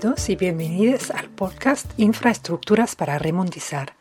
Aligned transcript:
Bienvenidos 0.00 0.28
y 0.28 0.36
bienvenidas 0.36 1.10
al 1.10 1.28
podcast 1.28 1.90
Infraestructuras 1.96 2.94
para 2.94 3.18
Remontizar. 3.18 3.94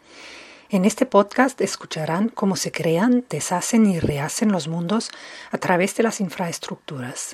En 0.69 0.85
este 0.85 1.07
podcast 1.07 1.59
escucharán 1.59 2.29
cómo 2.29 2.55
se 2.55 2.71
crean, 2.71 3.25
deshacen 3.27 3.87
y 3.87 3.99
rehacen 3.99 4.51
los 4.51 4.67
mundos 4.67 5.09
a 5.49 5.57
través 5.57 5.95
de 5.95 6.03
las 6.03 6.21
infraestructuras. 6.21 7.33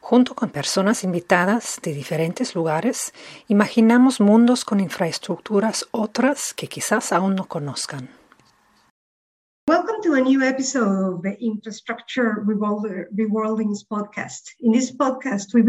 Junto 0.00 0.34
con 0.34 0.48
personas 0.48 1.04
invitadas 1.04 1.80
de 1.82 1.92
diferentes 1.92 2.54
lugares, 2.54 3.12
imaginamos 3.46 4.20
mundos 4.20 4.64
con 4.64 4.80
infraestructuras 4.80 5.86
otras 5.90 6.54
que 6.54 6.66
quizás 6.66 7.12
aún 7.12 7.34
no 7.34 7.44
conozcan. 7.44 8.08
Welcome 9.68 10.00
to 10.04 10.14
a 10.14 10.22
new 10.22 10.42
episode 10.42 11.16
of 11.16 11.22
the 11.22 11.38
Infrastructure 11.44 12.42
Rewildings 12.48 13.80
podcast. 13.84 14.40
In 14.62 14.72
this 14.72 14.90
podcast, 14.90 15.52
we, 15.52 15.60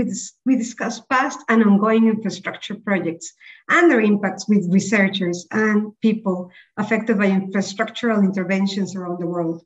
we 0.45 0.55
discuss 0.55 1.02
past 1.02 1.39
and 1.50 1.61
ongoing 1.61 2.08
infrastructure 2.08 2.75
projects 2.75 3.33
and 3.67 3.92
their 3.92 4.00
impacts 4.00 4.47
with 4.47 4.72
researchers 4.72 5.45
and 5.52 5.92
people 6.00 6.50
affected 6.77 7.17
by 7.17 7.27
infrastructural 7.27 8.23
interventions 8.23 8.95
around 8.95 9.20
the 9.20 9.27
world. 9.27 9.66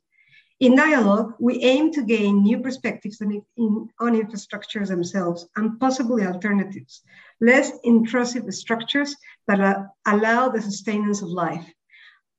In 0.58 0.74
dialogue, 0.74 1.34
we 1.38 1.62
aim 1.62 1.92
to 1.92 2.02
gain 2.02 2.42
new 2.42 2.58
perspectives 2.58 3.22
on, 3.22 3.40
in, 3.56 3.88
on 4.00 4.20
infrastructures 4.20 4.88
themselves 4.88 5.46
and 5.54 5.78
possibly 5.78 6.26
alternatives, 6.26 7.02
less 7.40 7.70
intrusive 7.84 8.52
structures 8.52 9.14
that 9.46 9.60
uh, 9.60 9.84
allow 10.08 10.48
the 10.48 10.60
sustenance 10.60 11.22
of 11.22 11.28
life 11.28 11.72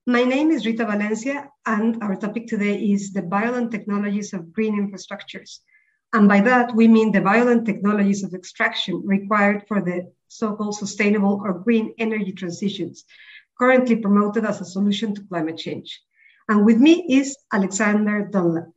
my 0.06 0.23
name 0.23 0.52
is 0.52 0.66
Rita 0.66 0.86
Valencia, 0.86 1.50
and 1.66 2.02
our 2.03 2.16
topic 2.16 2.48
today 2.48 2.75
is 2.78 3.11
the 3.11 3.23
violent 3.23 3.72
technologies 3.72 4.34
of 4.34 4.53
green 4.53 4.75
infrastructures. 4.80 5.59
And 6.14 6.28
by 6.28 6.42
that, 6.42 6.75
we 6.75 6.88
mean 6.88 7.11
the 7.11 7.22
violent 7.22 7.66
technologies 7.66 8.23
of 8.23 8.33
extraction 8.33 9.02
required 9.03 9.67
for 9.67 9.81
the 9.81 10.11
so 10.28 10.56
called 10.56 10.76
sustainable 10.76 11.42
or 11.44 11.53
green 11.53 11.95
energy 11.98 12.33
transitions, 12.33 13.03
currently 13.58 13.95
promoted 13.95 14.45
as 14.45 14.61
a 14.61 14.66
solution 14.66 15.16
to 15.16 15.23
climate 15.23 15.58
change. 15.58 16.00
And 16.48 16.66
with 16.66 16.78
me 16.78 17.06
is 17.09 17.36
Alexander 17.52 18.30
Dunlap. 18.31 18.70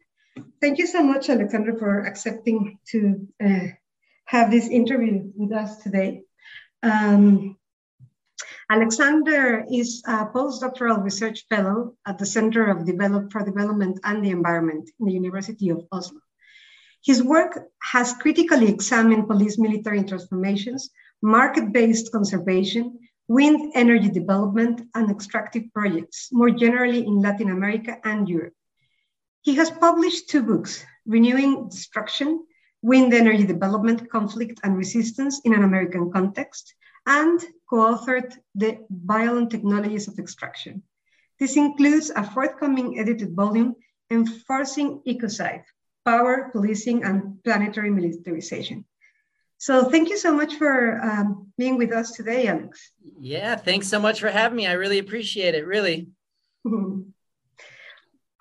Thank 0.63 0.79
you 0.79 0.87
so 0.87 1.03
much, 1.03 1.29
Alexander, 1.29 1.77
for 1.77 2.07
accepting 2.07 2.79
to 2.89 3.29
uh, 3.45 3.67
have 4.25 4.51
this 4.51 4.67
interview 4.69 5.31
with 5.37 5.53
us 5.53 5.77
today. 5.83 6.23
Um, 6.83 7.58
Alexander 8.71 9.65
is 9.73 10.03
a 10.07 10.27
postdoctoral 10.27 11.03
research 11.03 11.47
fellow 11.49 11.95
at 12.07 12.19
the 12.19 12.27
Center 12.27 12.67
of 12.71 12.85
Develop 12.85 13.33
for 13.33 13.43
Development 13.43 13.99
and 14.05 14.23
the 14.23 14.29
Environment 14.29 14.91
in 15.01 15.07
the 15.07 15.13
University 15.13 15.71
of 15.71 15.87
Oslo. 15.91 16.21
His 17.03 17.23
work 17.23 17.59
has 17.81 18.13
critically 18.21 18.69
examined 18.69 19.27
police 19.27 19.57
military 19.57 20.05
transformations, 20.05 20.91
market 21.23 21.73
based 21.73 22.13
conservation, 22.13 22.99
wind 23.27 23.73
energy 23.75 24.11
development, 24.11 24.83
and 24.95 25.11
extractive 25.11 25.65
projects, 25.73 26.29
more 26.31 26.51
generally 26.51 27.07
in 27.07 27.23
Latin 27.23 27.51
America 27.51 27.97
and 28.05 28.29
Europe. 28.29 28.53
He 29.41 29.55
has 29.55 29.71
published 29.71 30.29
two 30.29 30.43
books 30.43 30.85
Renewing 31.07 31.71
Destruction, 31.71 32.45
Wind 32.83 33.15
Energy 33.15 33.47
Development, 33.47 34.11
Conflict 34.11 34.61
and 34.63 34.77
Resistance 34.77 35.41
in 35.47 35.55
an 35.55 35.65
American 35.65 36.13
Context, 36.13 36.75
and 37.09 37.41
co-authored 37.69 38.35
the 38.55 38.79
Violent 38.91 39.51
Technologies 39.51 40.07
of 40.09 40.19
Extraction. 40.19 40.83
This 41.41 41.57
includes 41.57 42.11
a 42.15 42.23
forthcoming 42.23 43.01
edited 43.01 43.35
volume 43.35 43.75
enforcing 44.11 45.01
ecocide, 45.07 45.65
power, 46.05 46.51
policing, 46.53 47.05
and 47.05 47.43
planetary 47.45 47.91
militarization. 47.91 48.85
So 49.57 49.91
thank 49.91 50.09
you 50.09 50.19
so 50.19 50.33
much 50.35 50.55
for 50.55 51.01
um, 51.03 51.53
being 51.59 51.79
with 51.79 51.93
us 51.93 52.13
today, 52.13 52.47
Alex. 52.47 52.93
Yeah, 53.21 53.57
thanks 53.57 53.89
so 53.89 53.99
much 53.99 54.21
for 54.21 54.31
having 54.31 54.57
me. 54.57 54.67
I 54.67 54.73
really 54.73 54.99
appreciate 54.99 55.55
it, 55.55 55.67
really. 55.67 56.09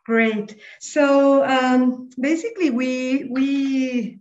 Great. 0.06 0.56
So 0.80 1.44
um, 1.44 2.10
basically, 2.20 2.70
we 2.70 3.26
we 3.30 4.20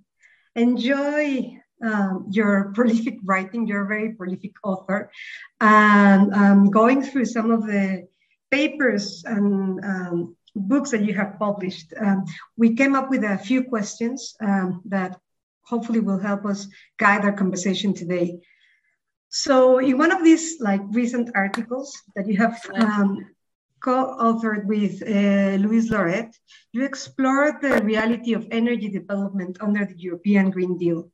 enjoy 0.55 1.59
um, 1.87 2.27
your 2.31 2.73
prolific 2.75 3.19
writing. 3.25 3.67
You're 3.67 3.85
a 3.85 3.89
very 3.89 4.13
prolific 4.13 4.53
author. 4.65 5.11
And 5.61 6.33
um, 6.35 6.71
going 6.71 7.03
through 7.03 7.27
some 7.27 7.51
of 7.51 7.67
the 7.67 8.07
papers 8.51 9.25
and 9.27 9.85
um, 9.85 10.37
books 10.55 10.91
that 10.91 11.05
you 11.05 11.15
have 11.15 11.39
published, 11.39 11.93
um, 12.01 12.25
we 12.57 12.75
came 12.75 12.95
up 12.95 13.11
with 13.11 13.25
a 13.25 13.39
few 13.39 13.65
questions 13.65 14.35
um, 14.41 14.83
that 14.87 15.19
hopefully 15.63 16.01
will 16.01 16.19
help 16.19 16.45
us 16.47 16.69
guide 16.99 17.25
our 17.25 17.33
conversation 17.33 17.93
today. 17.93 18.39
So, 19.29 19.79
in 19.81 19.99
one 19.99 20.13
of 20.13 20.25
these 20.25 20.61
like 20.61 20.81
recent 20.91 21.31
articles 21.35 22.01
that 22.15 22.27
you 22.27 22.37
have 22.39 22.59
um, 22.75 23.27
co-authored 23.83 24.65
with 24.67 25.03
uh, 25.03 25.57
Louise 25.63 25.91
Laratte, 25.91 26.35
you 26.73 26.85
explored 26.85 27.61
the 27.61 27.83
reality 27.83 28.33
of 28.33 28.47
energy 28.51 28.89
development 28.89 29.59
under 29.61 29.85
the 29.85 29.99
European 29.99 30.51
Green 30.51 30.79
Deal. 30.79 31.11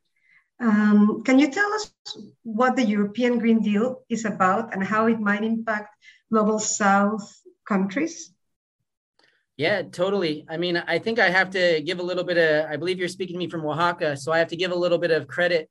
Um, 0.63 1.25
can 1.25 1.41
you 1.41 1.51
tell 1.51 1.73
us 1.73 1.93
what 2.45 2.77
the 2.77 2.85
European 2.85 3.41
Green 3.41 3.61
Deal 3.61 4.05
is 4.09 4.25
about 4.25 4.73
and 4.73 4.83
how 4.83 5.07
it 5.07 5.19
might 5.19 5.43
impact 5.43 5.97
global 6.31 6.61
South 6.61 7.29
countries? 7.67 8.33
Yeah, 9.57 9.83
totally. 9.83 10.47
I 10.49 10.57
mean, 10.57 10.77
I 10.77 11.01
think 11.01 11.19
I 11.19 11.31
have 11.31 11.51
to 11.51 11.83
give 11.83 11.99
a 11.99 12.03
little 12.03 12.23
bit 12.23 12.39
of, 12.39 12.71
I 12.71 12.77
believe 12.77 12.99
you're 12.99 13.09
speaking 13.09 13.35
to 13.35 13.39
me 13.39 13.51
from 13.51 13.67
Oaxaca, 13.67 14.17
so 14.17 14.31
I 14.31 14.39
have 14.39 14.49
to 14.49 14.57
give 14.57 14.71
a 14.71 14.77
little 14.77 14.99
bit 14.99 15.11
of 15.11 15.27
credit 15.27 15.69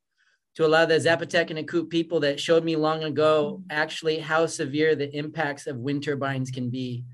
to 0.56 0.66
a 0.66 0.68
lot 0.68 0.84
of 0.84 0.90
the 0.90 1.10
Zapotec 1.10 1.50
and 1.50 1.66
Ikoots 1.66 1.90
people 1.90 2.20
that 2.20 2.40
showed 2.40 2.66
me 2.66 2.76
long 2.76 3.04
ago 3.04 3.64
actually 3.70 4.20
how 4.20 4.46
severe 4.46 4.96
the 4.96 5.10
impacts 5.16 5.68
of 5.68 5.78
wind 5.78 6.04
turbines 6.04 6.52
can 6.52 6.70
be. 6.70 7.06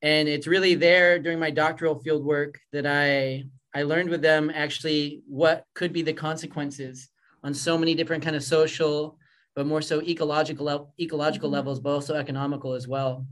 And 0.00 0.26
it's 0.26 0.46
really 0.46 0.74
there 0.74 1.18
during 1.18 1.38
my 1.38 1.50
doctoral 1.50 1.98
field 1.98 2.24
work 2.24 2.58
that 2.72 2.86
I 2.86 3.44
I 3.74 3.82
learned 3.82 4.08
with 4.08 4.22
them 4.22 4.50
actually 4.54 5.22
what 5.26 5.64
could 5.74 5.92
be 5.92 6.02
the 6.02 6.12
consequences 6.12 7.08
on 7.42 7.52
so 7.52 7.76
many 7.76 7.94
different 7.94 8.22
kind 8.22 8.36
of 8.36 8.42
social, 8.44 9.18
but 9.56 9.66
more 9.66 9.82
so 9.82 10.00
ecological 10.02 10.94
ecological 10.98 11.48
mm-hmm. 11.48 11.54
levels, 11.54 11.80
but 11.80 11.90
also 11.90 12.14
economical 12.14 12.74
as 12.74 12.86
well. 12.86 13.26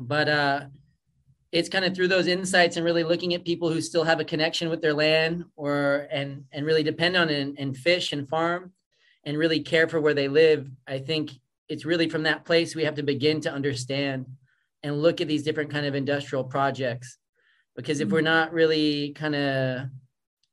But 0.00 0.28
uh, 0.28 0.66
it's 1.52 1.68
kind 1.68 1.84
of 1.84 1.94
through 1.94 2.08
those 2.08 2.26
insights 2.26 2.76
and 2.76 2.84
really 2.84 3.04
looking 3.04 3.34
at 3.34 3.44
people 3.44 3.70
who 3.70 3.80
still 3.80 4.04
have 4.04 4.20
a 4.20 4.24
connection 4.24 4.68
with 4.70 4.80
their 4.80 4.94
land 4.94 5.44
or 5.56 6.08
and 6.10 6.44
and 6.52 6.64
really 6.64 6.82
depend 6.82 7.16
on 7.16 7.28
it 7.28 7.40
and, 7.40 7.58
and 7.58 7.76
fish 7.76 8.12
and 8.12 8.28
farm 8.28 8.72
and 9.24 9.36
really 9.36 9.60
care 9.60 9.88
for 9.88 10.00
where 10.00 10.14
they 10.14 10.28
live. 10.28 10.70
I 10.86 10.98
think 10.98 11.32
it's 11.68 11.84
really 11.84 12.08
from 12.08 12.22
that 12.22 12.46
place 12.46 12.74
we 12.74 12.84
have 12.84 12.94
to 12.94 13.02
begin 13.02 13.42
to 13.42 13.52
understand 13.52 14.26
and 14.82 15.02
look 15.02 15.20
at 15.20 15.28
these 15.28 15.42
different 15.42 15.70
kind 15.70 15.84
of 15.84 15.94
industrial 15.94 16.44
projects 16.44 17.18
because 17.78 18.00
if 18.00 18.08
we're 18.08 18.18
mm-hmm. 18.18 18.24
not 18.24 18.52
really 18.52 19.12
kind 19.12 19.36
of 19.36 19.88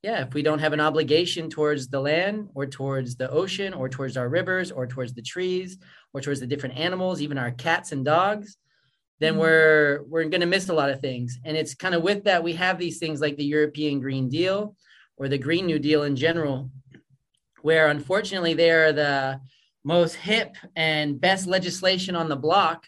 yeah 0.04 0.22
if 0.22 0.33
we 0.36 0.44
don't 0.44 0.60
have 0.60 0.74
an 0.74 0.80
obligation 0.80 1.50
towards 1.50 1.88
the 1.88 2.00
land 2.00 2.48
or 2.54 2.68
towards 2.68 3.16
the 3.16 3.30
ocean 3.31 3.74
or 3.74 3.89
towards 3.89 4.16
our 4.16 4.30
rivers 4.30 4.72
or 4.72 4.86
towards 4.86 5.13
the 5.16 5.24
trees 5.24 5.77
or 6.13 6.22
towards 6.22 6.39
the 6.39 6.48
different 6.48 6.77
animals 6.77 7.22
even 7.22 7.39
our 7.39 7.51
cats 7.51 7.92
and 7.92 8.06
dogs 8.06 8.57
then 9.19 9.33
mm-hmm. 9.33 9.42
we're 9.42 10.04
we're 10.07 10.24
going 10.25 10.42
to 10.42 10.45
miss 10.45 10.69
a 10.69 10.74
lot 10.74 10.92
of 10.92 11.01
things 11.01 11.39
and 11.44 11.57
it's 11.57 11.74
kind 11.74 11.95
of 11.95 12.04
with 12.04 12.24
that 12.24 12.44
we 12.44 12.54
have 12.54 12.77
these 12.77 13.00
things 13.00 13.19
like 13.19 13.36
the 13.38 13.44
european 13.44 14.00
green 14.00 14.30
deal 14.30 14.75
or 15.18 15.27
the 15.27 15.38
green 15.38 15.66
new 15.66 15.80
deal 15.80 16.04
in 16.04 16.16
general 16.16 16.69
where 17.63 17.88
unfortunately 17.88 18.54
they 18.54 18.69
are 18.69 18.94
the 18.94 19.42
most 19.83 20.13
hip 20.13 20.56
and 20.75 21.19
best 21.19 21.48
legislation 21.48 22.16
on 22.16 22.30
the 22.30 22.36
block 22.36 22.86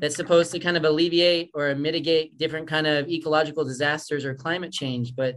that's 0.00 0.16
supposed 0.16 0.52
to 0.52 0.58
kind 0.58 0.76
of 0.76 0.84
alleviate 0.84 1.50
or 1.54 1.74
mitigate 1.74 2.38
different 2.38 2.68
kind 2.68 2.86
of 2.86 3.08
ecological 3.08 3.64
disasters 3.64 4.24
or 4.24 4.34
climate 4.34 4.72
change. 4.72 5.14
But 5.14 5.36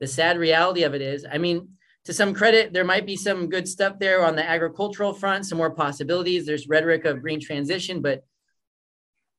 the 0.00 0.06
sad 0.06 0.38
reality 0.38 0.82
of 0.82 0.94
it 0.94 1.02
is 1.02 1.24
i 1.30 1.38
mean 1.38 1.68
to 2.04 2.12
some 2.12 2.34
credit 2.34 2.72
there 2.72 2.84
might 2.84 3.06
be 3.06 3.16
some 3.16 3.48
good 3.48 3.68
stuff 3.68 3.98
there 3.98 4.24
on 4.24 4.34
the 4.34 4.48
agricultural 4.48 5.12
front 5.12 5.44
some 5.44 5.58
more 5.58 5.70
possibilities. 5.70 6.46
There's 6.46 6.68
rhetoric 6.68 7.04
of 7.04 7.20
green 7.20 7.40
transition 7.40 8.00
but 8.00 8.24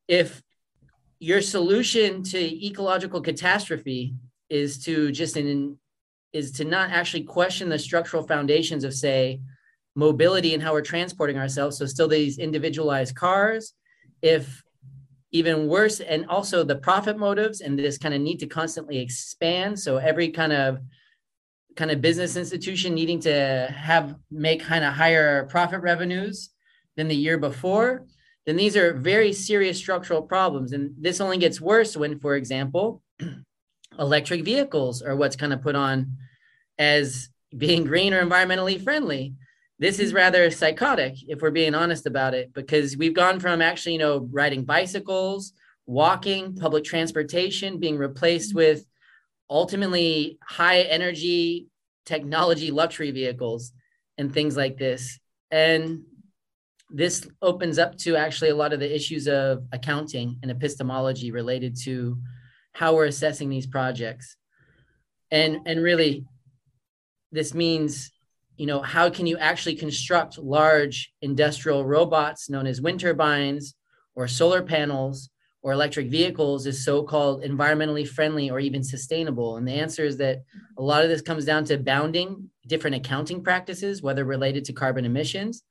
if 0.08 0.42
your 1.20 1.42
solution 1.42 2.24
to 2.24 2.68
ecological 2.68 3.22
catastrophe 3.22 4.16
is 4.50 4.84
to 4.86 5.12
just 5.12 5.38
in 5.38 5.78
is 6.34 6.52
to 6.54 6.64
not 6.64 6.92
actually 6.92 7.24
question 7.24 7.68
the 7.68 7.78
structural 7.78 8.24
foundations 8.26 8.84
of 8.84 8.94
say 8.94 9.42
mobility 9.96 10.54
and 10.54 10.64
how 10.64 10.72
we're 10.72 10.82
transporting 10.82 11.38
ourselves 11.38 11.78
so 11.78 11.86
still 11.86 12.08
these 12.08 12.38
individualized 12.38 13.16
cars 13.16 13.74
if 14.22 14.64
even 15.32 15.68
worse 15.68 16.00
and 16.02 16.26
also 16.28 16.64
the 16.64 16.76
profit 16.76 17.18
motives 17.18 17.62
and 17.62 17.80
this 17.80 17.98
kind 17.98 18.14
of 18.14 18.22
need 18.22 18.40
to 18.40 18.48
constantly 18.48 19.00
expand. 19.00 19.80
So 19.80 19.98
every 19.98 20.30
kind 20.30 20.52
of 20.52 20.80
kind 21.78 21.90
of 21.90 22.02
business 22.02 22.36
institution 22.36 22.94
needing 22.94 23.22
to 23.22 23.74
have 23.74 24.16
make 24.30 24.62
kind 24.62 24.84
of 24.84 24.94
higher 24.94 25.46
profit 25.46 25.82
revenues 25.82 26.50
than 26.98 27.08
the 27.08 27.16
year 27.16 27.38
before 27.38 28.06
then 28.46 28.56
these 28.56 28.76
are 28.76 28.94
very 28.94 29.34
serious 29.34 29.78
structural 29.78 30.22
problems. 30.22 30.72
And 30.72 30.94
this 30.98 31.22
only 31.22 31.38
gets 31.38 31.62
worse 31.62 31.96
when 31.96 32.20
for 32.20 32.36
example 32.36 33.04
electric 34.00 34.44
vehicles 34.44 35.02
are 35.02 35.16
what's 35.16 35.36
kind 35.36 35.54
of 35.54 35.62
put 35.62 35.76
on 35.76 36.18
as 36.80 37.30
being 37.56 37.84
green 37.84 38.14
or 38.14 38.26
environmentally 38.26 38.82
friendly 38.82 39.36
this 39.82 40.00
is 40.00 40.14
rather 40.14 40.50
psychotic 40.52 41.16
if 41.28 41.42
we're 41.42 41.52
being 41.52 41.76
honest 41.76 42.06
about 42.06 42.34
it 42.34 42.54
because 42.54 42.96
we've 42.96 43.16
gone 43.16 43.40
from 43.40 43.62
actually 43.62 43.94
you 43.94 44.00
know 44.00 44.30
riding 44.32 44.64
bicycles 44.64 45.54
walking 45.86 46.56
public 46.56 46.84
transportation 46.84 47.80
being 47.80 47.98
replaced 47.98 48.56
with 48.56 48.86
ultimately 49.50 50.40
high 50.42 50.82
energy 50.82 51.68
technology 52.06 52.72
luxury 52.72 53.12
vehicles 53.12 53.74
and 54.18 54.34
things 54.34 54.56
like 54.56 54.78
this. 54.78 55.20
And 55.52 56.04
this 56.90 57.28
opens 57.42 57.78
up 57.80 57.98
to 58.00 58.16
actually 58.16 58.50
a 58.50 58.56
lot 58.56 58.74
of 58.74 58.80
the 58.80 58.96
issues 58.96 59.28
of 59.28 59.64
accounting 59.72 60.38
and 60.42 60.52
epistemology 60.52 61.32
related 61.32 61.76
to 61.84 62.18
how 62.74 62.96
we're 62.96 63.06
assessing 63.06 63.50
these 63.50 63.68
projects. 63.68 64.38
And 65.30 65.60
and 65.66 65.82
really 65.82 66.26
this 67.32 67.54
means 67.54 68.12
you 68.62 68.68
know, 68.68 68.80
how 68.80 69.10
can 69.10 69.26
you 69.26 69.40
actually 69.40 69.74
construct 69.74 70.38
large 70.38 71.12
industrial 71.24 71.84
robots 71.84 72.48
known 72.48 72.68
as 72.68 72.80
wind 72.80 73.00
turbines 73.00 73.74
or 74.14 74.28
solar 74.28 74.62
panels 74.62 75.32
or 75.64 75.74
electric 75.74 76.12
vehicles 76.12 76.68
is 76.68 76.86
so-called 76.86 77.44
environmentally 77.44 78.08
friendly 78.08 78.52
or 78.52 78.60
even 78.60 78.84
sustainable? 78.84 79.58
And 79.58 79.68
the 79.68 79.72
answer 79.72 80.04
is 80.04 80.18
that 80.18 80.44
a 80.78 80.84
lot 80.84 81.02
of 81.02 81.10
this 81.10 81.24
comes 81.24 81.44
down 81.44 81.66
to 81.66 81.80
bounding 81.80 82.52
different 82.68 82.98
accounting 82.98 83.44
practices, 83.44 84.04
whether 84.04 84.26
related 84.26 84.64
to 84.66 84.74
carbon 84.74 85.06
emissions. 85.06 85.64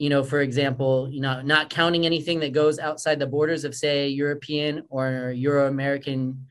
You 0.00 0.10
know, 0.10 0.24
for 0.24 0.40
example, 0.40 1.08
you 1.12 1.20
know, 1.20 1.40
not 1.42 1.70
counting 1.70 2.04
anything 2.04 2.40
that 2.40 2.52
goes 2.52 2.80
outside 2.80 3.20
the 3.20 3.28
borders 3.28 3.62
of, 3.62 3.76
say, 3.76 4.08
European 4.08 4.82
or 4.88 5.32
Euro-American 5.36 6.48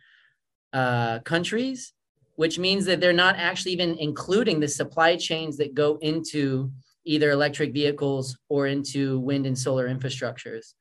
uh, 0.72 1.20
countries, 1.20 1.92
which 2.38 2.60
means 2.60 2.86
that 2.86 3.02
they're 3.02 3.12
not 3.14 3.36
actually 3.36 3.74
even 3.74 3.98
including 3.98 4.60
the 4.60 4.68
supply 4.68 5.18
chains 5.18 5.58
that 5.58 5.74
go 5.74 5.98
into 6.02 6.72
either 7.04 7.32
electric 7.32 7.74
vehicles 7.74 8.38
or 8.48 8.68
into 8.68 9.20
wind 9.20 9.46
and 9.46 9.58
solar 9.58 9.90
infrastructures 9.90 10.74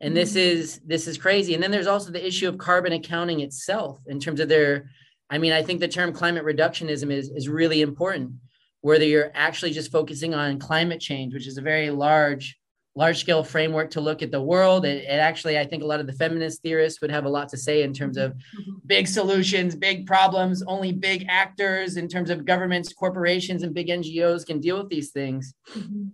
and 0.00 0.16
this 0.16 0.30
mm-hmm. 0.30 0.60
is 0.60 0.80
this 0.86 1.06
is 1.06 1.18
crazy 1.18 1.54
and 1.54 1.62
then 1.62 1.70
there's 1.70 1.86
also 1.86 2.10
the 2.10 2.26
issue 2.26 2.48
of 2.48 2.58
carbon 2.58 2.92
accounting 2.92 3.40
itself 3.40 4.00
in 4.06 4.18
terms 4.18 4.40
of 4.40 4.48
their 4.48 4.90
i 5.30 5.38
mean 5.38 5.52
i 5.52 5.62
think 5.62 5.80
the 5.80 5.88
term 5.88 6.12
climate 6.12 6.44
reductionism 6.44 7.10
is 7.10 7.30
is 7.30 7.48
really 7.48 7.82
important 7.82 8.32
whether 8.80 9.04
you're 9.04 9.32
actually 9.34 9.72
just 9.72 9.92
focusing 9.92 10.34
on 10.34 10.58
climate 10.58 11.00
change 11.00 11.34
which 11.34 11.46
is 11.46 11.58
a 11.58 11.62
very 11.62 11.90
large 11.90 12.58
large 12.96 13.18
scale 13.18 13.44
framework 13.44 13.90
to 13.90 14.00
look 14.00 14.22
at 14.22 14.32
the 14.32 14.40
world. 14.40 14.86
It, 14.86 15.04
it, 15.04 15.20
actually, 15.20 15.58
I 15.58 15.66
think 15.66 15.82
a 15.82 15.86
lot 15.86 16.00
of 16.00 16.06
the 16.06 16.14
feminist 16.14 16.62
theorists 16.62 17.02
would 17.02 17.10
have 17.10 17.26
a 17.26 17.28
lot 17.28 17.50
to 17.50 17.56
say 17.56 17.82
in 17.82 17.92
terms 17.92 18.16
of 18.16 18.32
mm-hmm. 18.32 18.72
big 18.86 19.06
solutions, 19.06 19.76
big 19.76 20.06
problems, 20.06 20.64
only 20.66 20.92
big 20.92 21.26
actors 21.28 21.98
in 21.98 22.08
terms 22.08 22.30
of 22.30 22.46
governments, 22.46 22.92
corporations, 22.94 23.62
and 23.62 23.74
big 23.74 23.88
NGOs 23.88 24.46
can 24.46 24.60
deal 24.60 24.78
with 24.78 24.88
these 24.88 25.10
things. 25.10 25.52
Mm-hmm. 25.74 26.06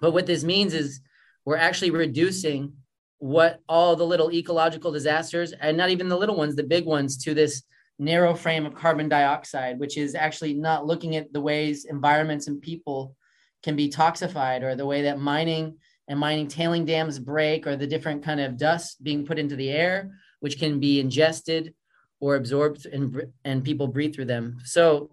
But 0.00 0.12
what 0.12 0.26
this 0.26 0.42
means 0.42 0.72
is 0.72 1.02
we're 1.44 1.56
actually 1.56 1.90
reducing 1.90 2.72
what 3.18 3.60
all 3.68 3.94
the 3.94 4.06
little 4.06 4.32
ecological 4.32 4.90
disasters, 4.90 5.52
and 5.52 5.76
not 5.76 5.90
even 5.90 6.08
the 6.08 6.16
little 6.16 6.36
ones, 6.36 6.56
the 6.56 6.62
big 6.62 6.86
ones, 6.86 7.22
to 7.24 7.34
this 7.34 7.62
narrow 7.98 8.34
frame 8.34 8.64
of 8.64 8.74
carbon 8.74 9.10
dioxide, 9.10 9.78
which 9.78 9.98
is 9.98 10.14
actually 10.14 10.54
not 10.54 10.86
looking 10.86 11.16
at 11.16 11.30
the 11.34 11.40
ways 11.40 11.84
environments 11.84 12.46
and 12.46 12.62
people 12.62 13.14
can 13.62 13.76
be 13.76 13.90
toxified 13.90 14.62
or 14.62 14.74
the 14.74 14.86
way 14.86 15.02
that 15.02 15.20
mining 15.20 15.76
and 16.10 16.18
mining 16.18 16.48
tailing 16.48 16.84
dams 16.84 17.20
break 17.20 17.68
or 17.68 17.76
the 17.76 17.86
different 17.86 18.24
kind 18.24 18.40
of 18.40 18.56
dust 18.58 19.02
being 19.02 19.24
put 19.24 19.38
into 19.38 19.54
the 19.54 19.70
air, 19.70 20.10
which 20.40 20.58
can 20.58 20.80
be 20.80 20.98
ingested 20.98 21.72
or 22.18 22.34
absorbed 22.34 22.84
and, 22.84 23.32
and 23.44 23.62
people 23.62 23.86
breathe 23.86 24.12
through 24.12 24.24
them. 24.24 24.58
So 24.64 25.12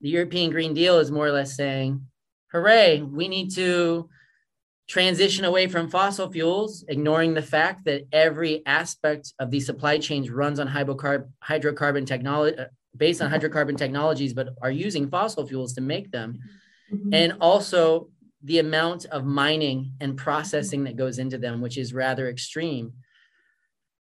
the 0.00 0.08
European 0.08 0.52
Green 0.52 0.72
Deal 0.72 1.00
is 1.00 1.10
more 1.10 1.26
or 1.26 1.32
less 1.32 1.56
saying, 1.56 2.06
hooray, 2.52 3.02
we 3.02 3.26
need 3.26 3.52
to 3.56 4.08
transition 4.88 5.44
away 5.44 5.66
from 5.66 5.90
fossil 5.90 6.30
fuels, 6.30 6.84
ignoring 6.86 7.34
the 7.34 7.42
fact 7.42 7.86
that 7.86 8.06
every 8.12 8.64
aspect 8.66 9.34
of 9.40 9.50
these 9.50 9.66
supply 9.66 9.98
chains 9.98 10.30
runs 10.30 10.60
on 10.60 10.68
hydrocarbon, 10.68 11.28
hydrocarbon 11.44 12.06
technology, 12.06 12.56
uh, 12.56 12.66
based 12.96 13.20
on 13.20 13.32
hydrocarbon 13.32 13.76
technologies, 13.76 14.32
but 14.32 14.50
are 14.62 14.70
using 14.70 15.10
fossil 15.10 15.44
fuels 15.44 15.72
to 15.72 15.80
make 15.80 16.12
them. 16.12 16.38
Mm-hmm. 16.92 17.12
And 17.12 17.32
also 17.40 18.10
the 18.46 18.60
amount 18.60 19.04
of 19.06 19.24
mining 19.24 19.92
and 20.00 20.12
mm-hmm. 20.12 20.24
processing 20.24 20.84
that 20.84 20.96
goes 20.96 21.18
into 21.18 21.36
them, 21.36 21.60
which 21.60 21.76
is 21.76 21.92
rather 21.92 22.28
extreme. 22.28 22.92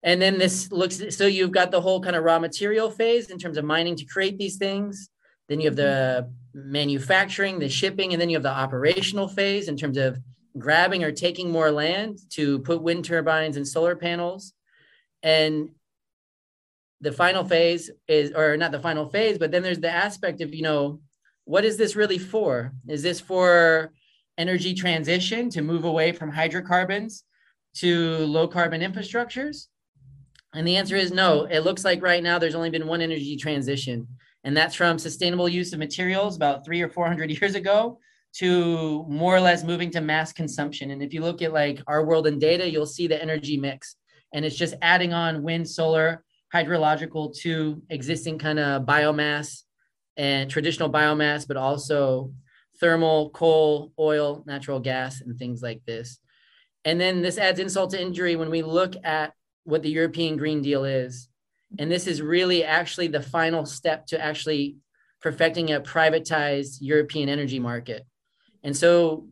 And 0.04 0.22
then 0.22 0.40
this 0.40 0.72
looks 0.72 1.02
so 1.16 1.28
you've 1.28 1.52
got 1.52 1.70
the 1.70 1.82
whole 1.82 2.02
kind 2.02 2.16
of 2.16 2.24
raw 2.24 2.40
material 2.40 2.90
phase 2.90 3.30
in 3.30 3.38
terms 3.38 3.58
of 3.58 3.66
mining 3.66 3.96
to 3.98 4.06
create 4.06 4.38
these 4.38 4.58
things. 4.58 5.10
Then 5.48 5.60
you 5.60 5.68
have 5.68 5.76
the 5.76 6.28
mm-hmm. 6.56 6.72
manufacturing, 6.72 7.60
the 7.60 7.70
shipping, 7.70 8.14
and 8.14 8.22
then 8.22 8.30
you 8.30 8.38
have 8.38 8.44
the 8.44 8.50
operational 8.50 9.28
phase 9.28 9.68
in 9.68 9.76
terms 9.76 9.98
of 9.98 10.18
grabbing 10.58 11.04
or 11.04 11.12
taking 11.12 11.52
more 11.52 11.72
land 11.72 12.20
to 12.30 12.60
put 12.60 12.82
wind 12.82 13.06
turbines 13.06 13.58
and 13.58 13.68
solar 13.68 13.96
panels. 13.96 14.54
And 15.24 15.70
the 17.02 17.12
final 17.12 17.44
phase 17.44 17.92
is, 18.08 18.32
or 18.32 18.56
not 18.58 18.72
the 18.72 18.80
final 18.80 19.10
phase, 19.10 19.38
but 19.38 19.52
then 19.52 19.62
there's 19.62 19.80
the 19.80 19.92
aspect 19.92 20.40
of, 20.42 20.54
you 20.54 20.62
know, 20.62 21.02
what 21.46 21.66
is 21.66 21.78
this 21.78 21.96
really 21.96 22.18
for? 22.18 22.72
Is 22.88 23.04
this 23.04 23.20
for 23.20 23.92
energy 24.38 24.74
transition 24.74 25.50
to 25.52 25.62
move 25.62 25.84
away 25.84 26.12
from 26.12 26.32
hydrocarbons 26.32 27.24
to 27.76 28.18
low 28.26 28.48
carbon 28.48 28.82
infrastructures? 28.82 29.68
And 30.54 30.68
the 30.68 30.78
answer 30.78 30.96
is 30.96 31.12
no. 31.12 31.46
It 31.46 31.60
looks 31.60 31.86
like 31.86 32.02
right 32.02 32.22
now 32.22 32.38
there's 32.38 32.56
only 32.56 32.70
been 32.70 32.88
one 32.88 33.02
energy 33.02 33.38
transition, 33.38 34.08
and 34.44 34.56
that's 34.56 34.76
from 34.76 35.00
sustainable 35.00 35.48
use 35.48 35.72
of 35.72 35.80
materials 35.80 36.36
about 36.36 36.66
three 36.66 36.82
or 36.82 36.90
400 36.90 37.30
years 37.32 37.56
ago 37.56 38.00
to 38.34 39.06
more 39.08 39.36
or 39.36 39.42
less 39.42 39.64
moving 39.64 39.92
to 39.92 40.02
mass 40.02 40.34
consumption. 40.34 40.92
And 40.92 41.02
if 41.02 41.14
you 41.14 41.22
look 41.22 41.42
at 41.42 41.54
like 41.54 41.82
our 41.88 42.06
world 42.06 42.28
in 42.28 42.40
data, 42.40 42.70
you'll 42.70 42.86
see 42.86 43.08
the 43.08 43.22
energy 43.22 43.58
mix, 43.58 43.96
and 44.34 44.44
it's 44.44 44.58
just 44.58 44.76
adding 44.82 45.14
on 45.14 45.44
wind, 45.44 45.70
solar, 45.70 46.24
hydrological 46.54 47.36
to 47.40 47.82
existing 47.90 48.38
kind 48.38 48.60
of 48.60 48.84
biomass 48.84 49.64
and 50.18 50.50
traditional 50.50 50.92
biomass, 50.92 51.48
but 51.48 51.58
also 51.58 52.32
thermal, 52.82 53.30
coal, 53.30 53.94
oil, 53.98 54.44
natural 54.46 54.82
gas, 54.82 55.22
and 55.22 55.38
things 55.38 55.62
like 55.62 55.82
this. 55.86 56.20
And 56.84 57.00
then 57.00 57.22
this 57.22 57.38
adds 57.38 57.60
insult 57.60 57.92
to 57.92 58.02
injury 58.02 58.36
when 58.36 58.50
we 58.50 58.64
look 58.64 58.96
at 59.06 59.34
what 59.64 59.84
the 59.84 59.92
European 59.92 60.36
Green 60.36 60.62
Deal 60.62 60.84
is. 60.84 61.30
And 61.80 61.90
this 61.90 62.08
is 62.08 62.22
really 62.22 62.64
actually 62.66 63.08
the 63.08 63.22
final 63.22 63.66
step 63.66 64.08
to 64.08 64.20
actually 64.20 64.78
perfecting 65.22 65.72
a 65.72 65.80
privatized 65.80 66.78
European 66.82 67.30
energy 67.30 67.60
market. 67.60 68.06
And 68.64 68.76
so 68.76 69.28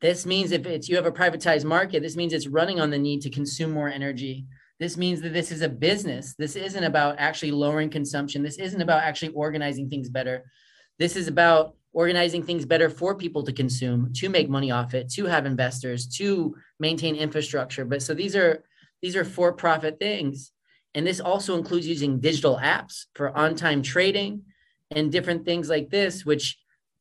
this 0.00 0.24
means 0.24 0.50
if 0.50 0.66
it's 0.66 0.88
you 0.88 0.96
have 0.96 1.06
a 1.06 1.12
privatized 1.12 1.64
market, 1.64 2.02
this 2.02 2.16
means 2.16 2.32
it's 2.32 2.48
running 2.48 2.80
on 2.80 2.90
the 2.90 2.98
need 2.98 3.20
to 3.22 3.30
consume 3.30 3.70
more 3.70 3.88
energy. 3.88 4.46
This 4.78 4.96
means 4.96 5.20
that 5.20 5.34
this 5.34 5.52
is 5.52 5.60
a 5.60 5.68
business. 5.68 6.34
This 6.38 6.56
isn't 6.56 6.84
about 6.84 7.16
actually 7.18 7.52
lowering 7.52 7.90
consumption. 7.90 8.42
This 8.42 8.56
isn't 8.56 8.80
about 8.80 9.02
actually 9.02 9.34
organizing 9.34 9.90
things 9.90 10.08
better. 10.08 10.50
This 10.98 11.16
is 11.16 11.28
about 11.28 11.74
organizing 11.92 12.42
things 12.42 12.64
better 12.64 12.88
for 12.88 13.14
people 13.14 13.42
to 13.42 13.52
consume, 13.52 14.12
to 14.14 14.28
make 14.28 14.48
money 14.48 14.70
off 14.70 14.94
it, 14.94 15.10
to 15.10 15.26
have 15.26 15.46
investors, 15.46 16.06
to 16.06 16.54
maintain 16.78 17.16
infrastructure. 17.16 17.84
But 17.84 18.02
so 18.02 18.14
these 18.14 18.36
are 18.36 18.64
these 19.02 19.16
are 19.16 19.24
for-profit 19.24 19.98
things. 19.98 20.52
And 20.94 21.06
this 21.06 21.20
also 21.20 21.56
includes 21.56 21.86
using 21.86 22.20
digital 22.20 22.58
apps 22.62 23.06
for 23.14 23.36
on-time 23.36 23.80
trading 23.82 24.42
and 24.90 25.10
different 25.10 25.44
things 25.44 25.70
like 25.70 25.88
this, 25.88 26.26
which 26.26 26.58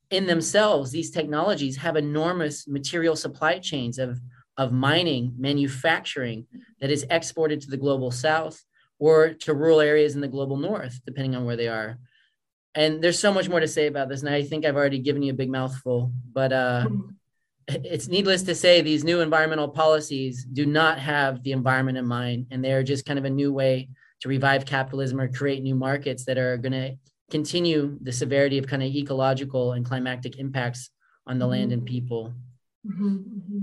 in 0.10 0.26
themselves, 0.26 0.92
these 0.92 1.12
technologies 1.12 1.78
have 1.78 1.96
enormous 1.96 2.68
material 2.68 3.16
supply 3.16 3.60
chains 3.60 4.00
of, 4.00 4.20
of 4.58 4.72
mining, 4.72 5.34
manufacturing 5.38 6.46
that 6.80 6.90
is 6.90 7.06
exported 7.10 7.62
to 7.62 7.70
the 7.70 7.78
global 7.78 8.12
south 8.12 8.64
or 8.98 9.34
to 9.34 9.54
rural 9.54 9.82
areas 9.82 10.16
in 10.16 10.22
the 10.22 10.28
global 10.28 10.58
north, 10.58 11.02
depending 11.06 11.36
on 11.36 11.46
where 11.46 11.58
they 11.58 11.68
are 11.68 11.98
and 12.76 13.04
there's 13.04 13.20
so 13.20 13.34
much 13.34 13.50
more 13.50 13.60
to 13.60 13.68
say 13.68 13.88
about 13.88 14.10
this 14.10 14.22
and 14.22 14.30
i 14.30 14.44
think 14.44 14.66
i've 14.66 14.76
already 14.76 15.00
given 15.00 15.22
you 15.22 15.32
a 15.32 15.36
big 15.36 15.50
mouthful 15.50 16.12
but 16.34 16.54
uh, 16.54 16.88
it's 17.68 18.08
needless 18.08 18.44
to 18.44 18.56
say 18.56 18.82
these 18.82 19.04
new 19.04 19.22
environmental 19.22 19.68
policies 19.68 20.46
do 20.46 20.66
not 20.66 21.00
have 21.00 21.44
the 21.44 21.52
environment 21.52 21.98
in 21.98 22.06
mind 22.06 22.48
and 22.52 22.64
they're 22.64 22.84
just 22.84 23.06
kind 23.06 23.20
of 23.20 23.26
a 23.26 23.30
new 23.30 23.54
way 23.54 23.90
to 24.22 24.30
revive 24.30 24.66
capitalism 24.66 25.20
or 25.20 25.28
create 25.28 25.64
new 25.64 25.76
markets 25.76 26.26
that 26.26 26.38
are 26.38 26.58
going 26.58 26.72
to 26.72 26.96
continue 27.32 27.98
the 28.02 28.12
severity 28.12 28.58
of 28.58 28.68
kind 28.68 28.82
of 28.82 28.90
ecological 28.90 29.74
and 29.74 29.86
climatic 29.86 30.38
impacts 30.38 30.90
on 31.28 31.38
the 31.38 31.46
land 31.46 31.72
and 31.72 31.86
people 31.86 32.34
mm-hmm. 32.88 33.18
mm-hmm. 33.18 33.60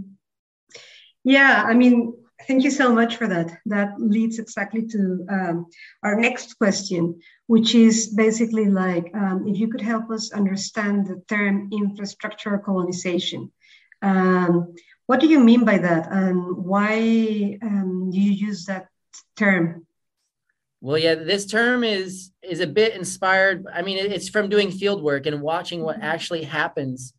yeah 1.24 1.64
i 1.66 1.74
mean 1.74 2.12
Thank 2.46 2.64
you 2.64 2.70
so 2.70 2.92
much 2.92 3.16
for 3.16 3.26
that. 3.26 3.58
That 3.66 3.98
leads 3.98 4.38
exactly 4.38 4.86
to 4.88 5.26
um, 5.30 5.66
our 6.02 6.20
next 6.20 6.58
question, 6.58 7.18
which 7.46 7.74
is 7.74 8.08
basically 8.08 8.66
like 8.66 9.10
um, 9.14 9.46
if 9.46 9.58
you 9.58 9.68
could 9.68 9.80
help 9.80 10.10
us 10.10 10.32
understand 10.32 11.06
the 11.06 11.22
term 11.28 11.70
infrastructure 11.72 12.58
colonization. 12.58 13.52
Um, 14.02 14.74
what 15.06 15.20
do 15.20 15.28
you 15.28 15.38
mean 15.38 15.64
by 15.64 15.78
that, 15.78 16.10
and 16.10 16.56
why 16.56 17.58
um, 17.62 18.10
do 18.10 18.20
you 18.20 18.32
use 18.32 18.64
that 18.66 18.88
term? 19.36 19.86
Well, 20.80 20.98
yeah, 20.98 21.14
this 21.14 21.46
term 21.46 21.84
is 21.84 22.32
is 22.42 22.60
a 22.60 22.66
bit 22.66 22.94
inspired. 22.94 23.66
I 23.72 23.82
mean, 23.82 23.98
it's 23.98 24.28
from 24.28 24.48
doing 24.48 24.70
field 24.70 25.02
work 25.02 25.26
and 25.26 25.40
watching 25.40 25.82
what 25.82 25.96
mm-hmm. 25.96 26.04
actually 26.04 26.42
happens 26.42 27.14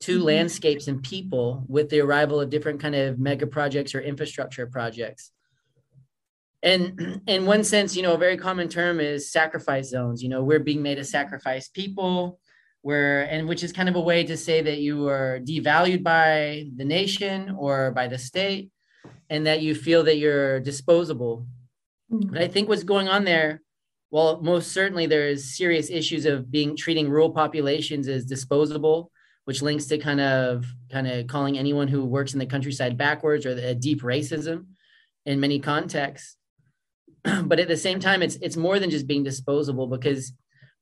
to 0.00 0.18
mm-hmm. 0.18 0.26
landscapes 0.26 0.88
and 0.88 1.02
people 1.02 1.64
with 1.66 1.88
the 1.88 2.00
arrival 2.00 2.40
of 2.40 2.50
different 2.50 2.80
kind 2.80 2.94
of 2.94 3.18
mega 3.18 3.46
projects 3.46 3.94
or 3.94 4.00
infrastructure 4.00 4.66
projects 4.66 5.32
and 6.62 7.20
in 7.26 7.46
one 7.46 7.64
sense 7.64 7.96
you 7.96 8.02
know 8.02 8.14
a 8.14 8.18
very 8.18 8.36
common 8.36 8.68
term 8.68 9.00
is 9.00 9.30
sacrifice 9.32 9.88
zones 9.88 10.22
you 10.22 10.28
know 10.28 10.42
we're 10.42 10.60
being 10.60 10.82
made 10.82 10.96
to 10.96 11.04
sacrifice 11.04 11.68
people. 11.68 12.38
Where 12.82 13.24
and 13.24 13.46
which 13.46 13.62
is 13.62 13.72
kind 13.74 13.90
of 13.90 13.96
a 13.96 14.00
way 14.00 14.24
to 14.24 14.38
say 14.38 14.62
that 14.62 14.78
you 14.78 15.06
are 15.06 15.38
devalued 15.44 16.02
by 16.02 16.64
the 16.74 16.84
nation 16.86 17.54
or 17.58 17.90
by 17.90 18.08
the 18.08 18.16
state 18.16 18.70
and 19.28 19.46
that 19.46 19.60
you 19.60 19.74
feel 19.74 20.02
that 20.04 20.16
you're 20.16 20.60
disposable. 20.60 21.46
Mm-hmm. 22.10 22.32
but 22.32 22.42
i 22.42 22.48
think 22.48 22.68
what's 22.68 22.82
going 22.82 23.08
on 23.08 23.24
there 23.24 23.62
well 24.10 24.40
most 24.42 24.72
certainly 24.72 25.06
there 25.06 25.28
is 25.28 25.56
serious 25.56 25.90
issues 25.90 26.24
of 26.24 26.50
being 26.50 26.76
treating 26.76 27.08
rural 27.08 27.30
populations 27.30 28.08
as 28.08 28.24
disposable 28.24 29.12
which 29.44 29.62
links 29.62 29.86
to 29.86 29.98
kind 29.98 30.20
of 30.20 30.66
kind 30.90 31.06
of 31.06 31.28
calling 31.28 31.56
anyone 31.56 31.86
who 31.86 32.04
works 32.04 32.32
in 32.32 32.40
the 32.40 32.46
countryside 32.46 32.96
backwards 32.96 33.46
or 33.46 33.50
a 33.50 33.74
deep 33.74 34.02
racism 34.02 34.66
in 35.24 35.38
many 35.38 35.60
contexts 35.60 36.36
but 37.44 37.60
at 37.60 37.68
the 37.68 37.76
same 37.76 38.00
time 38.00 38.22
it's 38.22 38.36
it's 38.36 38.56
more 38.56 38.78
than 38.78 38.90
just 38.90 39.06
being 39.06 39.22
disposable 39.22 39.86
because 39.86 40.32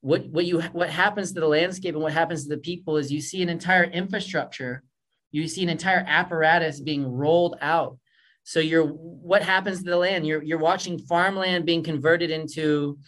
what 0.00 0.26
what 0.28 0.44
you 0.44 0.60
what 0.72 0.90
happens 0.90 1.32
to 1.32 1.40
the 1.40 1.48
landscape 1.48 1.94
and 1.94 2.02
what 2.02 2.12
happens 2.12 2.44
to 2.44 2.48
the 2.48 2.60
people 2.60 2.96
is 2.96 3.10
you 3.10 3.20
see 3.20 3.42
an 3.42 3.48
entire 3.48 3.84
infrastructure 3.84 4.82
you 5.30 5.46
see 5.48 5.62
an 5.62 5.68
entire 5.68 6.04
apparatus 6.06 6.80
being 6.80 7.06
rolled 7.06 7.56
out. 7.60 7.98
So 8.44 8.60
you're 8.60 8.86
what 8.86 9.42
happens 9.42 9.82
to 9.82 9.90
the 9.90 9.96
land? 9.96 10.26
You're 10.26 10.42
you're 10.42 10.58
watching 10.58 10.98
farmland 10.98 11.66
being 11.66 11.82
converted 11.82 12.30
into 12.30 12.98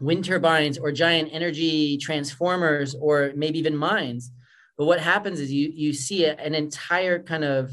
wind 0.00 0.24
turbines 0.24 0.78
or 0.78 0.92
giant 0.92 1.30
energy 1.32 1.98
transformers 1.98 2.94
or 2.94 3.32
maybe 3.36 3.58
even 3.58 3.76
mines. 3.76 4.32
But 4.78 4.86
what 4.86 5.00
happens 5.00 5.40
is 5.40 5.52
you 5.52 5.70
you 5.74 5.92
see 5.92 6.24
an 6.24 6.54
entire 6.54 7.22
kind 7.22 7.44
of 7.44 7.70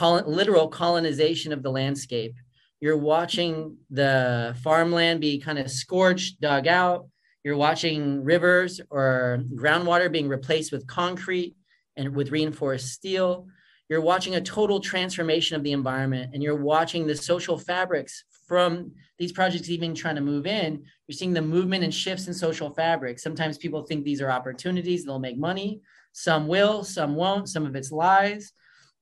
literal 0.00 0.68
colonization 0.68 1.52
of 1.52 1.62
the 1.62 1.70
landscape 1.70 2.34
you're 2.80 2.96
watching 2.96 3.76
the 3.90 4.56
farmland 4.62 5.20
be 5.20 5.38
kind 5.38 5.58
of 5.58 5.70
scorched 5.70 6.40
dug 6.40 6.66
out 6.66 7.06
you're 7.46 7.56
watching 7.56 8.24
rivers 8.24 8.80
or 8.90 9.40
groundwater 9.54 10.10
being 10.10 10.26
replaced 10.26 10.72
with 10.72 10.84
concrete 10.88 11.54
and 11.96 12.12
with 12.12 12.32
reinforced 12.32 12.88
steel. 12.88 13.46
You're 13.88 14.00
watching 14.00 14.34
a 14.34 14.40
total 14.40 14.80
transformation 14.80 15.54
of 15.54 15.62
the 15.62 15.70
environment 15.70 16.32
and 16.34 16.42
you're 16.42 16.60
watching 16.60 17.06
the 17.06 17.14
social 17.14 17.56
fabrics 17.56 18.24
from 18.48 18.90
these 19.20 19.30
projects 19.30 19.70
even 19.70 19.94
trying 19.94 20.16
to 20.16 20.22
move 20.22 20.48
in. 20.48 20.82
You're 21.06 21.16
seeing 21.16 21.34
the 21.34 21.40
movement 21.40 21.84
and 21.84 21.94
shifts 21.94 22.26
in 22.26 22.34
social 22.34 22.74
fabric. 22.74 23.20
Sometimes 23.20 23.58
people 23.58 23.84
think 23.84 24.04
these 24.04 24.20
are 24.20 24.30
opportunities, 24.32 25.04
they'll 25.04 25.20
make 25.20 25.38
money. 25.38 25.82
Some 26.10 26.48
will, 26.48 26.82
some 26.82 27.14
won't, 27.14 27.48
some 27.48 27.64
of 27.64 27.76
it's 27.76 27.92
lies. 27.92 28.50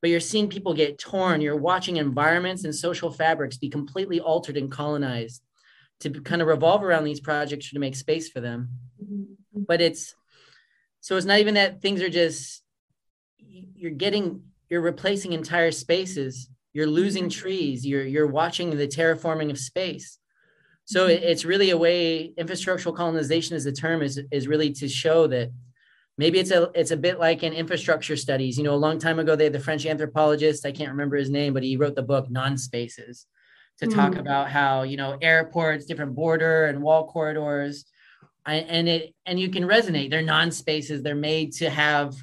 But 0.04 0.10
you're 0.10 0.20
seeing 0.20 0.50
people 0.50 0.74
get 0.74 0.98
torn. 0.98 1.40
You're 1.40 1.56
watching 1.56 1.96
environments 1.96 2.64
and 2.64 2.74
social 2.74 3.10
fabrics 3.10 3.56
be 3.56 3.70
completely 3.70 4.20
altered 4.20 4.58
and 4.58 4.70
colonized 4.70 5.42
to 6.00 6.10
kind 6.10 6.42
of 6.42 6.48
revolve 6.48 6.84
around 6.84 7.04
these 7.04 7.20
projects 7.20 7.70
to 7.70 7.78
make 7.78 7.96
space 7.96 8.28
for 8.28 8.40
them. 8.42 8.68
Mm-hmm. 9.02 9.62
But 9.66 9.80
it's 9.80 10.14
so 11.00 11.16
it's 11.16 11.24
not 11.24 11.38
even 11.38 11.54
that 11.54 11.80
things 11.80 12.02
are 12.02 12.10
just 12.10 12.62
you're 13.38 13.92
getting 13.92 14.42
you're 14.68 14.82
replacing 14.82 15.32
entire 15.32 15.70
spaces. 15.70 16.50
You're 16.74 16.86
losing 16.86 17.30
mm-hmm. 17.30 17.40
trees. 17.40 17.86
You're 17.86 18.04
you're 18.04 18.26
watching 18.26 18.76
the 18.76 18.86
terraforming 18.86 19.50
of 19.50 19.58
space. 19.58 20.18
So 20.84 21.08
mm-hmm. 21.08 21.24
it's 21.24 21.46
really 21.46 21.70
a 21.70 21.78
way 21.78 22.34
infrastructural 22.38 22.94
colonization 22.94 23.56
as 23.56 23.64
a 23.64 23.72
term 23.72 24.02
is 24.02 24.20
is 24.30 24.48
really 24.48 24.70
to 24.74 24.86
show 24.86 25.28
that 25.28 25.50
maybe 26.18 26.38
it's 26.38 26.50
a 26.50 26.70
it's 26.74 26.90
a 26.90 26.96
bit 26.96 27.18
like 27.18 27.42
in 27.42 27.52
infrastructure 27.52 28.16
studies. 28.16 28.56
You 28.58 28.64
know, 28.64 28.74
a 28.74 28.76
long 28.76 28.98
time 28.98 29.18
ago 29.18 29.36
they 29.36 29.44
had 29.44 29.52
the 29.52 29.60
French 29.60 29.86
anthropologist, 29.86 30.66
I 30.66 30.72
can't 30.72 30.90
remember 30.90 31.16
his 31.16 31.30
name, 31.30 31.54
but 31.54 31.62
he 31.62 31.76
wrote 31.76 31.94
the 31.94 32.02
book 32.02 32.30
Non-Spaces 32.30 33.26
to 33.78 33.86
mm 33.86 33.94
talk 33.94 34.14
hmm. 34.14 34.20
about 34.20 34.50
how 34.50 34.82
you 34.82 34.96
know 34.96 35.16
airports 35.20 35.86
different 35.86 36.14
border 36.14 36.66
and 36.66 36.82
wall 36.82 37.06
corridors 37.06 37.84
and 38.46 38.88
it 38.88 39.14
and 39.26 39.40
you 39.40 39.48
can 39.48 39.64
resonate 39.64 40.10
they're 40.10 40.22
non-spaces 40.22 41.02
they're 41.02 41.14
made 41.14 41.52
to 41.52 41.70
have 41.70 42.14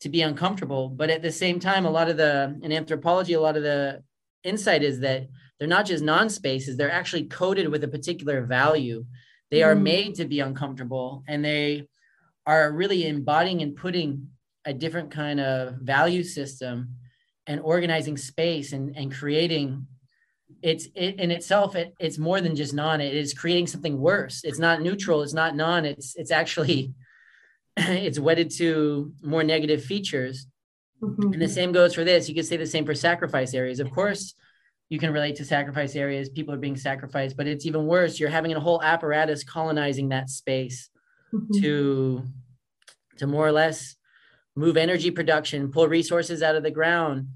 to 0.00 0.08
be 0.08 0.22
uncomfortable 0.22 0.88
but 0.88 1.10
at 1.10 1.22
the 1.22 1.30
same 1.30 1.60
time 1.60 1.86
a 1.86 1.90
lot 1.90 2.08
of 2.08 2.16
the 2.16 2.58
in 2.62 2.72
anthropology 2.72 3.34
a 3.34 3.40
lot 3.40 3.56
of 3.56 3.62
the 3.62 4.02
insight 4.44 4.82
is 4.82 5.00
that 5.00 5.28
they're 5.58 5.68
not 5.68 5.86
just 5.86 6.02
non-spaces 6.02 6.76
they're 6.76 6.90
actually 6.90 7.24
coded 7.24 7.68
with 7.68 7.84
a 7.84 7.88
particular 7.88 8.42
value 8.42 9.04
they 9.50 9.60
mm 9.60 9.66
are 9.66 9.76
hmm. 9.76 9.82
made 9.82 10.14
to 10.14 10.24
be 10.24 10.40
uncomfortable 10.40 11.22
and 11.28 11.44
they 11.44 11.86
are 12.46 12.72
really 12.72 13.06
embodying 13.06 13.62
and 13.62 13.76
putting 13.76 14.28
a 14.64 14.72
different 14.72 15.10
kind 15.10 15.40
of 15.40 15.74
value 15.76 16.22
system 16.22 16.96
and 17.46 17.60
organizing 17.60 18.16
space 18.16 18.72
and, 18.72 18.96
and 18.96 19.12
creating 19.12 19.86
it's 20.62 20.86
it 20.94 21.18
in 21.18 21.30
itself 21.30 21.74
it, 21.74 21.94
it's 21.98 22.18
more 22.18 22.40
than 22.40 22.54
just 22.54 22.74
non 22.74 23.00
it 23.00 23.14
is 23.14 23.34
creating 23.34 23.66
something 23.66 23.98
worse. 23.98 24.42
It's 24.44 24.58
not 24.58 24.82
neutral 24.82 25.22
it's 25.22 25.32
not 25.32 25.56
non 25.56 25.84
it's 25.84 26.14
it's 26.16 26.30
actually 26.30 26.94
it's 27.76 28.18
wedded 28.18 28.50
to 28.58 29.12
more 29.22 29.42
negative 29.42 29.84
features. 29.84 30.46
Mm-hmm. 31.02 31.32
and 31.32 31.42
the 31.42 31.48
same 31.48 31.72
goes 31.72 31.94
for 31.94 32.04
this. 32.04 32.28
You 32.28 32.34
could 32.36 32.46
say 32.46 32.56
the 32.56 32.64
same 32.64 32.86
for 32.86 32.94
sacrifice 32.94 33.54
areas. 33.54 33.80
Of 33.80 33.90
course 33.90 34.34
you 34.88 34.98
can 34.98 35.12
relate 35.12 35.36
to 35.36 35.44
sacrifice 35.44 35.96
areas. 35.96 36.28
People 36.28 36.54
are 36.54 36.58
being 36.58 36.76
sacrificed 36.76 37.36
but 37.36 37.48
it's 37.48 37.66
even 37.66 37.86
worse. 37.86 38.20
You're 38.20 38.28
having 38.28 38.52
a 38.52 38.60
whole 38.60 38.80
apparatus 38.82 39.42
colonizing 39.42 40.10
that 40.10 40.30
space 40.30 40.90
mm-hmm. 41.32 41.60
to 41.60 42.24
to 43.18 43.26
more 43.26 43.46
or 43.46 43.52
less 43.52 43.96
move 44.54 44.76
energy 44.76 45.10
production 45.10 45.70
pull 45.70 45.88
resources 45.88 46.42
out 46.42 46.56
of 46.56 46.62
the 46.62 46.70
ground. 46.70 47.28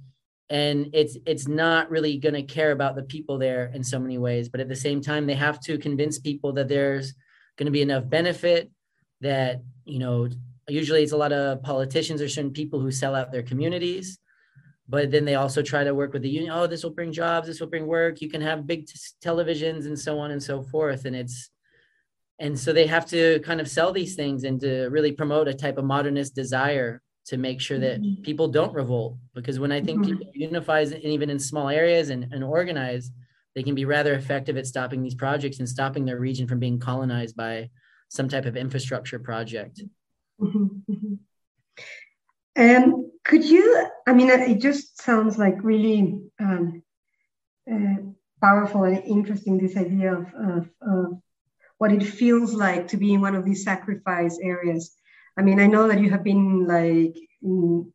And 0.49 0.91
it's 0.93 1.17
it's 1.27 1.49
not 1.49 1.91
really 1.91 2.19
going 2.19 2.35
to 2.35 2.43
care 2.43 2.71
about 2.71 2.95
the 2.95 3.03
people 3.03 3.39
there 3.39 3.71
in 3.75 3.83
so 3.83 3.99
many 3.99 4.17
ways. 4.17 4.49
But 4.49 4.61
at 4.61 4.69
the 4.69 4.77
same 4.77 5.01
time 5.01 5.27
they 5.27 5.35
have 5.35 5.61
to 5.63 5.79
convince 5.79 6.19
people 6.19 6.53
that 6.53 6.69
there's 6.69 7.15
going 7.57 7.67
to 7.67 7.73
be 7.73 7.83
enough 7.83 8.09
benefit 8.09 8.71
that 9.23 9.63
you 9.85 9.99
know 9.99 10.29
usually 10.69 11.03
it's 11.03 11.13
a 11.13 11.17
lot 11.17 11.33
of 11.33 11.63
politicians 11.63 12.21
or 12.21 12.29
certain 12.29 12.53
people 12.53 12.81
who 12.81 12.91
sell 12.91 13.15
out 13.15 13.33
their 13.33 13.43
communities. 13.43 14.19
But 14.89 15.11
then 15.11 15.25
they 15.25 15.35
also 15.35 15.63
try 15.63 15.83
to 15.83 15.97
work 15.97 16.13
with 16.13 16.23
the 16.23 16.29
union 16.29 16.53
oh 16.53 16.69
this 16.69 16.85
will 16.85 16.93
bring 16.93 17.11
jobs 17.11 17.49
this 17.49 17.59
will 17.59 17.67
bring 17.67 17.87
work. 17.87 18.21
You 18.21 18.31
can 18.31 18.41
have 18.41 18.69
big 18.69 18.87
t- 18.87 18.95
televisions 19.25 19.87
and 19.87 19.99
so 19.99 20.21
on 20.21 20.31
and 20.31 20.43
so 20.43 20.63
forth. 20.63 21.07
And 21.07 21.17
it's 21.17 21.51
and 22.39 22.59
so 22.59 22.73
they 22.73 22.87
have 22.87 23.07
to 23.07 23.41
kind 23.41 23.61
of 23.61 23.69
sell 23.69 23.93
these 23.93 24.15
things 24.15 24.45
and 24.45 24.61
to 24.61 24.87
really 24.89 25.13
promote 25.13 25.49
a 25.49 25.55
type 25.55 25.79
of 25.79 25.85
modernist 25.85 26.35
desire 26.35 27.03
to 27.27 27.37
make 27.37 27.61
sure 27.61 27.79
that 27.79 28.01
mm-hmm. 28.01 28.23
people 28.23 28.49
don't 28.49 28.75
revolt 28.75 29.17
because 29.35 29.59
when 29.59 29.73
i 29.73 29.81
think 29.81 30.01
mm-hmm. 30.01 30.19
people 30.19 30.33
unifies 30.35 30.93
and 30.93 31.05
even 31.05 31.31
in 31.31 31.39
small 31.39 31.69
areas 31.69 32.11
and, 32.11 32.33
and 32.33 32.45
organize 32.45 33.11
they 33.55 33.63
can 33.63 33.75
be 33.75 33.85
rather 33.85 34.15
effective 34.15 34.57
at 34.57 34.67
stopping 34.67 35.03
these 35.03 35.15
projects 35.15 35.59
and 35.59 35.69
stopping 35.69 36.05
their 36.05 36.21
region 36.21 36.47
from 36.47 36.59
being 36.59 36.79
colonized 36.79 37.37
by 37.37 37.69
some 38.09 38.29
type 38.29 38.47
of 38.47 38.57
infrastructure 38.57 39.19
project 39.19 39.83
mm-hmm. 40.41 40.67
mm-hmm. 40.91 42.85
um, 42.85 43.11
could 43.25 43.45
you 43.45 43.87
i 44.07 44.13
mean 44.13 44.29
it 44.31 44.61
just 44.61 45.01
sounds 45.03 45.39
like 45.39 45.57
really 45.63 46.19
um, 46.39 46.83
uh, 47.73 47.97
powerful 48.41 48.85
and 48.85 49.03
interesting 49.05 49.59
this 49.59 49.77
idea 49.77 50.15
of, 50.15 50.27
of, 50.35 50.71
of 50.83 51.07
what 51.79 51.93
it 51.93 52.03
feels 52.03 52.55
like 52.55 52.89
to 52.89 52.97
be 52.97 53.13
in 53.13 53.21
one 53.21 53.35
of 53.35 53.45
these 53.45 53.65
sacrifice 53.65 54.39
areas 54.43 54.97
I 55.37 55.43
mean, 55.43 55.61
I 55.61 55.67
know 55.67 55.89
that 55.89 56.01
you 56.01 56.11
have 56.11 56.25
been 56.25 56.67
like 56.67 57.17
in, 57.43 57.93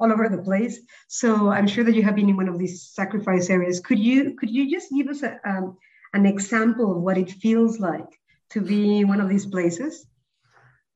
all 0.00 0.12
over 0.12 0.28
the 0.28 0.42
place, 0.42 0.80
so 1.08 1.50
I'm 1.50 1.66
sure 1.66 1.84
that 1.84 1.94
you 1.94 2.02
have 2.02 2.16
been 2.16 2.28
in 2.28 2.36
one 2.36 2.48
of 2.48 2.58
these 2.58 2.82
sacrifice 2.82 3.50
areas. 3.50 3.80
Could 3.80 3.98
you 3.98 4.34
could 4.34 4.50
you 4.50 4.70
just 4.70 4.90
give 4.90 5.08
us 5.08 5.22
a, 5.22 5.38
um, 5.48 5.76
an 6.14 6.26
example 6.26 6.96
of 6.96 7.02
what 7.02 7.18
it 7.18 7.30
feels 7.30 7.78
like 7.78 8.08
to 8.50 8.60
be 8.60 9.00
in 9.00 9.08
one 9.08 9.20
of 9.20 9.28
these 9.28 9.46
places? 9.46 10.06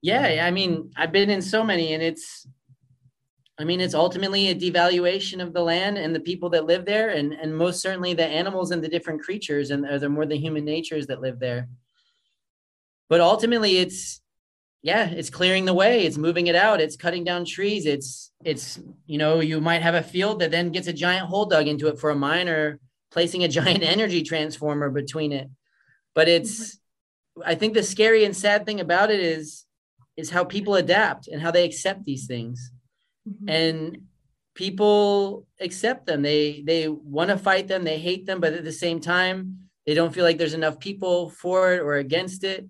Yeah, 0.01 0.43
I 0.45 0.51
mean, 0.51 0.91
I've 0.97 1.11
been 1.11 1.29
in 1.29 1.41
so 1.41 1.63
many, 1.63 1.93
and 1.93 2.03
it's 2.03 2.47
I 3.57 3.63
mean, 3.63 3.79
it's 3.79 3.93
ultimately 3.93 4.49
a 4.49 4.55
devaluation 4.55 5.41
of 5.41 5.53
the 5.53 5.61
land 5.61 5.97
and 5.97 6.13
the 6.13 6.19
people 6.19 6.49
that 6.49 6.65
live 6.65 6.83
there, 6.85 7.09
and 7.09 7.31
and 7.31 7.55
most 7.55 7.81
certainly 7.81 8.15
the 8.15 8.25
animals 8.25 8.71
and 8.71 8.83
the 8.83 8.89
different 8.89 9.21
creatures 9.21 9.71
and 9.71 9.85
the 9.85 10.09
more 10.09 10.25
the 10.25 10.37
human 10.37 10.65
natures 10.65 11.07
that 11.07 11.21
live 11.21 11.39
there. 11.39 11.69
But 13.09 13.21
ultimately, 13.21 13.77
it's 13.77 14.21
yeah 14.81 15.09
it's 15.09 15.29
clearing 15.29 15.65
the 15.65 15.73
way. 15.73 16.05
It's 16.05 16.17
moving 16.17 16.47
it 16.47 16.55
out. 16.55 16.81
It's 16.81 16.95
cutting 16.95 17.23
down 17.23 17.45
trees. 17.45 17.85
It's 17.85 18.31
it's 18.43 18.79
you 19.05 19.17
know 19.17 19.39
you 19.39 19.61
might 19.61 19.81
have 19.81 19.95
a 19.95 20.03
field 20.03 20.39
that 20.39 20.51
then 20.51 20.71
gets 20.71 20.87
a 20.87 20.93
giant 20.93 21.27
hole 21.27 21.45
dug 21.45 21.67
into 21.67 21.87
it 21.87 21.99
for 21.99 22.09
a 22.09 22.15
mine 22.15 22.47
or 22.47 22.79
placing 23.11 23.43
a 23.43 23.47
giant 23.59 23.83
energy 23.83 24.23
transformer 24.23 24.89
between 24.89 25.31
it. 25.31 25.49
But 26.13 26.27
it's 26.27 26.79
i 27.45 27.53
think 27.53 27.73
the 27.73 27.83
scary 27.83 28.23
and 28.23 28.33
sad 28.33 28.65
thing 28.65 28.79
about 28.79 29.11
it 29.11 29.19
is 29.19 29.65
is 30.15 30.29
how 30.29 30.45
people 30.45 30.75
adapt 30.75 31.27
and 31.27 31.41
how 31.41 31.51
they 31.51 31.65
accept 31.65 32.05
these 32.05 32.27
things. 32.27 32.71
Mm-hmm. 33.27 33.49
and 33.49 34.01
people 34.53 35.47
accept 35.59 36.05
them. 36.05 36.21
They 36.21 36.63
they 36.65 36.87
want 36.87 37.29
to 37.29 37.37
fight 37.37 37.67
them. 37.67 37.83
They 37.83 37.99
hate 37.99 38.25
them. 38.25 38.39
But 38.39 38.53
at 38.53 38.63
the 38.63 38.71
same 38.71 38.99
time 38.99 39.69
they 39.85 39.93
don't 39.93 40.13
feel 40.13 40.23
like 40.23 40.37
there's 40.37 40.53
enough 40.53 40.79
people 40.79 41.29
for 41.29 41.73
it 41.73 41.81
or 41.81 41.95
against 41.95 42.43
it 42.43 42.65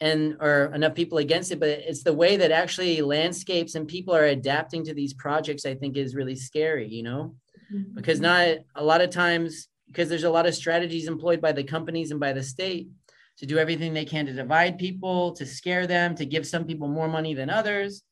and 0.00 0.36
or 0.40 0.72
enough 0.74 0.94
people 0.94 1.18
against 1.18 1.50
it 1.50 1.58
but 1.58 1.68
it's 1.68 2.02
the 2.02 2.12
way 2.12 2.36
that 2.36 2.52
actually 2.52 3.00
landscapes 3.02 3.74
and 3.74 3.88
people 3.88 4.14
are 4.14 4.26
adapting 4.26 4.84
to 4.84 4.94
these 4.94 5.12
projects 5.14 5.66
i 5.66 5.74
think 5.74 5.96
is 5.96 6.14
really 6.14 6.36
scary 6.36 6.86
you 6.88 7.02
know 7.02 7.34
mm-hmm. 7.72 7.94
because 7.94 8.20
not 8.20 8.58
a 8.76 8.84
lot 8.84 9.00
of 9.00 9.10
times 9.10 9.68
because 9.86 10.08
there's 10.08 10.24
a 10.24 10.30
lot 10.30 10.46
of 10.46 10.54
strategies 10.54 11.08
employed 11.08 11.40
by 11.40 11.52
the 11.52 11.64
companies 11.64 12.10
and 12.10 12.20
by 12.20 12.32
the 12.32 12.42
state 12.42 12.88
to 13.38 13.46
do 13.46 13.58
everything 13.58 13.92
they 13.92 14.04
can 14.04 14.26
to 14.26 14.32
divide 14.32 14.78
people 14.78 15.32
to 15.32 15.44
scare 15.44 15.86
them 15.86 16.14
to 16.14 16.26
give 16.26 16.46
some 16.46 16.64
people 16.64 16.88
more 16.88 17.08
money 17.08 17.34
than 17.34 17.50
others 17.50 18.02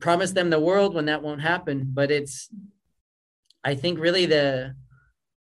promise 0.00 0.32
them 0.32 0.48
the 0.48 0.60
world 0.60 0.94
when 0.94 1.06
that 1.06 1.22
won't 1.22 1.42
happen 1.42 1.90
but 1.92 2.10
it's 2.10 2.48
i 3.62 3.74
think 3.74 3.98
really 3.98 4.24
the 4.24 4.74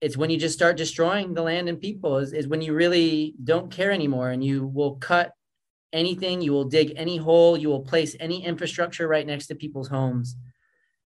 it's 0.01 0.17
when 0.17 0.29
you 0.29 0.37
just 0.37 0.53
start 0.53 0.77
destroying 0.77 1.33
the 1.33 1.41
land 1.41 1.69
and 1.69 1.81
people 1.81 2.17
is, 2.17 2.33
is 2.33 2.47
when 2.47 2.61
you 2.61 2.73
really 2.73 3.33
don't 3.43 3.71
care 3.71 3.91
anymore 3.91 4.29
and 4.29 4.43
you 4.43 4.67
will 4.67 4.95
cut 4.95 5.31
anything 5.93 6.41
you 6.41 6.51
will 6.51 6.65
dig 6.65 6.93
any 6.95 7.17
hole 7.17 7.57
you 7.57 7.69
will 7.69 7.81
place 7.81 8.15
any 8.19 8.43
infrastructure 8.43 9.07
right 9.07 9.25
next 9.25 9.47
to 9.47 9.55
people's 9.55 9.87
homes. 9.87 10.35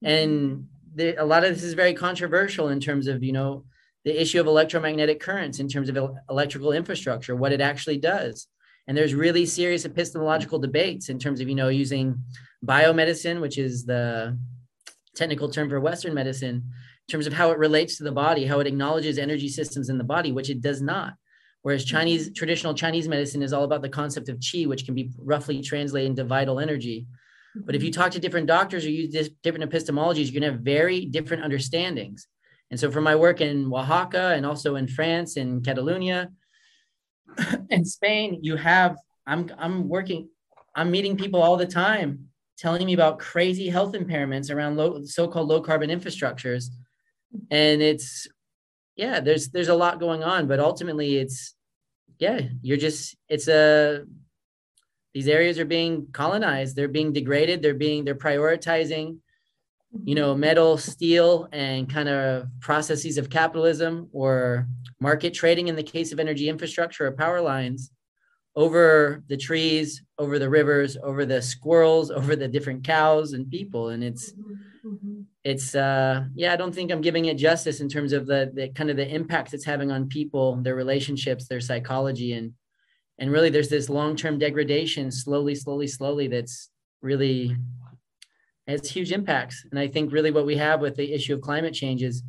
Mm-hmm. 0.04 0.06
And 0.06 0.68
the, 0.94 1.14
a 1.16 1.24
lot 1.24 1.44
of 1.44 1.54
this 1.54 1.64
is 1.64 1.74
very 1.74 1.94
controversial 1.94 2.68
in 2.68 2.80
terms 2.80 3.06
of 3.08 3.22
you 3.22 3.32
know 3.32 3.64
the 4.04 4.20
issue 4.20 4.40
of 4.40 4.46
electromagnetic 4.46 5.20
currents 5.20 5.58
in 5.58 5.68
terms 5.68 5.88
of 5.88 5.98
electrical 6.30 6.72
infrastructure 6.72 7.36
what 7.36 7.52
it 7.52 7.60
actually 7.60 7.98
does. 7.98 8.46
And 8.86 8.96
there's 8.96 9.14
really 9.14 9.44
serious 9.44 9.84
epistemological 9.84 10.58
debates 10.58 11.10
in 11.10 11.18
terms 11.18 11.40
of 11.40 11.48
you 11.48 11.54
know 11.54 11.68
using 11.68 12.22
biomedicine 12.64 13.40
which 13.40 13.58
is 13.58 13.84
the 13.84 14.38
technical 15.14 15.48
term 15.48 15.68
for 15.68 15.80
western 15.80 16.14
medicine 16.14 16.70
in 17.08 17.12
terms 17.12 17.26
of 17.26 17.32
how 17.32 17.50
it 17.50 17.58
relates 17.58 17.96
to 17.96 18.04
the 18.04 18.12
body, 18.12 18.44
how 18.44 18.60
it 18.60 18.66
acknowledges 18.66 19.16
energy 19.16 19.48
systems 19.48 19.88
in 19.88 19.96
the 19.96 20.04
body, 20.04 20.30
which 20.30 20.50
it 20.50 20.60
does 20.60 20.82
not. 20.82 21.14
Whereas 21.62 21.84
mm-hmm. 21.84 21.96
Chinese 21.96 22.32
traditional 22.34 22.74
Chinese 22.74 23.08
medicine 23.08 23.42
is 23.42 23.54
all 23.54 23.64
about 23.64 23.80
the 23.80 23.88
concept 23.88 24.28
of 24.28 24.38
qi, 24.38 24.66
which 24.66 24.84
can 24.84 24.94
be 24.94 25.10
roughly 25.16 25.62
translated 25.62 26.10
into 26.10 26.24
vital 26.24 26.60
energy. 26.60 27.06
But 27.56 27.74
if 27.74 27.82
you 27.82 27.90
mm-hmm. 27.90 28.00
talk 28.00 28.12
to 28.12 28.20
different 28.20 28.46
doctors 28.46 28.84
or 28.84 28.90
use 28.90 29.30
different 29.42 29.70
epistemologies, 29.70 30.30
you're 30.30 30.40
going 30.40 30.50
to 30.50 30.52
have 30.52 30.60
very 30.60 31.06
different 31.06 31.44
understandings. 31.44 32.26
And 32.70 32.78
so, 32.78 32.90
for 32.90 33.00
my 33.00 33.16
work 33.16 33.40
in 33.40 33.72
Oaxaca 33.72 34.34
and 34.36 34.44
also 34.44 34.76
in 34.76 34.86
France 34.86 35.38
and 35.38 35.64
Catalonia 35.64 36.30
and 37.70 37.88
Spain, 37.88 38.40
you 38.42 38.56
have 38.56 38.98
I'm 39.26 39.50
I'm 39.58 39.88
working, 39.88 40.28
I'm 40.74 40.90
meeting 40.90 41.16
people 41.16 41.42
all 41.42 41.56
the 41.56 41.66
time 41.66 42.28
telling 42.58 42.84
me 42.84 42.92
about 42.92 43.18
crazy 43.18 43.68
health 43.68 43.94
impairments 43.94 44.54
around 44.54 44.76
low, 44.76 45.04
so-called 45.04 45.48
low 45.48 45.62
carbon 45.62 45.88
infrastructures 45.88 46.66
and 47.50 47.82
it's 47.82 48.26
yeah 48.96 49.20
there's 49.20 49.48
there's 49.50 49.68
a 49.68 49.74
lot 49.74 50.00
going 50.00 50.22
on 50.22 50.46
but 50.46 50.60
ultimately 50.60 51.16
it's 51.16 51.54
yeah 52.18 52.40
you're 52.62 52.76
just 52.76 53.16
it's 53.28 53.48
a 53.48 54.04
these 55.14 55.28
areas 55.28 55.58
are 55.58 55.64
being 55.64 56.06
colonized. 56.12 56.76
They're 56.76 56.86
being 56.86 57.12
degraded. 57.12 57.62
They're 57.62 57.74
being 57.74 58.04
they're 58.04 58.14
prioritizing 58.14 59.18
you 60.04 60.14
know 60.14 60.34
metal 60.34 60.76
steel 60.76 61.48
and 61.50 61.90
kind 61.90 62.10
of 62.10 62.46
processes 62.60 63.16
of 63.16 63.30
capitalism 63.30 64.08
or 64.12 64.68
market 65.00 65.32
trading 65.32 65.68
in 65.68 65.76
the 65.76 65.82
case 65.82 66.12
of 66.12 66.20
energy 66.20 66.48
infrastructure 66.48 67.06
or 67.06 67.12
power 67.12 67.40
lines 67.40 67.90
over 68.54 69.24
the 69.28 69.36
trees 69.36 70.02
over 70.18 70.38
the 70.38 70.48
rivers 70.48 70.98
over 71.02 71.24
the 71.24 71.40
squirrels 71.40 72.10
over 72.18 72.36
the 72.36 72.46
different 72.46 72.84
cows 72.84 73.32
and 73.32 73.50
people. 73.50 73.88
And 73.88 74.04
it's 74.04 74.32
mm-hmm 74.84 75.17
it's 75.48 75.74
uh 75.74 76.24
yeah 76.34 76.52
i 76.52 76.56
don't 76.56 76.74
think 76.74 76.92
i'm 76.92 77.00
giving 77.00 77.24
it 77.24 77.38
justice 77.38 77.80
in 77.80 77.88
terms 77.88 78.12
of 78.12 78.26
the 78.26 78.50
the 78.52 78.68
kind 78.68 78.90
of 78.90 78.96
the 78.98 79.14
impact 79.14 79.54
it's 79.54 79.64
having 79.64 79.90
on 79.90 80.06
people 80.06 80.56
their 80.56 80.74
relationships 80.74 81.48
their 81.48 81.60
psychology 81.60 82.34
and 82.34 82.52
and 83.18 83.32
really 83.32 83.48
there's 83.48 83.70
this 83.70 83.88
long-term 83.88 84.38
degradation 84.38 85.10
slowly 85.10 85.54
slowly 85.54 85.86
slowly 85.86 86.28
that's 86.28 86.68
really 87.00 87.56
has 88.66 88.90
huge 88.90 89.10
impacts. 89.10 89.64
And 89.70 89.80
i 89.80 89.88
think 89.88 90.12
really 90.12 90.30
what 90.30 90.44
we 90.44 90.58
have 90.58 90.82
with 90.82 90.96
the 90.96 91.14
issue 91.14 91.34
of 91.34 91.40
climate 91.40 91.72
change 91.72 92.02
is 92.02 92.22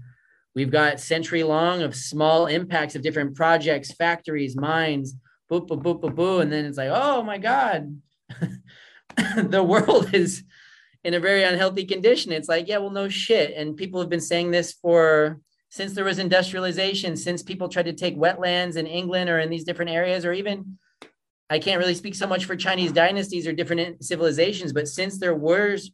we've 0.56 0.72
got 0.72 1.02
century 1.02 1.44
long 1.44 1.82
of 1.82 1.94
small 1.96 2.46
impacts 2.46 2.96
of 2.96 3.02
different 3.02 3.36
projects 3.36 3.92
factories 3.92 4.56
mines 4.56 5.16
boop 5.52 5.68
boop 5.68 5.84
boop 5.84 6.00
boop 6.00 6.16
boop 6.16 6.42
and 6.42 6.54
then 6.54 6.64
it's 6.64 6.78
like 6.78 6.92
oh 6.94 7.22
my 7.22 7.38
god 7.38 8.02
the 9.36 9.62
world 9.62 10.14
is 10.14 10.46
in 11.04 11.14
a 11.14 11.20
very 11.20 11.44
unhealthy 11.44 11.86
condition. 11.86 12.32
It's 12.32 12.50
like, 12.50 12.68
yeah, 12.68 12.78
well, 12.78 12.90
no 12.90 13.10
shit. 13.10 13.54
And 13.56 13.78
people 13.78 14.00
have 14.00 14.10
been 14.10 14.20
saying 14.22 14.52
this 14.52 14.74
for 14.74 15.40
since 15.70 15.94
there 15.94 16.06
was 16.06 16.20
industrialization, 16.20 17.16
since 17.16 17.44
people 17.44 17.70
tried 17.70 17.86
to 17.86 17.94
take 17.94 18.18
wetlands 18.18 18.76
in 18.76 18.88
England 18.88 19.30
or 19.30 19.40
in 19.40 19.50
these 19.50 19.64
different 19.64 19.92
areas, 19.92 20.26
or 20.26 20.34
even 20.34 20.78
I 21.50 21.60
can't 21.60 21.80
really 21.80 21.96
speak 21.96 22.16
so 22.16 22.28
much 22.28 22.46
for 22.46 22.56
Chinese 22.56 22.92
dynasties 22.92 23.48
or 23.48 23.54
different 23.54 24.04
civilizations, 24.04 24.74
but 24.74 24.88
since 24.88 25.20
there 25.20 25.36
was 25.36 25.92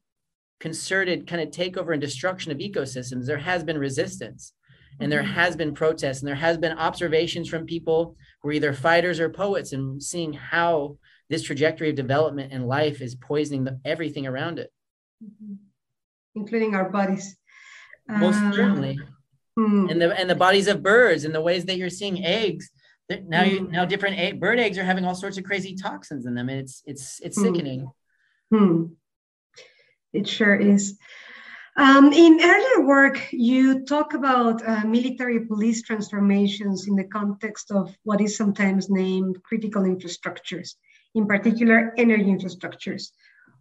concerted 0.59 1.27
kind 1.27 1.41
of 1.41 1.49
takeover 1.49 1.91
and 1.91 2.01
destruction 2.01 2.51
of 2.51 2.57
ecosystems, 2.57 3.25
there 3.25 3.37
has 3.37 3.63
been 3.63 3.77
resistance 3.77 4.53
and 4.99 5.11
there 5.11 5.23
mm-hmm. 5.23 5.33
has 5.33 5.55
been 5.55 5.73
protests 5.73 6.19
and 6.19 6.27
there 6.27 6.35
has 6.35 6.57
been 6.57 6.77
observations 6.77 7.49
from 7.49 7.65
people 7.65 8.15
who 8.41 8.49
are 8.49 8.53
either 8.53 8.73
fighters 8.73 9.19
or 9.19 9.29
poets 9.29 9.73
and 9.73 10.01
seeing 10.01 10.33
how 10.33 10.97
this 11.29 11.43
trajectory 11.43 11.89
of 11.89 11.95
development 11.95 12.53
and 12.53 12.67
life 12.67 13.01
is 13.01 13.15
poisoning 13.15 13.63
the, 13.65 13.79
everything 13.83 14.27
around 14.27 14.59
it. 14.59 14.71
Mm-hmm. 15.25 15.55
including 16.35 16.75
our 16.75 16.89
bodies. 16.89 17.35
Most 18.07 18.37
uh, 18.37 18.51
certainly. 18.51 18.99
Hmm. 19.57 19.87
And 19.89 20.01
the 20.01 20.13
and 20.19 20.29
the 20.29 20.35
bodies 20.35 20.67
of 20.67 20.83
birds 20.83 21.23
and 21.23 21.33
the 21.33 21.41
ways 21.41 21.65
that 21.65 21.77
you're 21.77 21.89
seeing 21.89 22.23
eggs. 22.23 22.69
Now 23.09 23.43
you 23.43 23.65
hmm. 23.65 23.71
now 23.71 23.85
different 23.85 24.19
egg, 24.19 24.39
bird 24.39 24.59
eggs 24.59 24.77
are 24.77 24.83
having 24.83 25.05
all 25.05 25.15
sorts 25.15 25.37
of 25.37 25.43
crazy 25.43 25.75
toxins 25.75 26.25
in 26.25 26.35
them, 26.35 26.49
and 26.49 26.59
it's 26.59 26.83
it's 26.85 27.19
it's 27.21 27.37
hmm. 27.37 27.43
sickening. 27.43 27.91
Hmm. 28.51 28.85
It 30.13 30.27
sure 30.27 30.55
is. 30.55 30.97
Um, 31.77 32.13
in 32.13 32.39
earlier 32.41 32.87
work, 32.87 33.19
you 33.31 33.83
talk 33.83 34.13
about 34.13 34.65
uh, 34.65 34.85
military 34.85 35.41
police 35.45 35.81
transformations 35.81 36.87
in 36.87 36.95
the 36.95 37.03
context 37.03 37.69
of 37.71 37.93
what 38.03 38.21
is 38.21 38.37
sometimes 38.37 38.89
named 38.89 39.43
critical 39.43 39.83
infrastructures, 39.83 40.75
in 41.15 41.27
particular 41.27 41.93
energy 41.97 42.31
infrastructures. 42.31 43.11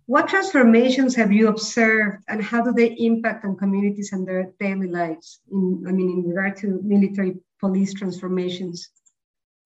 What 0.06 0.28
transformations 0.28 1.14
have 1.16 1.32
you 1.32 1.48
observed 1.48 2.24
and 2.28 2.42
how 2.42 2.62
do 2.62 2.72
they 2.72 2.94
impact 2.98 3.44
on 3.44 3.56
communities 3.56 4.12
and 4.12 4.26
their 4.26 4.52
daily 4.60 4.88
lives? 4.88 5.40
In, 5.50 5.84
I 5.88 5.92
mean, 5.92 6.10
in 6.10 6.28
regard 6.28 6.56
to 6.58 6.80
military 6.82 7.36
police 7.58 7.94
transformations? 7.94 8.90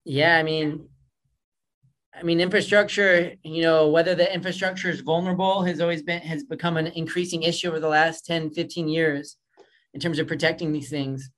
Yeah, 0.05 0.37
I 0.37 0.43
mean, 0.43 0.87
I 2.17 2.23
mean, 2.23 2.39
infrastructure, 2.39 3.33
you 3.43 3.61
know, 3.61 3.89
whether 3.89 4.15
the 4.15 4.33
infrastructure 4.33 4.89
is 4.89 5.01
vulnerable 5.01 5.63
has 5.63 5.81
always 5.81 6.03
been, 6.03 6.21
has 6.21 6.43
become 6.43 6.77
an 6.77 6.87
increasing 6.87 7.43
issue 7.43 7.67
over 7.67 7.79
the 7.79 7.89
last 7.89 8.25
10, 8.25 8.51
15 8.51 8.87
years 8.87 9.35
in 9.93 9.99
terms 9.99 10.19
of 10.19 10.27
protecting 10.27 10.71
these 10.71 10.89
things. 10.89 11.29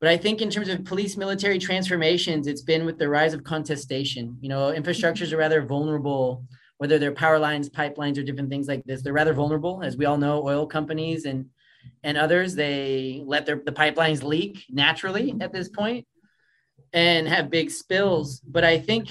But 0.00 0.10
I 0.10 0.16
think 0.16 0.40
in 0.40 0.50
terms 0.50 0.68
of 0.68 0.84
police 0.84 1.16
military 1.16 1.58
transformations, 1.58 2.46
it's 2.46 2.62
been 2.62 2.84
with 2.84 2.98
the 2.98 3.08
rise 3.08 3.34
of 3.34 3.42
contestation. 3.42 4.38
You 4.40 4.48
know, 4.48 4.72
infrastructures 4.72 5.32
are 5.32 5.36
rather 5.36 5.62
vulnerable 5.62 6.44
whether 6.78 6.98
they're 6.98 7.12
power 7.12 7.38
lines, 7.38 7.68
pipelines, 7.68 8.18
or 8.18 8.22
different 8.22 8.48
things 8.48 8.68
like 8.68 8.84
this. 8.84 9.02
They're 9.02 9.12
rather 9.12 9.34
vulnerable, 9.34 9.82
as 9.82 9.96
we 9.96 10.06
all 10.06 10.16
know. 10.16 10.44
Oil 10.44 10.66
companies 10.66 11.26
and 11.26 11.46
and 12.02 12.18
others 12.18 12.54
they 12.54 13.22
let 13.24 13.46
their 13.46 13.60
the 13.64 13.72
pipelines 13.72 14.22
leak 14.22 14.64
naturally 14.70 15.34
at 15.40 15.52
this 15.52 15.68
point 15.68 16.06
and 16.92 17.28
have 17.28 17.50
big 17.50 17.70
spills. 17.70 18.40
But 18.40 18.64
I 18.64 18.78
think 18.78 19.10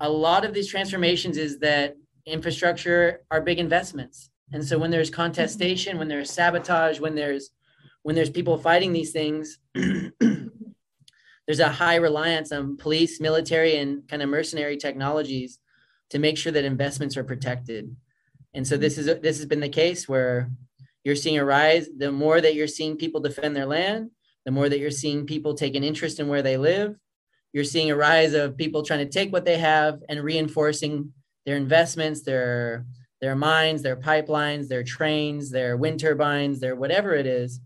a 0.00 0.10
lot 0.10 0.44
of 0.44 0.52
these 0.52 0.68
transformations 0.68 1.36
is 1.36 1.58
that 1.60 1.96
infrastructure 2.26 3.22
are 3.30 3.40
big 3.40 3.58
investments, 3.58 4.30
and 4.52 4.64
so 4.64 4.78
when 4.78 4.90
there's 4.90 5.10
contestation, 5.10 5.98
when 5.98 6.08
there's 6.08 6.30
sabotage, 6.30 7.00
when 7.00 7.14
there's 7.14 7.50
when 8.02 8.14
there's 8.14 8.30
people 8.30 8.58
fighting 8.58 8.92
these 8.92 9.12
things. 9.12 9.58
there's 9.74 11.60
a 11.60 11.68
high 11.68 11.96
reliance 11.96 12.52
on 12.52 12.76
police, 12.76 13.20
military, 13.20 13.76
and 13.76 14.06
kind 14.08 14.22
of 14.22 14.28
mercenary 14.28 14.76
technologies 14.76 15.58
to 16.10 16.18
make 16.18 16.36
sure 16.36 16.52
that 16.52 16.64
investments 16.64 17.16
are 17.16 17.24
protected. 17.24 17.94
And 18.54 18.66
so 18.66 18.76
this 18.76 18.98
is 18.98 19.06
this 19.20 19.38
has 19.38 19.46
been 19.46 19.60
the 19.60 19.68
case 19.68 20.08
where 20.08 20.50
you're 21.04 21.16
seeing 21.16 21.38
a 21.38 21.44
rise. 21.44 21.88
The 21.96 22.12
more 22.12 22.40
that 22.40 22.54
you're 22.54 22.66
seeing 22.66 22.96
people 22.96 23.20
defend 23.20 23.56
their 23.56 23.66
land, 23.66 24.10
the 24.44 24.50
more 24.50 24.68
that 24.68 24.78
you're 24.78 24.90
seeing 24.90 25.26
people 25.26 25.54
take 25.54 25.74
an 25.74 25.84
interest 25.84 26.20
in 26.20 26.28
where 26.28 26.42
they 26.42 26.56
live. 26.56 26.96
You're 27.52 27.64
seeing 27.64 27.90
a 27.90 27.96
rise 27.96 28.34
of 28.34 28.56
people 28.56 28.82
trying 28.82 29.04
to 29.04 29.12
take 29.12 29.32
what 29.32 29.44
they 29.44 29.58
have 29.58 30.00
and 30.08 30.22
reinforcing 30.22 31.12
their 31.46 31.56
investments, 31.56 32.22
their 32.22 32.86
their 33.20 33.36
mines, 33.36 33.82
their 33.82 33.96
pipelines, 33.96 34.68
their 34.68 34.82
trains, 34.82 35.50
their 35.50 35.76
wind 35.76 36.00
turbines, 36.00 36.58
their 36.58 36.74
whatever 36.74 37.14
it 37.14 37.26
is. 37.26 37.60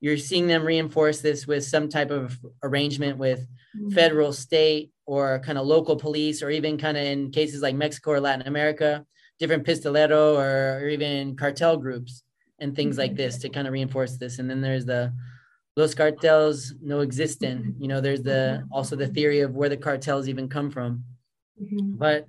You're 0.00 0.16
seeing 0.16 0.46
them 0.46 0.64
reinforce 0.64 1.20
this 1.20 1.46
with 1.46 1.64
some 1.64 1.88
type 1.88 2.10
of 2.10 2.38
arrangement 2.62 3.18
with 3.18 3.40
mm-hmm. 3.76 3.90
federal, 3.90 4.32
state, 4.32 4.92
or 5.10 5.40
kind 5.40 5.58
of 5.58 5.66
local 5.66 5.96
police, 5.96 6.40
or 6.40 6.50
even 6.50 6.78
kind 6.78 6.96
of 6.96 7.02
in 7.02 7.32
cases 7.32 7.62
like 7.62 7.74
Mexico 7.74 8.12
or 8.12 8.20
Latin 8.20 8.46
America, 8.46 9.04
different 9.40 9.66
pistolero 9.66 10.36
or, 10.36 10.84
or 10.84 10.88
even 10.88 11.34
cartel 11.34 11.76
groups 11.76 12.22
and 12.60 12.76
things 12.76 12.96
like 12.96 13.16
this 13.16 13.38
to 13.38 13.48
kind 13.48 13.66
of 13.66 13.72
reinforce 13.72 14.16
this. 14.18 14.38
And 14.38 14.48
then 14.48 14.60
there's 14.60 14.84
the 14.84 15.12
Los 15.76 15.96
cárteles 15.96 16.74
no 16.80 17.00
existen. 17.00 17.74
You 17.80 17.88
know, 17.88 18.00
there's 18.00 18.22
the 18.22 18.64
also 18.70 18.94
the 18.94 19.08
theory 19.08 19.40
of 19.40 19.56
where 19.56 19.68
the 19.68 19.76
cartels 19.76 20.28
even 20.28 20.48
come 20.48 20.70
from. 20.70 21.02
Mm-hmm. 21.60 21.96
But 21.96 22.28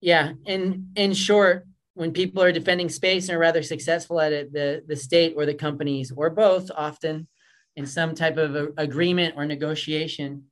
yeah, 0.00 0.32
in 0.46 0.88
in 0.96 1.12
short, 1.12 1.66
when 1.92 2.12
people 2.12 2.42
are 2.42 2.52
defending 2.52 2.88
space 2.88 3.28
and 3.28 3.36
are 3.36 3.40
rather 3.40 3.62
successful 3.62 4.18
at 4.18 4.32
it, 4.32 4.50
the 4.50 4.82
the 4.86 4.96
state 4.96 5.34
or 5.36 5.44
the 5.44 5.54
companies 5.54 6.10
or 6.10 6.30
both 6.30 6.70
often 6.74 7.26
in 7.74 7.84
some 7.84 8.14
type 8.14 8.38
of 8.38 8.56
a, 8.56 8.68
agreement 8.78 9.34
or 9.36 9.44
negotiation 9.44 10.44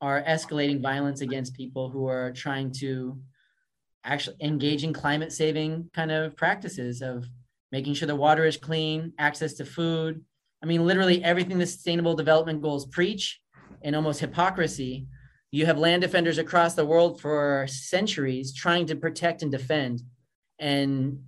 are 0.00 0.22
escalating 0.22 0.80
violence 0.80 1.20
against 1.20 1.54
people 1.54 1.90
who 1.90 2.06
are 2.06 2.32
trying 2.32 2.72
to 2.72 3.18
actually 4.04 4.36
engage 4.40 4.82
in 4.84 4.92
climate 4.92 5.32
saving 5.32 5.90
kind 5.92 6.10
of 6.10 6.36
practices 6.36 7.02
of 7.02 7.26
making 7.70 7.94
sure 7.94 8.06
the 8.06 8.16
water 8.16 8.44
is 8.46 8.56
clean, 8.56 9.12
access 9.18 9.54
to 9.54 9.64
food. 9.64 10.24
I 10.62 10.66
mean, 10.66 10.86
literally 10.86 11.22
everything 11.22 11.58
the 11.58 11.66
sustainable 11.66 12.14
development 12.14 12.62
goals 12.62 12.86
preach 12.86 13.40
and 13.82 13.94
almost 13.94 14.20
hypocrisy. 14.20 15.06
You 15.52 15.66
have 15.66 15.78
land 15.78 16.02
defenders 16.02 16.38
across 16.38 16.74
the 16.74 16.84
world 16.84 17.20
for 17.20 17.66
centuries 17.68 18.54
trying 18.54 18.86
to 18.86 18.96
protect 18.96 19.42
and 19.42 19.50
defend. 19.50 20.02
And 20.58 21.20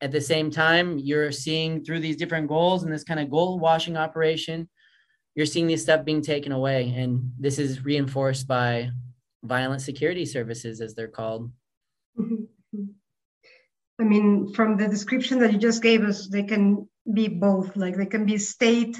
at 0.00 0.12
the 0.12 0.20
same 0.20 0.50
time, 0.50 0.98
you're 0.98 1.32
seeing 1.32 1.84
through 1.84 2.00
these 2.00 2.16
different 2.16 2.48
goals 2.48 2.82
and 2.82 2.92
this 2.92 3.04
kind 3.04 3.20
of 3.20 3.30
goal 3.30 3.58
washing 3.58 3.96
operation, 3.96 4.68
you're 5.34 5.46
seeing 5.46 5.66
this 5.66 5.82
stuff 5.82 6.04
being 6.04 6.22
taken 6.22 6.52
away. 6.52 6.94
And 6.96 7.32
this 7.38 7.58
is 7.58 7.84
reinforced 7.84 8.46
by 8.46 8.90
violent 9.42 9.82
security 9.82 10.26
services, 10.26 10.80
as 10.80 10.94
they're 10.94 11.08
called. 11.08 11.50
Mm-hmm. 12.18 12.84
I 14.00 14.04
mean, 14.04 14.52
from 14.54 14.76
the 14.76 14.88
description 14.88 15.38
that 15.40 15.52
you 15.52 15.58
just 15.58 15.82
gave 15.82 16.02
us, 16.02 16.28
they 16.28 16.42
can 16.42 16.88
be 17.12 17.28
both. 17.28 17.76
Like 17.76 17.96
they 17.96 18.06
can 18.06 18.24
be 18.24 18.38
state, 18.38 18.96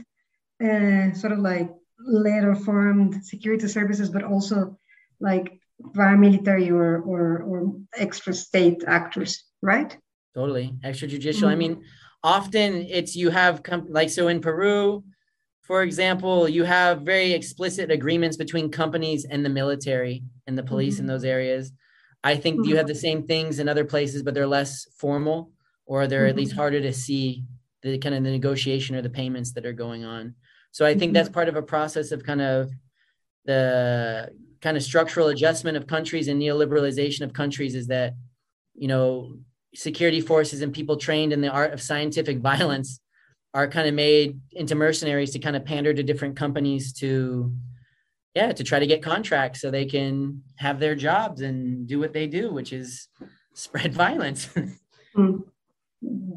uh, 0.63 1.13
sort 1.15 1.33
of 1.33 1.39
like 1.39 1.71
later 1.99 2.55
formed 2.55 3.25
security 3.25 3.67
services, 3.67 4.11
but 4.11 4.25
also 4.25 4.79
like 5.21 5.59
paramilitary 5.95 6.71
or 6.71 7.01
or 7.01 7.43
or 7.43 7.73
extra 7.97 8.35
state 8.35 8.85
actors, 8.87 9.45
right? 9.63 9.97
Totally 10.35 10.75
extrajudicial. 10.85 11.45
Mm-hmm. 11.45 11.47
I 11.47 11.55
mean, 11.55 11.85
often 12.23 12.75
it's 12.83 13.17
you 13.17 13.31
have 13.31 13.63
com- 13.63 13.89
like 13.89 14.11
so 14.11 14.29
in 14.29 14.41
Peru, 14.41 15.03
for 15.71 15.83
example, 15.85 16.49
you 16.49 16.65
have 16.65 17.03
very 17.03 17.31
explicit 17.33 17.93
agreements 17.93 18.37
between 18.37 18.71
companies 18.71 19.25
and 19.25 19.45
the 19.45 19.49
military 19.61 20.25
and 20.49 20.59
the 20.59 20.65
police 20.65 20.95
mm-hmm. 20.95 21.03
in 21.03 21.07
those 21.07 21.25
areas 21.25 21.73
I 22.23 22.37
think 22.37 22.67
you 22.67 22.77
have 22.77 22.87
the 22.87 22.95
same 22.95 23.27
things 23.27 23.59
in 23.59 23.69
other 23.69 23.85
places, 23.85 24.23
but 24.23 24.35
they're 24.35 24.47
less 24.47 24.87
formal 24.99 25.53
or 25.87 26.07
they're 26.07 26.27
at 26.27 26.37
least 26.37 26.53
mm-hmm. 26.53 26.61
harder 26.61 26.81
to 26.81 26.93
see 26.93 27.45
the 27.83 27.99
kind 27.99 28.15
of 28.15 28.23
the 28.23 28.31
negotiation 28.31 28.95
or 28.95 29.03
the 29.03 29.09
payments 29.09 29.53
that 29.53 29.65
are 29.65 29.73
going 29.73 30.05
on. 30.05 30.35
So 30.71 30.85
I 30.85 30.91
think 30.95 31.11
mm-hmm. 31.11 31.15
that's 31.15 31.29
part 31.31 31.49
of 31.49 31.57
a 31.57 31.63
process 31.63 32.13
of 32.13 32.23
kind 32.23 32.43
of 32.43 32.71
the 33.47 34.29
kind 34.61 34.77
of 34.77 34.83
structural 34.83 35.29
adjustment 35.29 35.79
of 35.79 35.87
countries 35.87 36.29
and 36.29 36.41
neoliberalization 36.41 37.23
of 37.23 37.33
countries 37.33 37.75
is 37.75 37.87
that, 37.87 38.15
you 38.75 38.87
know, 38.87 39.39
security 39.75 40.21
forces 40.21 40.61
and 40.61 40.75
people 40.75 40.99
trained 40.99 41.33
in 41.33 41.41
the 41.41 41.49
art 41.49 41.73
of 41.73 41.81
scientific 41.81 42.39
violence 42.53 43.01
are 43.53 43.69
kind 43.69 43.89
of 43.89 43.95
made 43.95 44.41
into 44.53 44.75
mercenaries 44.75 45.33
to 45.33 45.39
kind 45.39 45.57
of 45.57 45.65
pander 45.65 45.93
to 45.93 46.03
different 46.03 46.37
companies 46.37 46.93
to 46.93 47.53
yeah 48.35 48.53
to 48.53 48.63
try 48.63 48.79
to 48.79 48.87
get 48.87 49.03
contracts 49.03 49.61
so 49.61 49.71
they 49.71 49.87
can 49.87 50.43
have 50.57 50.79
their 50.79 50.95
jobs 50.95 51.41
and 51.41 51.87
do 51.87 51.99
what 51.99 52.13
they 52.13 52.27
do 52.27 52.53
which 52.53 52.73
is 52.73 53.09
spread 53.55 53.93
violence 53.93 54.47
mm. 55.17 55.43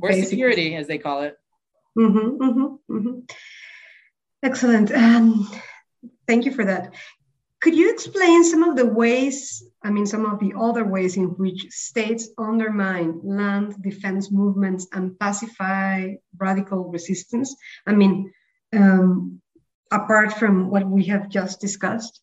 or 0.01 0.09
Basically. 0.09 0.29
security 0.29 0.75
as 0.75 0.87
they 0.87 0.97
call 0.97 1.23
it 1.23 1.37
mm-hmm, 1.97 2.43
mm-hmm, 2.43 2.95
mm-hmm. 2.95 3.19
excellent 4.41 4.91
um, 4.91 5.49
thank 6.27 6.45
you 6.45 6.51
for 6.51 6.65
that 6.65 6.93
could 7.61 7.75
you 7.75 7.93
explain 7.93 8.43
some 8.43 8.63
of 8.63 8.75
the 8.75 8.85
ways 8.85 9.63
i 9.83 9.89
mean 9.89 10.05
some 10.05 10.25
of 10.25 10.39
the 10.39 10.53
other 10.59 10.83
ways 10.83 11.17
in 11.17 11.25
which 11.41 11.67
states 11.69 12.29
undermine 12.37 13.19
land 13.23 13.75
defense 13.81 14.31
movements 14.31 14.87
and 14.93 15.17
pacify 15.19 16.13
radical 16.37 16.85
resistance 16.85 17.55
i 17.87 17.93
mean 17.93 18.31
um, 18.73 19.41
apart 19.93 20.33
from 20.33 20.69
what 20.69 20.85
we 20.85 21.03
have 21.05 21.29
just 21.29 21.61
discussed. 21.61 22.21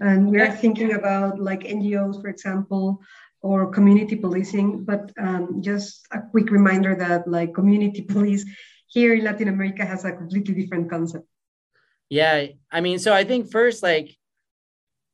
And 0.00 0.30
we 0.30 0.40
are 0.40 0.50
thinking 0.50 0.94
about 0.94 1.38
like 1.38 1.60
NGOs, 1.60 2.20
for 2.20 2.28
example, 2.28 3.00
or 3.42 3.70
community 3.70 4.16
policing. 4.16 4.84
But 4.84 5.12
um, 5.20 5.60
just 5.62 6.06
a 6.12 6.20
quick 6.30 6.50
reminder 6.50 6.96
that 6.96 7.28
like 7.28 7.54
community 7.54 8.02
police 8.14 8.44
here 8.88 9.14
in 9.14 9.24
Latin 9.24 9.48
America 9.48 9.84
has 9.84 10.04
a 10.04 10.12
completely 10.12 10.54
different 10.54 10.90
concept. 10.90 11.26
Yeah, 12.08 12.46
I 12.70 12.80
mean, 12.80 12.98
so 12.98 13.12
I 13.12 13.24
think 13.24 13.50
first, 13.50 13.82
like, 13.82 14.14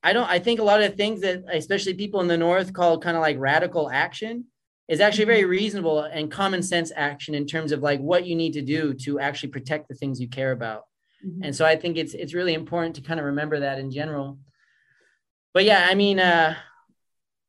I 0.02 0.12
don't. 0.12 0.28
I 0.28 0.38
think 0.38 0.60
a 0.60 0.64
lot 0.64 0.82
of 0.82 0.94
things 0.96 1.20
that, 1.20 1.44
especially 1.52 1.94
people 1.94 2.20
in 2.20 2.28
the 2.28 2.36
north, 2.36 2.72
call 2.72 2.98
kind 2.98 3.16
of 3.16 3.20
like 3.20 3.38
radical 3.38 3.90
action, 3.90 4.46
is 4.88 5.00
actually 5.00 5.26
very 5.26 5.42
mm-hmm. 5.42 5.50
reasonable 5.50 6.00
and 6.00 6.30
common 6.30 6.62
sense 6.62 6.90
action 6.96 7.34
in 7.34 7.46
terms 7.46 7.72
of 7.72 7.82
like 7.82 8.00
what 8.00 8.26
you 8.26 8.34
need 8.34 8.52
to 8.54 8.62
do 8.62 8.94
to 8.94 9.20
actually 9.20 9.50
protect 9.50 9.88
the 9.88 9.94
things 9.94 10.20
you 10.20 10.28
care 10.28 10.52
about. 10.52 10.84
Mm-hmm. 11.24 11.44
And 11.44 11.56
so 11.56 11.66
I 11.66 11.76
think 11.76 11.96
it's 11.96 12.14
it's 12.14 12.34
really 12.34 12.54
important 12.54 12.96
to 12.96 13.02
kind 13.02 13.20
of 13.20 13.26
remember 13.26 13.60
that 13.60 13.78
in 13.78 13.90
general. 13.90 14.38
But 15.52 15.64
yeah, 15.64 15.86
I 15.90 15.94
mean, 15.94 16.18
uh, 16.18 16.54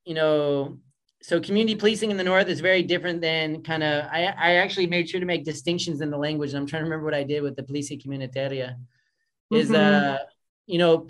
you 0.04 0.16
know, 0.16 0.80
so 1.22 1.40
community 1.40 1.76
policing 1.76 2.12
in 2.12 2.18
the 2.18 2.24
north 2.24 2.48
is 2.48 2.60
very 2.60 2.84
different 2.84 3.22
than 3.22 3.62
kind 3.64 3.84
of 3.84 4.06
I, 4.12 4.26
I 4.26 4.56
actually 4.56 4.88
made 4.88 5.10
sure 5.10 5.20
to 5.20 5.26
make 5.26 5.46
distinctions 5.46 6.02
in 6.02 6.10
the 6.10 6.18
language 6.18 6.50
and 6.50 6.60
i'm 6.60 6.66
trying 6.66 6.82
to 6.82 6.86
remember 6.86 7.06
what 7.06 7.14
i 7.14 7.24
did 7.24 7.44
with 7.44 7.56
the 7.56 7.64
policia 7.64 8.02
comunitaria 8.04 8.76
is 9.52 9.70
mm-hmm. 9.70 10.16
uh 10.16 10.18
you 10.66 10.80
know 10.80 11.08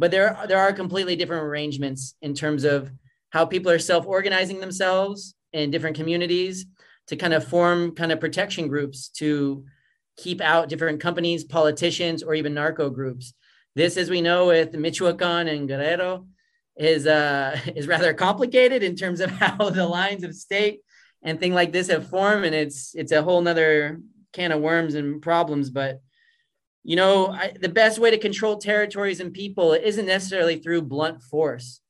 but 0.00 0.10
there 0.10 0.36
there 0.48 0.58
are 0.58 0.72
completely 0.72 1.14
different 1.14 1.44
arrangements 1.44 2.14
in 2.22 2.32
terms 2.34 2.64
of 2.64 2.90
how 3.30 3.44
people 3.44 3.70
are 3.70 3.78
self-organizing 3.78 4.58
themselves 4.58 5.34
in 5.52 5.70
different 5.70 5.96
communities 5.96 6.66
to 7.06 7.16
kind 7.16 7.34
of 7.34 7.46
form 7.46 7.94
kind 7.94 8.10
of 8.10 8.18
protection 8.18 8.66
groups 8.66 9.08
to 9.08 9.64
keep 10.16 10.40
out 10.40 10.68
different 10.68 11.00
companies, 11.00 11.44
politicians, 11.44 12.22
or 12.22 12.34
even 12.34 12.54
narco 12.54 12.88
groups. 12.88 13.34
This, 13.74 13.96
as 13.96 14.08
we 14.08 14.20
know, 14.20 14.46
with 14.46 14.74
Michoacan 14.74 15.48
and 15.48 15.68
Guerrero, 15.68 16.26
is 16.76 17.06
uh, 17.06 17.58
is 17.76 17.86
rather 17.86 18.14
complicated 18.14 18.82
in 18.82 18.96
terms 18.96 19.20
of 19.20 19.30
how 19.42 19.68
the 19.70 19.86
lines 19.86 20.24
of 20.24 20.34
state 20.34 20.80
and 21.22 21.38
thing 21.38 21.52
like 21.52 21.72
this 21.72 21.88
have 21.88 22.08
formed, 22.08 22.46
and 22.46 22.54
it's 22.54 22.94
it's 22.94 23.12
a 23.12 23.22
whole 23.22 23.42
nother 23.42 24.00
can 24.32 24.52
of 24.52 24.60
worms 24.60 24.94
and 24.94 25.20
problems. 25.20 25.68
But 25.68 26.00
you 26.82 26.96
know, 26.96 27.28
I, 27.28 27.52
the 27.60 27.68
best 27.68 27.98
way 27.98 28.10
to 28.10 28.18
control 28.18 28.56
territories 28.56 29.20
and 29.20 29.32
people 29.32 29.72
isn't 29.72 30.06
necessarily 30.06 30.58
through 30.58 30.82
blunt 30.82 31.22
force. 31.22 31.80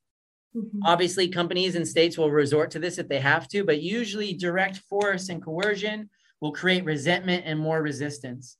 Mm-hmm. 0.57 0.81
Obviously, 0.85 1.29
companies 1.29 1.77
and 1.77 1.87
states 1.87 2.19
will 2.19 2.31
resort 2.31 2.73
to 2.73 2.81
this 2.81 2.99
if 2.99 3.09
they 3.09 3.21
have 3.21 3.47
to, 3.49 3.63
but 3.65 3.83
usually 3.83 4.33
direct 4.33 4.79
force 4.89 5.29
and 5.29 5.43
coercion 5.43 6.11
will 6.41 6.53
create 6.53 6.85
resentment 6.85 7.45
and 7.47 7.59
more 7.59 7.83
resistance. 7.83 8.57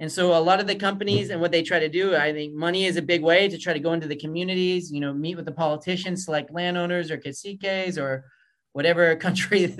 And 0.00 0.10
so 0.10 0.36
a 0.36 0.40
lot 0.40 0.60
of 0.60 0.66
the 0.66 0.76
companies 0.76 1.30
and 1.30 1.40
what 1.40 1.50
they 1.50 1.62
try 1.62 1.80
to 1.80 1.88
do, 1.88 2.14
I 2.14 2.32
think 2.32 2.54
money 2.54 2.84
is 2.84 2.96
a 2.96 3.02
big 3.02 3.22
way 3.22 3.48
to 3.48 3.58
try 3.58 3.72
to 3.72 3.80
go 3.80 3.92
into 3.92 4.06
the 4.06 4.16
communities, 4.16 4.92
you 4.92 5.00
know, 5.00 5.12
meet 5.12 5.36
with 5.36 5.44
the 5.44 5.52
politicians, 5.52 6.24
select 6.24 6.52
landowners 6.52 7.10
or 7.10 7.18
caciques 7.18 7.98
or 7.98 8.24
whatever 8.72 9.14
country 9.26 9.74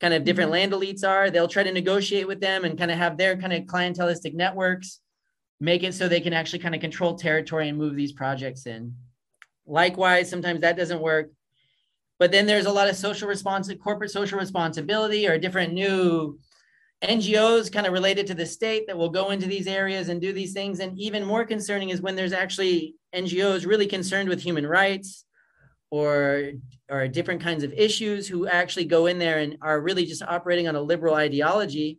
kind 0.00 0.14
of 0.14 0.24
different 0.24 0.50
land 0.50 0.72
elites 0.72 1.06
are. 1.06 1.30
They'll 1.30 1.48
try 1.48 1.64
to 1.64 1.72
negotiate 1.72 2.28
with 2.28 2.40
them 2.40 2.64
and 2.64 2.78
kind 2.78 2.92
of 2.92 2.98
have 2.98 3.16
their 3.16 3.36
kind 3.36 3.52
of 3.52 3.64
clientelistic 3.64 4.34
networks, 4.34 5.00
make 5.60 5.82
it 5.82 5.94
so 5.94 6.08
they 6.08 6.20
can 6.20 6.32
actually 6.32 6.58
kind 6.58 6.74
of 6.74 6.80
control 6.80 7.14
territory 7.14 7.68
and 7.68 7.78
move 7.78 7.96
these 7.96 8.12
projects 8.12 8.66
in. 8.66 8.94
Likewise, 9.66 10.28
sometimes 10.30 10.60
that 10.60 10.76
doesn't 10.76 11.00
work. 11.00 11.30
But 12.18 12.32
then 12.32 12.46
there's 12.46 12.66
a 12.66 12.72
lot 12.72 12.88
of 12.88 12.96
social 12.96 13.28
responsibility, 13.28 13.82
corporate 13.82 14.10
social 14.10 14.38
responsibility 14.38 15.28
or 15.28 15.38
different 15.38 15.72
new 15.72 16.38
NGOs 17.02 17.70
kind 17.70 17.86
of 17.86 17.92
related 17.92 18.26
to 18.28 18.34
the 18.34 18.46
state 18.46 18.86
that 18.86 18.96
will 18.96 19.10
go 19.10 19.30
into 19.30 19.46
these 19.46 19.66
areas 19.66 20.08
and 20.08 20.20
do 20.20 20.32
these 20.32 20.54
things. 20.54 20.80
And 20.80 20.98
even 20.98 21.24
more 21.24 21.44
concerning 21.44 21.90
is 21.90 22.00
when 22.00 22.16
there's 22.16 22.32
actually 22.32 22.94
NGOs 23.14 23.66
really 23.66 23.86
concerned 23.86 24.28
with 24.28 24.40
human 24.40 24.66
rights 24.66 25.24
or 25.90 26.52
or 26.90 27.06
different 27.08 27.42
kinds 27.42 27.64
of 27.64 27.72
issues 27.72 28.26
who 28.26 28.46
actually 28.46 28.86
go 28.86 29.06
in 29.06 29.18
there 29.18 29.38
and 29.38 29.56
are 29.60 29.80
really 29.80 30.06
just 30.06 30.22
operating 30.22 30.68
on 30.68 30.76
a 30.76 30.80
liberal 30.80 31.14
ideology. 31.14 31.98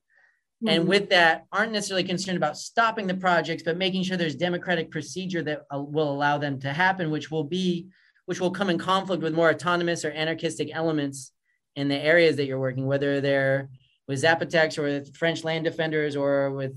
Mm-hmm. 0.64 0.68
And 0.70 0.88
with 0.88 1.10
that, 1.10 1.46
aren't 1.52 1.72
necessarily 1.72 2.04
concerned 2.04 2.38
about 2.38 2.58
stopping 2.58 3.06
the 3.06 3.14
projects, 3.14 3.64
but 3.64 3.78
making 3.78 4.04
sure 4.04 4.18
there's 4.18 4.36
democratic 4.36 4.90
procedure 4.90 5.44
that 5.44 5.64
uh, 5.74 5.80
will 5.80 6.12
allow 6.12 6.40
them 6.40 6.60
to 6.62 6.74
happen, 6.74 7.12
which 7.12 7.30
will 7.30 7.44
be, 7.44 7.88
which 8.26 8.42
will 8.42 8.52
come 8.52 8.70
in 8.70 8.80
conflict 8.80 9.22
with 9.22 9.36
more 9.36 9.52
autonomous 9.52 10.04
or 10.04 10.10
anarchistic 10.12 10.70
elements 10.74 11.32
in 11.76 11.88
the 11.88 11.98
areas 11.98 12.38
that 12.38 12.48
you're 12.48 12.60
working, 12.60 12.88
whether 12.88 13.22
they're 13.22 13.70
with 14.08 14.24
Zapotecs 14.24 14.80
or 14.80 14.84
with 14.84 15.16
French 15.16 15.44
land 15.44 15.64
defenders 15.64 16.16
or 16.16 16.52
with 16.52 16.74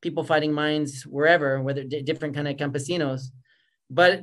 people 0.00 0.24
fighting 0.24 0.52
mines 0.52 1.02
wherever, 1.02 1.60
whether 1.60 1.84
different 1.84 2.34
kind 2.34 2.48
of 2.48 2.56
campesinos. 2.56 3.24
But 3.90 4.22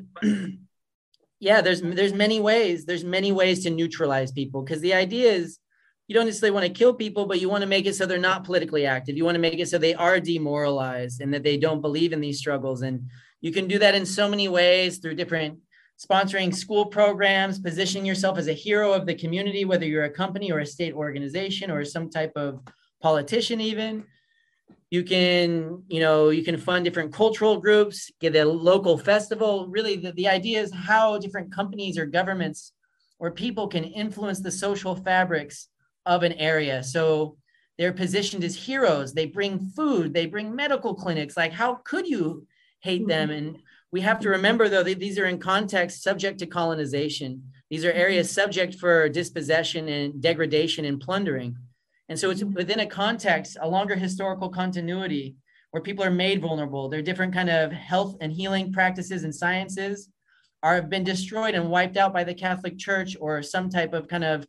yeah, 1.39 1.61
there's 1.61 1.81
there's 1.81 2.13
many 2.13 2.39
ways. 2.39 2.85
There's 2.85 3.03
many 3.03 3.31
ways 3.31 3.63
to 3.63 3.69
neutralize 3.69 4.31
people 4.31 4.63
because 4.63 4.81
the 4.81 4.93
idea 4.93 5.31
is 5.31 5.59
you 6.07 6.13
don't 6.13 6.25
necessarily 6.25 6.53
want 6.53 6.65
to 6.65 6.77
kill 6.77 6.93
people, 6.93 7.25
but 7.25 7.41
you 7.41 7.49
want 7.49 7.61
to 7.61 7.67
make 7.67 7.85
it 7.85 7.95
so 7.95 8.05
they're 8.05 8.19
not 8.19 8.43
politically 8.43 8.85
active. 8.85 9.17
You 9.17 9.25
want 9.25 9.35
to 9.35 9.41
make 9.41 9.59
it 9.59 9.67
so 9.67 9.77
they 9.77 9.95
are 9.95 10.19
demoralized 10.19 11.21
and 11.21 11.33
that 11.33 11.43
they 11.43 11.57
don't 11.57 11.81
believe 11.81 12.13
in 12.13 12.21
these 12.21 12.37
struggles. 12.37 12.83
And 12.83 13.09
you 13.41 13.51
can 13.51 13.67
do 13.67 13.79
that 13.79 13.95
in 13.95 14.05
so 14.05 14.29
many 14.29 14.47
ways 14.47 14.99
through 14.99 15.15
different 15.15 15.59
sponsoring 15.99 16.53
school 16.53 16.85
programs, 16.85 17.59
positioning 17.59 18.05
yourself 18.05 18.37
as 18.37 18.47
a 18.47 18.53
hero 18.53 18.93
of 18.93 19.05
the 19.05 19.15
community, 19.15 19.65
whether 19.65 19.85
you're 19.85 20.03
a 20.03 20.09
company 20.09 20.51
or 20.51 20.59
a 20.59 20.65
state 20.65 20.93
organization 20.93 21.71
or 21.71 21.83
some 21.83 22.09
type 22.09 22.33
of 22.35 22.61
politician, 23.01 23.59
even. 23.59 24.03
You 24.91 25.03
can, 25.03 25.83
you 25.87 25.99
know, 25.99 26.29
you 26.29 26.43
can 26.43 26.57
fund 26.57 26.85
different 26.85 27.13
cultural 27.13 27.59
groups, 27.59 28.11
get 28.19 28.35
a 28.35 28.45
local 28.45 28.97
festival. 28.97 29.67
Really, 29.67 29.95
the, 29.95 30.11
the 30.11 30.27
idea 30.27 30.61
is 30.61 30.71
how 30.71 31.17
different 31.17 31.51
companies 31.51 31.97
or 31.97 32.05
governments 32.05 32.73
or 33.17 33.31
people 33.31 33.67
can 33.67 33.83
influence 33.83 34.41
the 34.41 34.51
social 34.51 34.95
fabrics 34.95 35.69
of 36.05 36.23
an 36.23 36.33
area. 36.33 36.83
So 36.83 37.37
they're 37.77 37.93
positioned 37.93 38.43
as 38.43 38.55
heroes. 38.55 39.13
They 39.13 39.25
bring 39.25 39.59
food, 39.59 40.13
they 40.13 40.25
bring 40.25 40.55
medical 40.55 40.95
clinics. 40.95 41.35
Like, 41.35 41.51
how 41.51 41.75
could 41.83 42.07
you 42.07 42.47
hate 42.81 43.01
mm-hmm. 43.01 43.09
them? 43.09 43.29
And 43.31 43.57
we 43.91 44.01
have 44.01 44.19
to 44.21 44.29
remember, 44.29 44.69
though, 44.69 44.83
that 44.83 44.99
these 44.99 45.19
are 45.19 45.25
in 45.25 45.39
context 45.39 46.03
subject 46.03 46.39
to 46.39 46.45
colonization. 46.45 47.43
These 47.69 47.85
are 47.85 47.89
mm-hmm. 47.89 47.99
areas 47.99 48.31
subject 48.31 48.75
for 48.75 49.09
dispossession 49.09 49.89
and 49.89 50.21
degradation 50.21 50.85
and 50.85 50.99
plundering. 50.99 51.57
And 52.07 52.17
so 52.17 52.29
it's 52.29 52.41
mm-hmm. 52.41 52.53
within 52.53 52.79
a 52.79 52.85
context, 52.85 53.57
a 53.59 53.67
longer 53.67 53.95
historical 53.95 54.49
continuity 54.49 55.35
where 55.71 55.83
people 55.83 56.05
are 56.05 56.11
made 56.11 56.41
vulnerable. 56.41 56.87
There 56.87 56.99
are 56.99 57.03
different 57.03 57.33
kind 57.33 57.49
of 57.49 57.71
health 57.71 58.15
and 58.21 58.31
healing 58.31 58.71
practices 58.71 59.25
and 59.25 59.35
sciences 59.35 60.09
are 60.63 60.75
have 60.75 60.89
been 60.89 61.03
destroyed 61.03 61.53
and 61.53 61.69
wiped 61.69 61.97
out 61.97 62.13
by 62.13 62.23
the 62.23 62.33
Catholic 62.33 62.77
Church 62.77 63.17
or 63.19 63.43
some 63.43 63.69
type 63.69 63.93
of 63.93 64.07
kind 64.07 64.23
of 64.23 64.47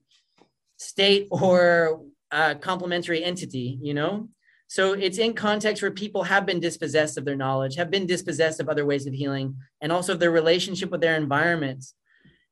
state 0.77 1.29
or 1.31 2.03
uh, 2.31 2.55
complementary 2.55 3.23
entity, 3.25 3.79
you 3.81 3.95
know? 3.95 4.29
So 4.69 4.95
it's 4.95 5.19
in 5.19 5.35
context 5.35 5.81
where 5.81 5.93
people 5.93 6.25
have 6.25 6.45
been 6.45 6.59
dispossessed 6.59 7.17
of 7.19 7.25
their 7.25 7.37
knowledge, 7.37 7.77
have 7.77 7.91
been 7.91 8.07
dispossessed 8.07 8.61
of 8.61 8.69
other 8.69 8.85
ways 8.85 9.07
of 9.07 9.15
healing, 9.15 9.57
and 9.81 9.93
also 9.93 10.15
their 10.15 10.33
relationship 10.33 10.91
with 10.91 11.01
their 11.01 11.17
environments. 11.17 11.95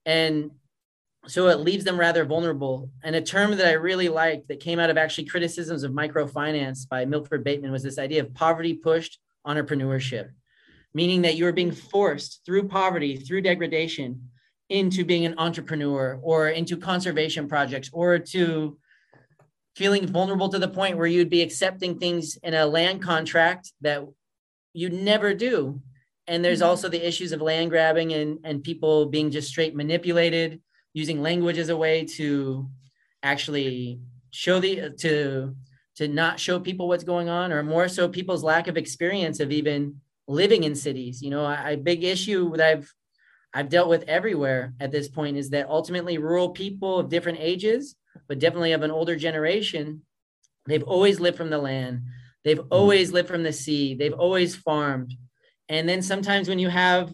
And 0.06 0.52
so 1.26 1.48
it 1.48 1.60
leaves 1.60 1.84
them 1.84 1.98
rather 1.98 2.24
vulnerable. 2.24 2.90
And 3.02 3.16
a 3.16 3.20
term 3.20 3.56
that 3.56 3.66
I 3.66 3.72
really 3.72 4.08
liked 4.08 4.48
that 4.48 4.60
came 4.60 4.78
out 4.78 4.90
of 4.90 4.96
actually 4.96 5.24
criticisms 5.24 5.82
of 5.82 5.92
microfinance 5.92 6.88
by 6.88 7.04
Milford 7.04 7.42
Bateman 7.42 7.72
was 7.72 7.82
this 7.82 7.98
idea 7.98 8.22
of 8.22 8.34
poverty 8.34 8.74
pushed 8.74 9.18
entrepreneurship, 9.46 10.30
meaning 10.92 11.22
that 11.22 11.36
you 11.36 11.46
are 11.46 11.52
being 11.52 11.72
forced 11.72 12.42
through 12.46 12.68
poverty, 12.68 13.16
through 13.16 13.40
degradation, 13.40 14.30
into 14.68 15.04
being 15.04 15.26
an 15.26 15.34
entrepreneur 15.38 16.18
or 16.22 16.48
into 16.48 16.76
conservation 16.76 17.48
projects 17.48 17.90
or 17.92 18.18
to 18.18 18.78
feeling 19.76 20.06
vulnerable 20.06 20.48
to 20.48 20.58
the 20.58 20.68
point 20.68 20.96
where 20.96 21.06
you'd 21.06 21.30
be 21.30 21.42
accepting 21.42 21.98
things 21.98 22.36
in 22.42 22.54
a 22.54 22.66
land 22.66 23.02
contract 23.02 23.72
that 23.80 24.04
you 24.72 24.88
never 24.88 25.34
do. 25.34 25.80
And 26.26 26.44
there's 26.44 26.60
mm-hmm. 26.60 26.68
also 26.68 26.88
the 26.88 27.06
issues 27.06 27.32
of 27.32 27.42
land 27.42 27.70
grabbing 27.70 28.12
and, 28.12 28.38
and 28.44 28.62
people 28.62 29.06
being 29.06 29.30
just 29.30 29.48
straight 29.48 29.74
manipulated, 29.74 30.60
using 30.92 31.22
language 31.22 31.58
as 31.58 31.68
a 31.68 31.76
way 31.76 32.04
to 32.16 32.68
actually 33.22 34.00
show 34.30 34.60
the 34.60 34.90
to 34.98 35.54
to 35.96 36.08
not 36.08 36.40
show 36.40 36.58
people 36.58 36.88
what's 36.88 37.04
going 37.04 37.28
on, 37.28 37.52
or 37.52 37.62
more 37.62 37.88
so 37.88 38.08
people's 38.08 38.42
lack 38.42 38.66
of 38.66 38.76
experience 38.76 39.38
of 39.38 39.52
even 39.52 40.00
living 40.26 40.64
in 40.64 40.74
cities. 40.74 41.22
You 41.22 41.30
know, 41.30 41.44
a 41.44 41.76
big 41.76 42.02
issue 42.02 42.56
that 42.56 42.66
I've 42.66 42.92
I've 43.54 43.68
dealt 43.68 43.88
with 43.88 44.02
everywhere 44.08 44.74
at 44.80 44.90
this 44.90 45.08
point 45.08 45.36
is 45.36 45.50
that 45.50 45.68
ultimately 45.68 46.18
rural 46.18 46.50
people 46.50 46.98
of 46.98 47.08
different 47.08 47.38
ages 47.40 47.96
but 48.28 48.38
definitely 48.38 48.72
of 48.72 48.82
an 48.82 48.90
older 48.90 49.16
generation, 49.16 50.02
they've 50.66 50.82
always 50.82 51.20
lived 51.20 51.36
from 51.36 51.50
the 51.50 51.58
land. 51.58 52.02
They've 52.44 52.58
mm-hmm. 52.58 52.72
always 52.72 53.12
lived 53.12 53.28
from 53.28 53.42
the 53.42 53.52
sea. 53.52 53.94
They've 53.94 54.12
always 54.12 54.54
farmed. 54.56 55.14
And 55.68 55.88
then 55.88 56.02
sometimes 56.02 56.48
when 56.48 56.58
you 56.58 56.68
have 56.68 57.10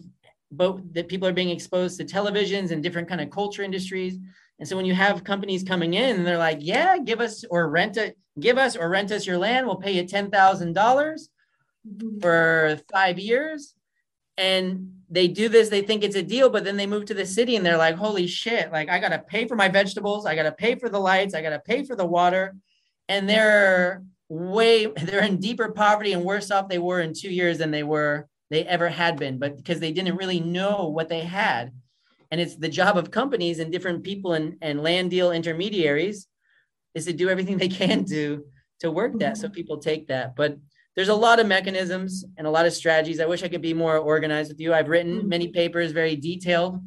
both 0.51 0.81
that 0.93 1.07
people 1.07 1.27
are 1.27 1.33
being 1.33 1.49
exposed 1.49 1.97
to 1.97 2.05
televisions 2.05 2.71
and 2.71 2.83
different 2.83 3.07
kind 3.07 3.21
of 3.21 3.29
culture 3.29 3.63
industries. 3.63 4.17
And 4.59 4.67
so 4.67 4.75
when 4.75 4.85
you 4.85 4.93
have 4.93 5.23
companies 5.23 5.63
coming 5.63 5.93
in 5.93 6.17
and 6.17 6.27
they're 6.27 6.37
like, 6.37 6.57
yeah, 6.59 6.97
give 6.97 7.21
us 7.21 7.45
or 7.49 7.69
rent 7.69 7.95
it, 7.95 8.17
give 8.39 8.57
us 8.57 8.75
or 8.75 8.89
rent 8.89 9.11
us 9.11 9.25
your 9.25 9.37
land, 9.37 9.65
we'll 9.65 9.77
pay 9.77 9.93
you 9.93 10.03
$10,000 10.03 10.29
mm-hmm. 10.73 12.19
for 12.19 12.79
five 12.91 13.17
years 13.17 13.75
and 14.41 14.91
they 15.09 15.27
do 15.27 15.47
this 15.49 15.69
they 15.69 15.81
think 15.81 16.03
it's 16.03 16.15
a 16.15 16.23
deal 16.23 16.49
but 16.49 16.63
then 16.63 16.77
they 16.77 16.87
move 16.87 17.05
to 17.05 17.13
the 17.13 17.25
city 17.25 17.55
and 17.55 17.65
they're 17.65 17.77
like 17.77 17.95
holy 17.95 18.25
shit 18.25 18.71
like 18.71 18.89
i 18.89 18.97
gotta 18.97 19.19
pay 19.19 19.47
for 19.47 19.55
my 19.55 19.67
vegetables 19.67 20.25
i 20.25 20.35
gotta 20.35 20.51
pay 20.51 20.75
for 20.75 20.89
the 20.89 20.99
lights 20.99 21.33
i 21.33 21.41
gotta 21.41 21.59
pay 21.59 21.83
for 21.83 21.95
the 21.95 22.05
water. 22.05 22.55
And 23.09 23.27
they're 23.27 24.03
way 24.29 24.85
they're 24.85 25.25
in 25.25 25.37
deeper 25.37 25.71
poverty 25.71 26.13
and 26.13 26.23
worse 26.23 26.49
off 26.51 26.69
they 26.69 26.79
were 26.79 27.01
in 27.01 27.13
two 27.13 27.29
years 27.29 27.57
than 27.57 27.71
they 27.71 27.83
were 27.83 28.29
they 28.49 28.63
ever 28.65 28.87
had 28.87 29.17
been 29.17 29.37
but 29.37 29.57
because 29.57 29.81
they 29.81 29.91
didn't 29.91 30.15
really 30.15 30.39
know 30.39 30.87
what 30.87 31.09
they 31.09 31.21
had. 31.21 31.73
And 32.31 32.39
it's 32.39 32.55
the 32.55 32.69
job 32.69 32.97
of 32.97 33.11
companies 33.11 33.59
and 33.59 33.69
different 33.71 34.03
people 34.03 34.33
and, 34.33 34.55
and 34.61 34.81
land 34.81 35.11
deal 35.11 35.33
intermediaries 35.33 36.27
is 36.95 37.05
to 37.05 37.13
do 37.13 37.27
everything 37.27 37.57
they 37.57 37.67
can 37.67 38.03
do 38.03 38.45
to 38.79 38.89
work 38.89 39.19
that 39.19 39.37
so 39.37 39.47
mm-hmm. 39.47 39.53
people 39.53 39.77
take 39.77 40.07
that. 40.07 40.35
But 40.37 40.57
there's 40.95 41.09
a 41.09 41.15
lot 41.15 41.39
of 41.39 41.47
mechanisms 41.47 42.25
and 42.37 42.45
a 42.45 42.49
lot 42.49 42.65
of 42.65 42.73
strategies. 42.73 43.19
I 43.19 43.25
wish 43.25 43.43
I 43.43 43.47
could 43.47 43.61
be 43.61 43.73
more 43.73 43.97
organized 43.97 44.51
with 44.51 44.59
you. 44.59 44.73
I've 44.73 44.89
written 44.89 45.19
mm-hmm. 45.19 45.29
many 45.29 45.47
papers, 45.47 45.91
very 45.91 46.15
detailed 46.15 46.81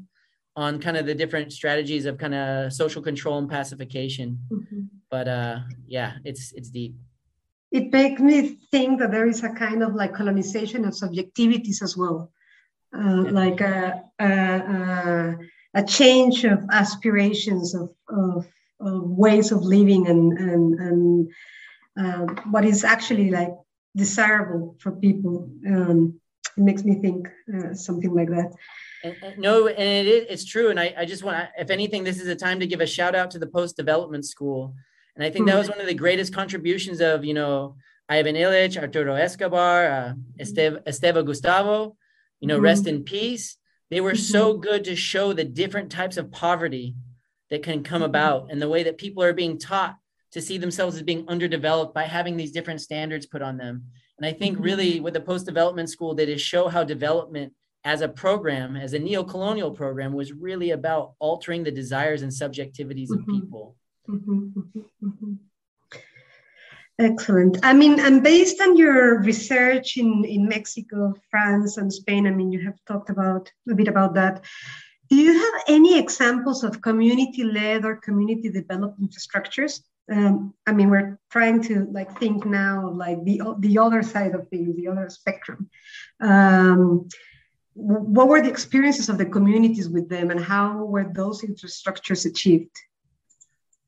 on 0.56 0.78
kind 0.78 0.96
of 0.96 1.06
the 1.06 1.14
different 1.14 1.52
strategies 1.52 2.04
of 2.06 2.18
kind 2.18 2.34
of 2.34 2.72
social 2.72 3.02
control 3.02 3.38
and 3.38 3.48
pacification. 3.48 4.38
Mm-hmm. 4.50 4.82
But 5.10 5.28
uh, 5.28 5.58
yeah, 5.86 6.14
it's 6.24 6.52
it's 6.52 6.68
deep. 6.68 6.94
It 7.70 7.92
makes 7.92 8.20
me 8.20 8.58
think 8.70 9.00
that 9.00 9.10
there 9.10 9.26
is 9.26 9.42
a 9.42 9.50
kind 9.50 9.82
of 9.82 9.94
like 9.94 10.14
colonization 10.14 10.84
of 10.84 10.94
subjectivities 10.94 11.82
as 11.82 11.96
well, 11.96 12.30
uh, 12.96 13.24
like 13.32 13.60
a, 13.60 14.00
a, 14.20 15.34
a, 15.74 15.82
change 15.82 16.44
of 16.44 16.64
aspirations 16.70 17.74
of, 17.74 17.90
of, 18.08 18.46
of 18.78 19.10
ways 19.10 19.50
of 19.50 19.62
living 19.62 20.06
and 20.06 20.38
and 20.38 20.74
and 20.78 21.30
uh, 21.98 22.32
what 22.52 22.64
is 22.64 22.84
actually 22.84 23.30
like 23.30 23.54
desirable 23.96 24.76
for 24.80 24.92
people. 24.92 25.50
Um, 25.66 26.20
it 26.56 26.62
makes 26.62 26.84
me 26.84 26.96
think 26.96 27.28
uh, 27.54 27.74
something 27.74 28.14
like 28.14 28.28
that. 28.28 28.52
And, 29.02 29.16
and 29.22 29.38
no, 29.38 29.68
and 29.68 30.06
it 30.06 30.06
is, 30.06 30.26
it's 30.30 30.44
true. 30.44 30.70
And 30.70 30.80
I, 30.80 30.94
I 30.96 31.04
just 31.04 31.22
want, 31.22 31.48
if 31.58 31.70
anything, 31.70 32.04
this 32.04 32.20
is 32.20 32.28
a 32.28 32.36
time 32.36 32.60
to 32.60 32.66
give 32.66 32.80
a 32.80 32.86
shout 32.86 33.14
out 33.14 33.30
to 33.32 33.38
the 33.38 33.46
post 33.46 33.76
development 33.76 34.24
school. 34.24 34.74
And 35.16 35.24
I 35.24 35.30
think 35.30 35.46
that 35.46 35.58
was 35.58 35.68
one 35.68 35.80
of 35.80 35.86
the 35.86 35.94
greatest 35.94 36.34
contributions 36.34 37.00
of, 37.00 37.24
you 37.24 37.34
know, 37.34 37.76
Ivan 38.08 38.34
Illich, 38.34 38.76
Arturo 38.76 39.14
Escobar, 39.14 39.86
uh, 39.86 40.14
Esteva 40.38 41.24
Gustavo, 41.24 41.96
you 42.40 42.48
know, 42.48 42.56
mm-hmm. 42.56 42.64
rest 42.64 42.86
in 42.86 43.04
peace. 43.04 43.56
They 43.90 44.00
were 44.00 44.16
so 44.16 44.52
mm-hmm. 44.52 44.62
good 44.62 44.84
to 44.84 44.96
show 44.96 45.32
the 45.32 45.44
different 45.44 45.92
types 45.92 46.16
of 46.16 46.32
poverty 46.32 46.96
that 47.50 47.62
can 47.62 47.84
come 47.84 48.02
mm-hmm. 48.02 48.10
about 48.10 48.50
and 48.50 48.60
the 48.60 48.68
way 48.68 48.82
that 48.84 48.98
people 48.98 49.22
are 49.22 49.32
being 49.32 49.58
taught 49.58 49.96
to 50.34 50.42
see 50.42 50.58
themselves 50.58 50.96
as 50.96 51.02
being 51.02 51.24
underdeveloped 51.28 51.94
by 51.94 52.02
having 52.02 52.36
these 52.36 52.50
different 52.50 52.80
standards 52.80 53.24
put 53.24 53.40
on 53.40 53.56
them. 53.56 53.84
And 54.18 54.26
I 54.26 54.32
think 54.32 54.56
mm-hmm. 54.56 54.64
really 54.64 55.00
what 55.00 55.14
the 55.14 55.20
post 55.20 55.46
development 55.46 55.88
school 55.88 56.12
did 56.12 56.28
is 56.28 56.42
show 56.42 56.68
how 56.68 56.84
development 56.84 57.52
as 57.84 58.00
a 58.00 58.08
program, 58.08 58.76
as 58.76 58.94
a 58.94 58.98
neo 58.98 59.22
colonial 59.22 59.70
program, 59.70 60.12
was 60.12 60.32
really 60.32 60.72
about 60.72 61.12
altering 61.20 61.62
the 61.62 61.70
desires 61.70 62.22
and 62.22 62.32
subjectivities 62.32 63.10
of 63.10 63.20
mm-hmm. 63.20 63.40
people. 63.40 63.76
Mm-hmm. 64.08 65.34
Excellent. 66.98 67.58
I 67.62 67.72
mean, 67.72 68.00
and 68.00 68.22
based 68.22 68.60
on 68.60 68.76
your 68.76 69.20
research 69.20 69.96
in, 69.96 70.24
in 70.24 70.48
Mexico, 70.48 71.14
France, 71.30 71.76
and 71.76 71.92
Spain, 71.92 72.26
I 72.26 72.30
mean, 72.30 72.50
you 72.50 72.64
have 72.64 72.78
talked 72.86 73.10
about 73.10 73.50
a 73.70 73.74
bit 73.74 73.88
about 73.88 74.14
that. 74.14 74.44
Do 75.10 75.16
you 75.16 75.32
have 75.32 75.62
any 75.68 75.98
examples 75.98 76.64
of 76.64 76.80
community 76.80 77.44
led 77.44 77.84
or 77.84 77.96
community 77.96 78.48
developed 78.50 79.00
infrastructures 79.00 79.80
um, 80.10 80.54
I 80.66 80.72
mean, 80.72 80.90
we're 80.90 81.18
trying 81.30 81.62
to 81.64 81.86
like 81.90 82.18
think 82.18 82.44
now 82.44 82.90
like 82.90 83.24
the 83.24 83.40
the 83.58 83.78
other 83.78 84.02
side 84.02 84.34
of 84.34 84.48
things, 84.48 84.76
the 84.76 84.88
other 84.88 85.08
spectrum. 85.08 85.70
Um, 86.20 87.08
what 87.72 88.28
were 88.28 88.40
the 88.40 88.50
experiences 88.50 89.08
of 89.08 89.18
the 89.18 89.26
communities 89.26 89.88
with 89.88 90.08
them, 90.08 90.30
and 90.30 90.40
how 90.40 90.84
were 90.84 91.10
those 91.12 91.42
infrastructures 91.42 92.26
achieved? 92.26 92.76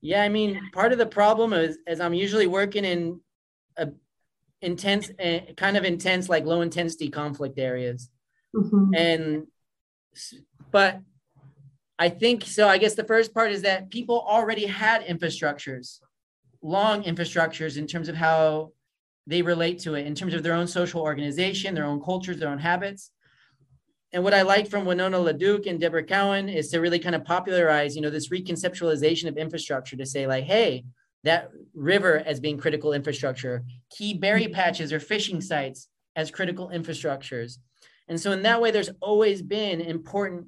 Yeah, 0.00 0.22
I 0.22 0.28
mean, 0.28 0.70
part 0.72 0.92
of 0.92 0.98
the 0.98 1.06
problem 1.06 1.52
is, 1.52 1.78
as 1.86 2.00
I'm 2.00 2.14
usually 2.14 2.46
working 2.46 2.84
in 2.84 3.20
a 3.76 3.88
intense, 4.62 5.10
uh, 5.22 5.40
kind 5.56 5.76
of 5.76 5.84
intense, 5.84 6.28
like 6.28 6.46
low 6.46 6.62
intensity 6.62 7.10
conflict 7.10 7.58
areas, 7.58 8.08
mm-hmm. 8.54 8.94
and 8.94 9.46
but 10.70 11.00
I 11.98 12.08
think 12.08 12.44
so. 12.44 12.68
I 12.68 12.78
guess 12.78 12.94
the 12.94 13.04
first 13.04 13.34
part 13.34 13.52
is 13.52 13.62
that 13.62 13.90
people 13.90 14.24
already 14.26 14.64
had 14.64 15.04
infrastructures 15.06 16.00
long 16.62 17.02
infrastructures 17.04 17.76
in 17.76 17.86
terms 17.86 18.08
of 18.08 18.16
how 18.16 18.72
they 19.26 19.42
relate 19.42 19.80
to 19.80 19.94
it, 19.94 20.06
in 20.06 20.14
terms 20.14 20.34
of 20.34 20.42
their 20.42 20.54
own 20.54 20.66
social 20.66 21.00
organization, 21.00 21.74
their 21.74 21.84
own 21.84 22.00
cultures, 22.00 22.38
their 22.38 22.48
own 22.48 22.58
habits. 22.58 23.10
And 24.12 24.22
what 24.22 24.34
I 24.34 24.42
like 24.42 24.68
from 24.68 24.84
Winona 24.84 25.18
LaDuke 25.18 25.66
and 25.66 25.80
Deborah 25.80 26.04
Cowen 26.04 26.48
is 26.48 26.70
to 26.70 26.80
really 26.80 27.00
kind 27.00 27.14
of 27.14 27.24
popularize, 27.24 27.96
you 27.96 28.02
know, 28.02 28.10
this 28.10 28.28
reconceptualization 28.30 29.28
of 29.28 29.36
infrastructure 29.36 29.96
to 29.96 30.06
say 30.06 30.26
like, 30.26 30.44
hey, 30.44 30.84
that 31.24 31.50
river 31.74 32.22
as 32.24 32.38
being 32.38 32.56
critical 32.56 32.92
infrastructure, 32.92 33.64
key 33.90 34.14
berry 34.14 34.46
patches 34.48 34.92
or 34.92 35.00
fishing 35.00 35.40
sites 35.40 35.88
as 36.14 36.30
critical 36.30 36.70
infrastructures. 36.72 37.58
And 38.08 38.20
so 38.20 38.30
in 38.30 38.42
that 38.42 38.62
way, 38.62 38.70
there's 38.70 38.90
always 39.00 39.42
been 39.42 39.80
important 39.80 40.46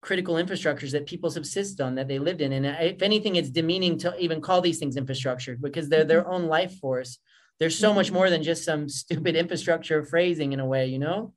critical 0.00 0.34
infrastructures 0.36 0.92
that 0.92 1.06
people 1.06 1.30
subsist 1.30 1.80
on 1.80 1.94
that 1.96 2.08
they 2.08 2.18
lived 2.18 2.40
in. 2.40 2.52
And 2.52 2.66
if 2.66 3.02
anything, 3.02 3.36
it's 3.36 3.50
demeaning 3.50 3.98
to 3.98 4.16
even 4.18 4.40
call 4.40 4.60
these 4.60 4.78
things 4.78 4.96
infrastructure 4.96 5.56
because 5.60 5.88
they're 5.88 6.04
their 6.04 6.22
mm-hmm. 6.22 6.32
own 6.32 6.46
life 6.46 6.78
force. 6.78 7.18
There's 7.58 7.78
so 7.78 7.92
much 7.92 8.06
mm-hmm. 8.06 8.14
more 8.16 8.30
than 8.30 8.42
just 8.42 8.64
some 8.64 8.88
stupid 9.02 9.36
infrastructure 9.36 10.04
phrasing 10.04 10.52
in 10.52 10.60
a 10.60 10.66
way, 10.66 10.86
you 10.86 10.98
know? 10.98 11.32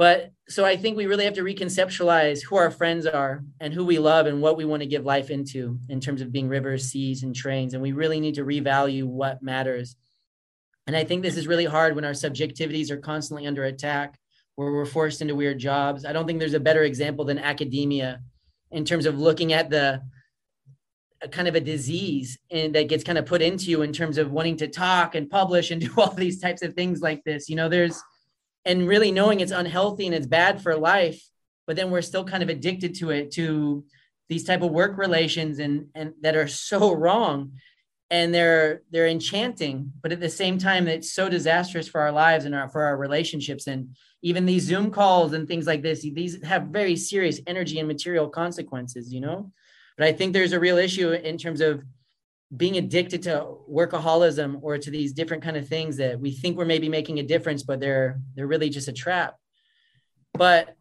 But 0.00 0.32
so 0.48 0.64
I 0.64 0.76
think 0.76 0.96
we 0.96 1.04
really 1.04 1.26
have 1.26 1.34
to 1.34 1.42
reconceptualize 1.42 2.42
who 2.42 2.56
our 2.56 2.70
friends 2.70 3.04
are 3.04 3.44
and 3.60 3.74
who 3.74 3.84
we 3.84 3.98
love 3.98 4.26
and 4.26 4.40
what 4.40 4.56
we 4.56 4.64
want 4.64 4.80
to 4.80 4.88
give 4.88 5.04
life 5.04 5.28
into 5.28 5.78
in 5.90 6.00
terms 6.00 6.22
of 6.22 6.32
being 6.32 6.48
rivers, 6.48 6.86
seas, 6.86 7.22
and 7.22 7.34
trains. 7.34 7.74
And 7.74 7.82
we 7.82 7.92
really 7.92 8.18
need 8.18 8.36
to 8.36 8.44
revalue 8.44 9.04
what 9.04 9.42
matters. 9.42 9.96
And 10.86 10.96
I 10.96 11.04
think 11.04 11.22
this 11.22 11.36
is 11.36 11.46
really 11.46 11.66
hard 11.66 11.94
when 11.94 12.06
our 12.06 12.12
subjectivities 12.12 12.90
are 12.90 12.96
constantly 12.96 13.46
under 13.46 13.64
attack, 13.64 14.18
where 14.56 14.72
we're 14.72 14.86
forced 14.86 15.22
into 15.22 15.34
weird 15.34 15.58
jobs. 15.58 16.04
I 16.04 16.12
don't 16.12 16.26
think 16.26 16.38
there's 16.38 16.54
a 16.54 16.60
better 16.60 16.82
example 16.82 17.24
than 17.24 17.38
academia 17.38 18.20
in 18.70 18.84
terms 18.84 19.06
of 19.06 19.18
looking 19.18 19.52
at 19.52 19.70
the 19.70 20.02
kind 21.30 21.48
of 21.48 21.54
a 21.54 21.60
disease 21.60 22.38
that 22.50 22.88
gets 22.88 23.04
kind 23.04 23.18
of 23.18 23.26
put 23.26 23.42
into 23.42 23.70
you 23.70 23.82
in 23.82 23.92
terms 23.92 24.16
of 24.16 24.30
wanting 24.30 24.56
to 24.56 24.68
talk 24.68 25.14
and 25.14 25.28
publish 25.28 25.70
and 25.70 25.80
do 25.86 25.92
all 25.96 26.12
these 26.12 26.40
types 26.40 26.62
of 26.62 26.74
things 26.74 27.00
like 27.00 27.22
this. 27.24 27.48
You 27.48 27.56
know, 27.56 27.68
there's 27.68 28.00
and 28.64 28.86
really 28.86 29.10
knowing 29.10 29.40
it's 29.40 29.52
unhealthy 29.52 30.06
and 30.06 30.14
it's 30.14 30.26
bad 30.26 30.62
for 30.62 30.76
life 30.76 31.22
but 31.66 31.76
then 31.76 31.90
we're 31.90 32.02
still 32.02 32.24
kind 32.24 32.42
of 32.42 32.48
addicted 32.48 32.96
to 32.96 33.10
it 33.10 33.30
to 33.30 33.84
these 34.28 34.44
type 34.44 34.62
of 34.62 34.70
work 34.70 34.98
relations 34.98 35.58
and 35.58 35.86
and 35.94 36.14
that 36.20 36.36
are 36.36 36.48
so 36.48 36.92
wrong 36.92 37.52
and 38.10 38.34
they're 38.34 38.82
they're 38.90 39.06
enchanting 39.06 39.92
but 40.02 40.12
at 40.12 40.20
the 40.20 40.28
same 40.28 40.58
time 40.58 40.88
it's 40.88 41.12
so 41.12 41.28
disastrous 41.28 41.88
for 41.88 42.00
our 42.00 42.12
lives 42.12 42.44
and 42.44 42.54
our, 42.54 42.68
for 42.68 42.82
our 42.82 42.96
relationships 42.96 43.66
and 43.66 43.96
even 44.22 44.46
these 44.46 44.64
zoom 44.64 44.90
calls 44.90 45.32
and 45.32 45.48
things 45.48 45.66
like 45.66 45.82
this 45.82 46.02
these 46.02 46.42
have 46.44 46.64
very 46.64 46.96
serious 46.96 47.40
energy 47.46 47.78
and 47.78 47.88
material 47.88 48.28
consequences 48.28 49.12
you 49.12 49.20
know? 49.20 49.52
But 49.96 50.06
i 50.06 50.12
think 50.12 50.32
there's 50.32 50.52
a 50.52 50.60
real 50.60 50.78
issue 50.78 51.12
in 51.12 51.38
terms 51.38 51.60
of 51.60 51.82
being 52.56 52.78
addicted 52.78 53.22
to 53.22 53.56
workaholism 53.70 54.58
or 54.62 54.76
to 54.76 54.90
these 54.90 55.12
different 55.12 55.42
kind 55.42 55.56
of 55.56 55.68
things 55.68 55.96
that 55.98 56.18
we 56.18 56.32
think 56.32 56.56
we're 56.56 56.64
maybe 56.64 56.88
making 56.88 57.18
a 57.18 57.22
difference 57.22 57.62
but 57.62 57.80
they're 57.80 58.20
they're 58.34 58.46
really 58.46 58.70
just 58.70 58.88
a 58.88 58.92
trap. 58.92 59.36
But 60.34 60.76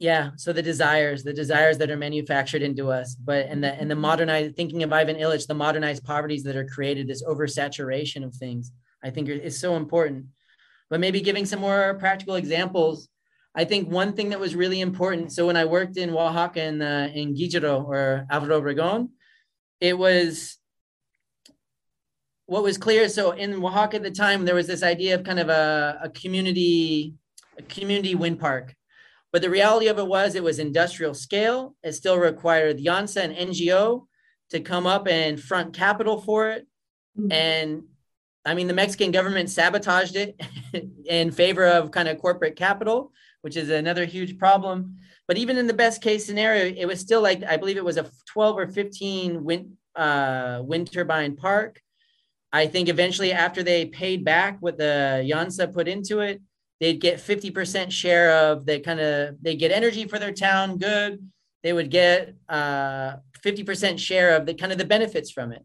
yeah 0.00 0.30
so 0.36 0.52
the 0.52 0.62
desires 0.62 1.22
the 1.22 1.32
desires 1.32 1.78
that 1.78 1.90
are 1.90 1.96
manufactured 1.96 2.62
into 2.62 2.90
us 2.90 3.14
but 3.14 3.46
and 3.46 3.62
the 3.62 3.72
and 3.74 3.90
the 3.90 3.94
modernized 3.94 4.56
thinking 4.56 4.82
of 4.82 4.92
ivan 4.92 5.16
illich 5.16 5.46
the 5.46 5.54
modernized 5.54 6.04
poverties 6.04 6.42
that 6.42 6.56
are 6.56 6.66
created 6.66 7.06
this 7.06 7.22
oversaturation 7.22 8.24
of 8.24 8.34
things 8.34 8.72
i 9.02 9.10
think 9.10 9.28
is 9.28 9.58
so 9.58 9.76
important 9.76 10.26
but 10.90 11.00
maybe 11.00 11.20
giving 11.20 11.46
some 11.46 11.60
more 11.60 11.94
practical 11.98 12.34
examples. 12.34 13.08
I 13.54 13.64
think 13.64 13.90
one 13.90 14.14
thing 14.14 14.30
that 14.30 14.40
was 14.40 14.56
really 14.56 14.80
important 14.80 15.30
so 15.32 15.46
when 15.46 15.56
i 15.56 15.64
worked 15.64 15.96
in 15.96 16.10
oaxaca 16.10 16.60
in, 16.60 16.82
uh, 16.82 17.08
in 17.14 17.36
guijiro 17.36 17.84
or 17.84 18.26
alvaro 18.28 18.60
obregon 18.60 19.10
it 19.80 19.96
was 19.96 20.58
what 22.46 22.64
was 22.64 22.78
clear 22.78 23.08
so 23.08 23.30
in 23.30 23.62
oaxaca 23.62 23.98
at 23.98 24.02
the 24.02 24.10
time 24.10 24.44
there 24.44 24.56
was 24.56 24.66
this 24.66 24.82
idea 24.82 25.14
of 25.14 25.22
kind 25.22 25.38
of 25.38 25.50
a, 25.50 26.00
a 26.02 26.10
community 26.10 27.14
a 27.58 27.62
community 27.62 28.14
wind 28.14 28.38
park. 28.40 28.74
But 29.32 29.42
the 29.42 29.50
reality 29.50 29.88
of 29.88 29.98
it 29.98 30.06
was 30.06 30.34
it 30.34 30.44
was 30.44 30.58
industrial 30.58 31.14
scale. 31.14 31.74
It 31.82 31.92
still 31.92 32.18
required 32.18 32.78
the 32.78 32.86
YANSA 32.86 33.36
and 33.36 33.50
ngo 33.50 34.06
to 34.50 34.60
come 34.60 34.86
up 34.86 35.08
and 35.08 35.40
front 35.40 35.74
capital 35.74 36.20
for 36.20 36.50
it. 36.50 36.66
Mm-hmm. 37.16 37.30
and 37.30 37.82
i 38.44 38.54
mean 38.54 38.66
the 38.66 38.74
mexican 38.74 39.10
government 39.10 39.50
sabotaged 39.50 40.16
it 40.16 40.40
in 41.06 41.30
favor 41.30 41.66
of 41.66 41.90
kind 41.90 42.08
of 42.08 42.18
corporate 42.20 42.56
capital 42.56 43.12
which 43.42 43.56
is 43.56 43.70
another 43.70 44.04
huge 44.04 44.38
problem 44.38 44.96
but 45.26 45.38
even 45.38 45.56
in 45.56 45.66
the 45.66 45.74
best 45.74 46.02
case 46.02 46.24
scenario 46.24 46.74
it 46.76 46.86
was 46.86 47.00
still 47.00 47.22
like 47.22 47.42
i 47.44 47.56
believe 47.56 47.76
it 47.76 47.84
was 47.84 47.96
a 47.96 48.10
12 48.26 48.58
or 48.58 48.66
15 48.66 49.44
wind 49.44 49.72
uh, 49.96 50.60
wind 50.64 50.90
turbine 50.90 51.36
park 51.36 51.80
I 52.54 52.68
think 52.68 52.88
eventually 52.88 53.32
after 53.32 53.64
they 53.64 53.86
paid 53.86 54.24
back 54.24 54.58
what 54.60 54.78
the 54.78 55.24
YANSA 55.28 55.74
put 55.74 55.88
into 55.88 56.20
it, 56.20 56.40
they'd 56.78 57.00
get 57.00 57.18
50% 57.18 57.90
share 57.90 58.30
of 58.30 58.64
the 58.64 58.78
kind 58.78 59.00
of 59.00 59.42
they 59.42 59.56
get 59.56 59.72
energy 59.72 60.06
for 60.06 60.20
their 60.20 60.32
town, 60.32 60.78
good. 60.78 61.18
They 61.64 61.72
would 61.72 61.90
get 61.90 62.36
uh, 62.48 63.16
50% 63.44 63.98
share 63.98 64.36
of 64.36 64.46
the 64.46 64.54
kind 64.54 64.70
of 64.70 64.78
the 64.78 64.84
benefits 64.84 65.32
from 65.32 65.50
it. 65.50 65.64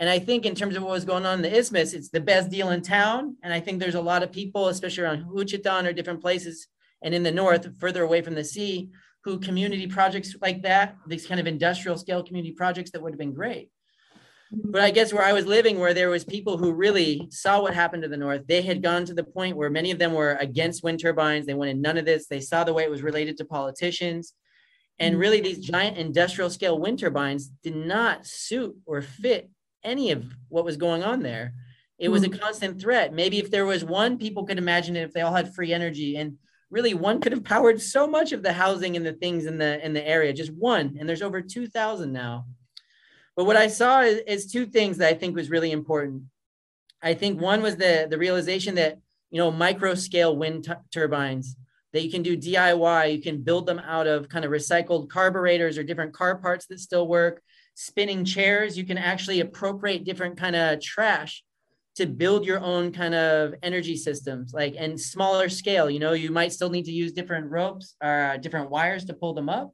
And 0.00 0.08
I 0.08 0.18
think 0.18 0.46
in 0.46 0.54
terms 0.54 0.76
of 0.76 0.82
what 0.82 0.92
was 0.92 1.04
going 1.04 1.26
on 1.26 1.34
in 1.34 1.42
the 1.42 1.56
isthmus, 1.56 1.92
it's 1.92 2.08
the 2.08 2.20
best 2.20 2.50
deal 2.50 2.70
in 2.70 2.80
town. 2.80 3.36
And 3.42 3.52
I 3.52 3.60
think 3.60 3.78
there's 3.78 3.94
a 3.94 4.00
lot 4.00 4.22
of 4.22 4.32
people, 4.32 4.68
especially 4.68 5.04
around 5.04 5.26
Juchitán 5.26 5.86
or 5.86 5.92
different 5.92 6.22
places 6.22 6.66
and 7.02 7.14
in 7.14 7.22
the 7.22 7.30
north, 7.30 7.68
further 7.78 8.02
away 8.02 8.22
from 8.22 8.34
the 8.34 8.44
sea, 8.44 8.90
who 9.24 9.38
community 9.38 9.86
projects 9.86 10.34
like 10.40 10.62
that, 10.62 10.96
these 11.06 11.26
kind 11.26 11.38
of 11.38 11.46
industrial 11.46 11.98
scale 11.98 12.22
community 12.22 12.52
projects 12.52 12.90
that 12.90 13.02
would 13.02 13.12
have 13.12 13.18
been 13.18 13.34
great. 13.34 13.70
Mm-hmm. 14.52 14.70
But 14.72 14.80
i 14.80 14.90
guess 14.90 15.12
where 15.12 15.22
i 15.22 15.32
was 15.32 15.46
living 15.46 15.78
where 15.78 15.94
there 15.94 16.10
was 16.10 16.24
people 16.24 16.58
who 16.58 16.72
really 16.72 17.28
saw 17.30 17.62
what 17.62 17.72
happened 17.72 18.02
to 18.02 18.08
the 18.08 18.16
north 18.16 18.48
they 18.48 18.62
had 18.62 18.82
gone 18.82 19.04
to 19.04 19.14
the 19.14 19.22
point 19.22 19.56
where 19.56 19.70
many 19.70 19.92
of 19.92 20.00
them 20.00 20.12
were 20.12 20.36
against 20.40 20.82
wind 20.82 20.98
turbines. 20.98 21.46
They 21.46 21.54
wanted 21.54 21.78
none 21.78 21.98
of 21.98 22.04
this. 22.04 22.26
They 22.26 22.40
saw 22.40 22.64
the 22.64 22.74
way 22.74 22.82
it 22.82 22.90
was 22.90 23.02
related 23.02 23.36
to 23.36 23.44
politicians. 23.44 24.32
And 24.98 25.12
mm-hmm. 25.12 25.20
really 25.20 25.40
these 25.40 25.60
giant 25.60 25.98
industrial 25.98 26.50
scale 26.50 26.78
wind 26.78 26.98
turbines 26.98 27.48
did 27.62 27.76
not 27.76 28.26
suit 28.26 28.76
or 28.86 29.02
fit 29.02 29.50
any 29.84 30.10
of 30.10 30.24
what 30.48 30.64
was 30.64 30.76
going 30.76 31.02
on 31.02 31.22
there 31.22 31.54
it 31.98 32.08
was 32.08 32.22
a 32.22 32.28
mm-hmm. 32.28 32.40
constant 32.40 32.80
threat 32.80 33.12
maybe 33.12 33.38
if 33.38 33.50
there 33.50 33.66
was 33.66 33.84
one 33.84 34.18
people 34.18 34.44
could 34.44 34.58
imagine 34.58 34.96
it 34.96 35.02
if 35.02 35.12
they 35.12 35.20
all 35.20 35.34
had 35.34 35.54
free 35.54 35.72
energy 35.72 36.16
and 36.16 36.36
really 36.70 36.94
one 36.94 37.20
could 37.20 37.32
have 37.32 37.44
powered 37.54 37.80
so 37.80 38.06
much 38.06 38.32
of 38.32 38.42
the 38.42 38.52
housing 38.52 38.96
and 38.96 39.04
the 39.04 39.12
things 39.12 39.46
in 39.46 39.58
the 39.58 39.84
in 39.84 39.92
the 39.92 40.06
area 40.06 40.32
just 40.32 40.52
one 40.52 40.96
and 40.98 41.08
there's 41.08 41.22
over 41.22 41.40
2000 41.40 42.12
now 42.12 42.44
but 43.40 43.46
what 43.46 43.56
I 43.56 43.68
saw 43.68 44.02
is, 44.02 44.18
is 44.26 44.52
two 44.52 44.66
things 44.66 44.98
that 44.98 45.08
I 45.08 45.14
think 45.14 45.34
was 45.34 45.48
really 45.48 45.72
important. 45.72 46.24
I 47.02 47.14
think 47.14 47.40
one 47.40 47.62
was 47.62 47.76
the 47.76 48.06
the 48.10 48.18
realization 48.18 48.74
that 48.74 48.98
you 49.30 49.38
know 49.38 49.50
micro 49.50 49.94
scale 49.94 50.36
wind 50.36 50.64
t- 50.64 50.72
turbines 50.92 51.56
that 51.94 52.02
you 52.02 52.10
can 52.10 52.22
do 52.22 52.36
DIY. 52.36 53.14
You 53.14 53.22
can 53.22 53.42
build 53.42 53.64
them 53.66 53.78
out 53.78 54.06
of 54.06 54.28
kind 54.28 54.44
of 54.44 54.50
recycled 54.50 55.08
carburetors 55.08 55.78
or 55.78 55.82
different 55.82 56.12
car 56.12 56.36
parts 56.36 56.66
that 56.66 56.80
still 56.80 57.08
work. 57.08 57.42
Spinning 57.82 58.26
chairs, 58.26 58.76
you 58.76 58.84
can 58.84 58.98
actually 58.98 59.40
appropriate 59.40 60.04
different 60.04 60.36
kind 60.36 60.54
of 60.54 60.82
trash 60.82 61.42
to 61.96 62.04
build 62.04 62.44
your 62.44 62.60
own 62.60 62.92
kind 62.92 63.14
of 63.14 63.54
energy 63.62 63.96
systems, 63.96 64.52
like 64.52 64.74
and 64.76 65.00
smaller 65.00 65.48
scale. 65.48 65.88
You 65.88 65.98
know, 65.98 66.12
you 66.12 66.30
might 66.30 66.52
still 66.52 66.68
need 66.68 66.84
to 66.84 66.92
use 66.92 67.12
different 67.12 67.50
ropes 67.50 67.96
or 68.02 68.32
uh, 68.32 68.36
different 68.36 68.68
wires 68.68 69.06
to 69.06 69.14
pull 69.14 69.32
them 69.32 69.48
up, 69.48 69.72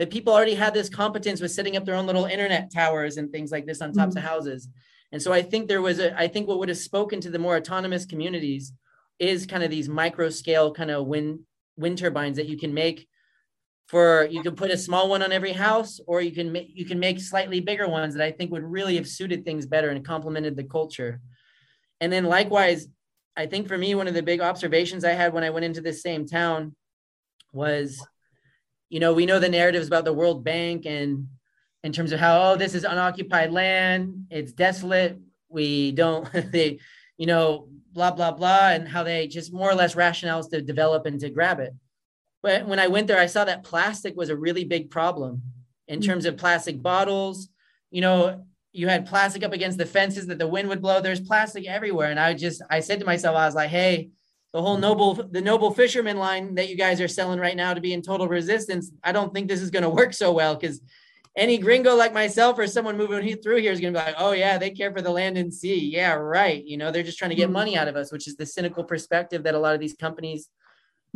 but 0.00 0.10
people 0.10 0.32
already 0.32 0.56
had 0.56 0.74
this 0.74 0.88
competence 0.88 1.40
with 1.40 1.52
setting 1.52 1.76
up 1.76 1.84
their 1.84 1.94
own 1.94 2.06
little 2.06 2.24
internet 2.24 2.72
towers 2.72 3.18
and 3.18 3.30
things 3.30 3.52
like 3.52 3.66
this 3.66 3.80
on 3.80 3.92
tops 3.92 4.16
mm-hmm. 4.16 4.18
of 4.18 4.24
houses. 4.24 4.66
And 5.12 5.22
so 5.22 5.32
I 5.32 5.40
think 5.40 5.68
there 5.68 5.80
was 5.80 6.00
a, 6.00 6.18
I 6.18 6.26
think 6.26 6.48
what 6.48 6.58
would 6.58 6.68
have 6.68 6.76
spoken 6.78 7.20
to 7.20 7.30
the 7.30 7.38
more 7.38 7.56
autonomous 7.56 8.04
communities 8.04 8.72
is 9.20 9.46
kind 9.46 9.62
of 9.62 9.70
these 9.70 9.88
micro 9.88 10.28
scale 10.28 10.74
kind 10.74 10.90
of 10.90 11.06
wind 11.06 11.38
wind 11.76 11.98
turbines 11.98 12.36
that 12.36 12.48
you 12.48 12.58
can 12.58 12.74
make 12.74 13.06
for 13.86 14.26
you 14.30 14.42
can 14.42 14.56
put 14.56 14.70
a 14.70 14.78
small 14.78 15.08
one 15.08 15.22
on 15.22 15.32
every 15.32 15.52
house 15.52 16.00
or 16.06 16.20
you 16.20 16.32
can 16.32 16.50
make 16.50 16.68
you 16.74 16.86
can 16.86 16.98
make 16.98 17.20
slightly 17.20 17.60
bigger 17.60 17.88
ones 17.88 18.14
that 18.14 18.24
I 18.24 18.32
think 18.32 18.50
would 18.50 18.64
really 18.64 18.96
have 18.96 19.06
suited 19.06 19.44
things 19.44 19.66
better 19.66 19.90
and 19.90 20.04
complemented 20.04 20.56
the 20.56 20.64
culture. 20.64 21.20
And 22.00 22.12
then 22.12 22.24
likewise, 22.24 22.88
I 23.36 23.46
think 23.46 23.68
for 23.68 23.76
me 23.78 23.94
one 23.94 24.08
of 24.08 24.14
the 24.14 24.22
big 24.22 24.40
observations 24.40 25.04
I 25.04 25.12
had 25.12 25.32
when 25.32 25.44
I 25.44 25.50
went 25.50 25.64
into 25.64 25.80
this 25.80 26.02
same 26.02 26.26
town 26.26 26.74
was 27.52 28.04
you 28.88 29.00
know, 29.00 29.12
we 29.12 29.26
know 29.26 29.40
the 29.40 29.48
narratives 29.48 29.88
about 29.88 30.04
the 30.04 30.12
World 30.12 30.44
Bank 30.44 30.86
and 30.86 31.26
in 31.82 31.92
terms 31.92 32.12
of 32.12 32.20
how, 32.20 32.52
oh, 32.52 32.56
this 32.56 32.74
is 32.74 32.84
unoccupied 32.84 33.50
land, 33.50 34.26
it's 34.30 34.52
desolate, 34.52 35.18
we 35.48 35.90
don't, 35.92 36.30
they, 36.52 36.78
you 37.18 37.26
know, 37.26 37.68
blah, 37.92 38.10
blah, 38.10 38.30
blah, 38.30 38.70
and 38.70 38.88
how 38.88 39.02
they 39.02 39.26
just 39.26 39.52
more 39.52 39.70
or 39.70 39.74
less 39.74 39.94
rationales 39.94 40.48
to 40.50 40.62
develop 40.62 41.06
and 41.06 41.20
to 41.20 41.28
grab 41.28 41.60
it. 41.60 41.74
But 42.44 42.68
when 42.68 42.78
I 42.78 42.88
went 42.88 43.06
there, 43.06 43.18
I 43.18 43.24
saw 43.24 43.46
that 43.46 43.64
plastic 43.64 44.14
was 44.14 44.28
a 44.28 44.36
really 44.36 44.64
big 44.64 44.90
problem 44.90 45.40
in 45.88 46.00
mm. 46.00 46.04
terms 46.04 46.26
of 46.26 46.36
plastic 46.36 46.82
bottles. 46.82 47.48
You 47.90 48.02
know, 48.02 48.44
you 48.70 48.86
had 48.86 49.06
plastic 49.06 49.42
up 49.42 49.54
against 49.54 49.78
the 49.78 49.86
fences 49.86 50.26
that 50.26 50.38
the 50.38 50.46
wind 50.46 50.68
would 50.68 50.82
blow. 50.82 51.00
There's 51.00 51.20
plastic 51.20 51.66
everywhere. 51.66 52.10
And 52.10 52.20
I 52.20 52.34
just, 52.34 52.60
I 52.68 52.80
said 52.80 53.00
to 53.00 53.06
myself, 53.06 53.34
I 53.34 53.46
was 53.46 53.54
like, 53.54 53.70
hey, 53.70 54.10
the 54.52 54.60
whole 54.60 54.76
noble 54.76 55.14
the 55.14 55.40
noble 55.40 55.72
fisherman 55.72 56.18
line 56.18 56.54
that 56.56 56.68
you 56.68 56.76
guys 56.76 57.00
are 57.00 57.08
selling 57.08 57.40
right 57.40 57.56
now 57.56 57.74
to 57.74 57.80
be 57.80 57.92
in 57.92 58.00
total 58.00 58.28
resistance 58.28 58.92
i 59.02 59.10
don't 59.10 59.34
think 59.34 59.48
this 59.48 59.60
is 59.60 59.68
going 59.68 59.82
to 59.82 59.90
work 59.90 60.12
so 60.12 60.30
well 60.30 60.54
because 60.54 60.80
any 61.36 61.58
gringo 61.58 61.96
like 61.96 62.14
myself 62.14 62.56
or 62.56 62.68
someone 62.68 62.96
moving 62.96 63.36
through 63.38 63.56
here 63.56 63.72
is 63.72 63.80
going 63.80 63.92
to 63.92 63.98
be 63.98 64.06
like 64.06 64.14
oh 64.16 64.30
yeah 64.30 64.56
they 64.56 64.70
care 64.70 64.92
for 64.92 65.02
the 65.02 65.10
land 65.10 65.36
and 65.36 65.52
sea 65.52 65.90
yeah 65.92 66.12
right 66.12 66.64
you 66.64 66.76
know 66.76 66.92
they're 66.92 67.02
just 67.02 67.18
trying 67.18 67.30
to 67.30 67.34
get 67.34 67.50
money 67.50 67.76
out 67.76 67.88
of 67.88 67.96
us 67.96 68.12
which 68.12 68.28
is 68.28 68.36
the 68.36 68.46
cynical 68.46 68.84
perspective 68.84 69.42
that 69.42 69.56
a 69.56 69.58
lot 69.58 69.74
of 69.74 69.80
these 69.80 69.94
companies. 69.94 70.48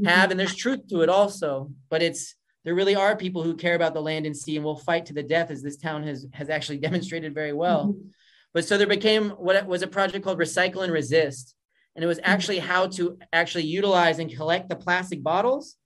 Have 0.04 0.30
and 0.30 0.38
there's 0.38 0.54
truth 0.54 0.86
to 0.88 1.02
it 1.02 1.08
also 1.08 1.70
but 1.90 2.02
it's 2.02 2.34
there 2.64 2.74
really 2.74 2.94
are 2.94 3.16
people 3.16 3.42
who 3.42 3.56
care 3.56 3.74
about 3.74 3.94
the 3.94 4.02
land 4.02 4.26
and 4.26 4.36
sea 4.36 4.56
and 4.56 4.64
will 4.64 4.76
fight 4.76 5.06
to 5.06 5.14
the 5.14 5.22
death 5.22 5.50
as 5.50 5.62
this 5.62 5.76
town 5.76 6.02
has 6.02 6.26
has 6.32 6.50
actually 6.50 6.78
demonstrated 6.86 7.34
very 7.34 7.52
well 7.52 7.88
mm-hmm. 7.88 8.08
but 8.52 8.64
so 8.64 8.78
there 8.78 8.86
became 8.86 9.30
what 9.30 9.66
was 9.66 9.82
a 9.82 9.86
project 9.86 10.24
called 10.24 10.38
recycle 10.38 10.82
and 10.82 10.92
resist 10.92 11.54
and 11.94 12.04
it 12.04 12.06
was 12.06 12.18
mm-hmm. 12.18 12.30
actually 12.30 12.58
how 12.58 12.86
to 12.86 13.18
actually 13.32 13.64
utilize 13.64 14.18
and 14.18 14.34
collect 14.34 14.68
the 14.68 14.76
plastic 14.76 15.22
bottles 15.22 15.76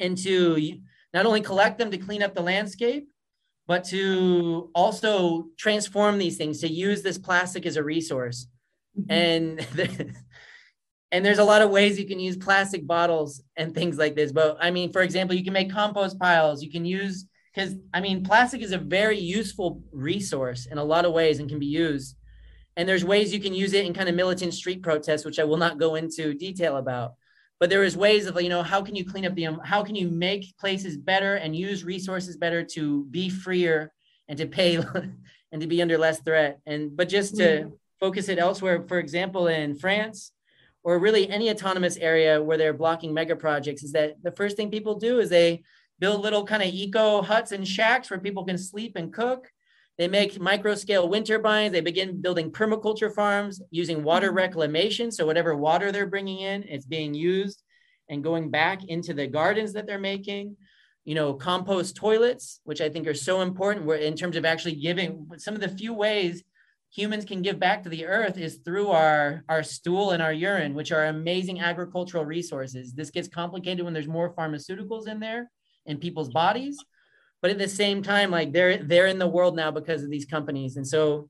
and 0.00 0.18
to 0.18 0.80
not 1.14 1.26
only 1.26 1.40
collect 1.40 1.78
them 1.78 1.90
to 1.90 1.98
clean 1.98 2.22
up 2.22 2.34
the 2.34 2.42
landscape, 2.42 3.08
but 3.66 3.84
to 3.84 4.70
also 4.74 5.46
transform 5.56 6.18
these 6.18 6.36
things, 6.36 6.60
to 6.60 6.68
use 6.68 7.02
this 7.02 7.18
plastic 7.18 7.66
as 7.66 7.76
a 7.76 7.84
resource. 7.84 8.48
Mm-hmm. 8.98 9.12
And 9.12 10.14
and 11.12 11.24
there's 11.24 11.38
a 11.38 11.44
lot 11.44 11.62
of 11.62 11.70
ways 11.70 11.98
you 11.98 12.06
can 12.06 12.20
use 12.20 12.36
plastic 12.36 12.86
bottles 12.86 13.42
and 13.56 13.74
things 13.74 13.98
like 13.98 14.14
this. 14.14 14.30
But 14.30 14.58
I 14.60 14.70
mean, 14.70 14.92
for 14.92 15.02
example, 15.02 15.36
you 15.36 15.44
can 15.44 15.52
make 15.52 15.72
compost 15.72 16.18
piles. 16.18 16.62
You 16.62 16.70
can 16.70 16.84
use 16.84 17.26
because 17.52 17.74
I 17.92 18.00
mean, 18.00 18.22
plastic 18.22 18.62
is 18.62 18.72
a 18.72 18.78
very 18.78 19.18
useful 19.18 19.82
resource 19.92 20.66
in 20.66 20.78
a 20.78 20.84
lot 20.84 21.04
of 21.04 21.12
ways 21.12 21.40
and 21.40 21.48
can 21.48 21.58
be 21.58 21.66
used. 21.66 22.16
And 22.76 22.88
there's 22.88 23.04
ways 23.04 23.34
you 23.34 23.40
can 23.40 23.52
use 23.52 23.72
it 23.72 23.84
in 23.84 23.92
kind 23.92 24.08
of 24.08 24.14
militant 24.14 24.54
street 24.54 24.82
protests, 24.82 25.24
which 25.24 25.40
I 25.40 25.44
will 25.44 25.56
not 25.56 25.78
go 25.78 25.96
into 25.96 26.32
detail 26.32 26.76
about. 26.76 27.14
But 27.58 27.68
there 27.68 27.84
is 27.84 27.96
ways 27.96 28.26
of 28.26 28.40
you 28.40 28.48
know 28.48 28.62
how 28.62 28.80
can 28.80 28.94
you 28.94 29.04
clean 29.04 29.26
up 29.26 29.34
the 29.34 29.48
how 29.64 29.82
can 29.82 29.96
you 29.96 30.08
make 30.08 30.56
places 30.58 30.96
better 30.96 31.34
and 31.34 31.56
use 31.56 31.84
resources 31.84 32.36
better 32.36 32.62
to 32.64 33.04
be 33.06 33.28
freer 33.28 33.92
and 34.28 34.38
to 34.38 34.46
pay 34.46 34.76
and 35.52 35.60
to 35.60 35.66
be 35.66 35.82
under 35.82 35.98
less 35.98 36.20
threat. 36.20 36.60
And 36.66 36.96
but 36.96 37.08
just 37.08 37.36
to 37.36 37.42
mm-hmm. 37.42 37.70
focus 37.98 38.28
it 38.28 38.38
elsewhere, 38.38 38.84
for 38.86 39.00
example, 39.00 39.48
in 39.48 39.74
France 39.74 40.30
or 40.82 40.98
really 40.98 41.28
any 41.28 41.50
autonomous 41.50 41.96
area 41.96 42.42
where 42.42 42.56
they're 42.56 42.72
blocking 42.72 43.12
mega 43.12 43.36
projects 43.36 43.82
is 43.82 43.92
that 43.92 44.14
the 44.22 44.32
first 44.32 44.56
thing 44.56 44.70
people 44.70 44.94
do 44.94 45.20
is 45.20 45.28
they 45.28 45.62
build 45.98 46.22
little 46.22 46.44
kind 46.44 46.62
of 46.62 46.68
eco 46.68 47.22
huts 47.22 47.52
and 47.52 47.68
shacks 47.68 48.10
where 48.10 48.18
people 48.18 48.44
can 48.44 48.58
sleep 48.58 48.96
and 48.96 49.12
cook. 49.12 49.48
They 49.98 50.08
make 50.08 50.40
micro 50.40 50.74
scale 50.74 51.08
wind 51.08 51.26
turbines. 51.26 51.72
They 51.72 51.82
begin 51.82 52.22
building 52.22 52.50
permaculture 52.50 53.14
farms 53.14 53.60
using 53.70 54.02
water 54.02 54.28
mm-hmm. 54.28 54.38
reclamation. 54.38 55.12
So, 55.12 55.26
whatever 55.26 55.54
water 55.54 55.92
they're 55.92 56.06
bringing 56.06 56.40
in, 56.40 56.62
it's 56.62 56.86
being 56.86 57.12
used 57.12 57.62
and 58.08 58.24
going 58.24 58.50
back 58.50 58.84
into 58.84 59.12
the 59.12 59.26
gardens 59.26 59.74
that 59.74 59.86
they're 59.86 59.98
making. 59.98 60.56
You 61.04 61.14
know, 61.14 61.34
compost 61.34 61.96
toilets, 61.96 62.60
which 62.64 62.80
I 62.80 62.88
think 62.88 63.06
are 63.06 63.14
so 63.14 63.40
important 63.40 63.86
Where 63.86 63.98
in 63.98 64.16
terms 64.16 64.36
of 64.36 64.44
actually 64.44 64.76
giving 64.76 65.28
some 65.38 65.54
of 65.54 65.60
the 65.60 65.68
few 65.68 65.92
ways 65.92 66.42
humans 66.90 67.24
can 67.24 67.42
give 67.42 67.58
back 67.58 67.82
to 67.82 67.88
the 67.88 68.06
earth 68.06 68.36
is 68.36 68.56
through 68.64 68.88
our, 68.88 69.44
our 69.48 69.62
stool 69.62 70.10
and 70.10 70.22
our 70.22 70.32
urine, 70.32 70.74
which 70.74 70.92
are 70.92 71.06
amazing 71.06 71.60
agricultural 71.60 72.24
resources. 72.24 72.92
This 72.92 73.10
gets 73.10 73.28
complicated 73.28 73.84
when 73.84 73.94
there's 73.94 74.08
more 74.08 74.34
pharmaceuticals 74.34 75.06
in 75.06 75.20
there 75.20 75.50
in 75.86 75.98
people's 75.98 76.30
bodies 76.30 76.76
but 77.42 77.50
at 77.50 77.58
the 77.58 77.68
same 77.68 78.02
time 78.02 78.30
like 78.30 78.52
they're 78.52 78.82
they're 78.82 79.06
in 79.06 79.18
the 79.18 79.26
world 79.26 79.56
now 79.56 79.70
because 79.70 80.02
of 80.02 80.10
these 80.10 80.24
companies. 80.24 80.76
And 80.76 80.86
so 80.86 81.28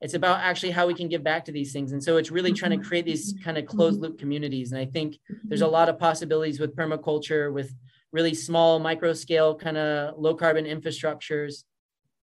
it's 0.00 0.14
about 0.14 0.40
actually 0.40 0.72
how 0.72 0.86
we 0.86 0.94
can 0.94 1.08
give 1.08 1.24
back 1.24 1.46
to 1.46 1.52
these 1.52 1.72
things. 1.72 1.92
And 1.92 2.02
so 2.02 2.18
it's 2.18 2.30
really 2.30 2.52
trying 2.52 2.78
to 2.78 2.86
create 2.86 3.06
these 3.06 3.34
kind 3.42 3.56
of 3.56 3.64
closed 3.64 4.00
loop 4.00 4.18
communities. 4.18 4.72
And 4.72 4.80
i 4.80 4.84
think 4.84 5.18
there's 5.44 5.62
a 5.62 5.66
lot 5.66 5.88
of 5.88 5.98
possibilities 5.98 6.60
with 6.60 6.76
permaculture 6.76 7.52
with 7.52 7.74
really 8.12 8.34
small 8.34 8.78
micro 8.78 9.12
scale 9.12 9.54
kind 9.54 9.76
of 9.76 10.18
low 10.18 10.34
carbon 10.34 10.64
infrastructures 10.64 11.64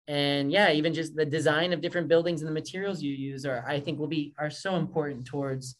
and 0.08 0.50
yeah 0.50 0.72
even 0.72 0.92
just 0.92 1.14
the 1.14 1.24
design 1.24 1.72
of 1.72 1.80
different 1.80 2.08
buildings 2.08 2.42
and 2.42 2.48
the 2.48 2.52
materials 2.52 3.02
you 3.02 3.12
use 3.12 3.46
are 3.46 3.64
i 3.68 3.78
think 3.78 3.98
will 3.98 4.08
be 4.08 4.34
are 4.38 4.50
so 4.50 4.76
important 4.76 5.24
towards 5.24 5.76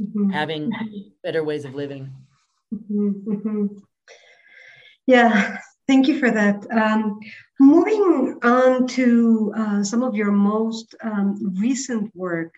mm-hmm. 0.00 0.30
having 0.30 0.70
better 1.24 1.42
ways 1.42 1.64
of 1.64 1.74
living 1.74 2.10
mm-hmm. 2.72 3.08
mm-hmm. 3.32 3.66
Yeah, 5.06 5.58
thank 5.86 6.08
you 6.08 6.18
for 6.18 6.30
that. 6.30 6.66
Um, 6.70 7.20
moving 7.60 8.38
on 8.42 8.86
to 8.88 9.52
uh, 9.56 9.84
some 9.84 10.02
of 10.02 10.14
your 10.14 10.32
most 10.32 10.94
um, 11.02 11.54
recent 11.58 12.14
work, 12.16 12.54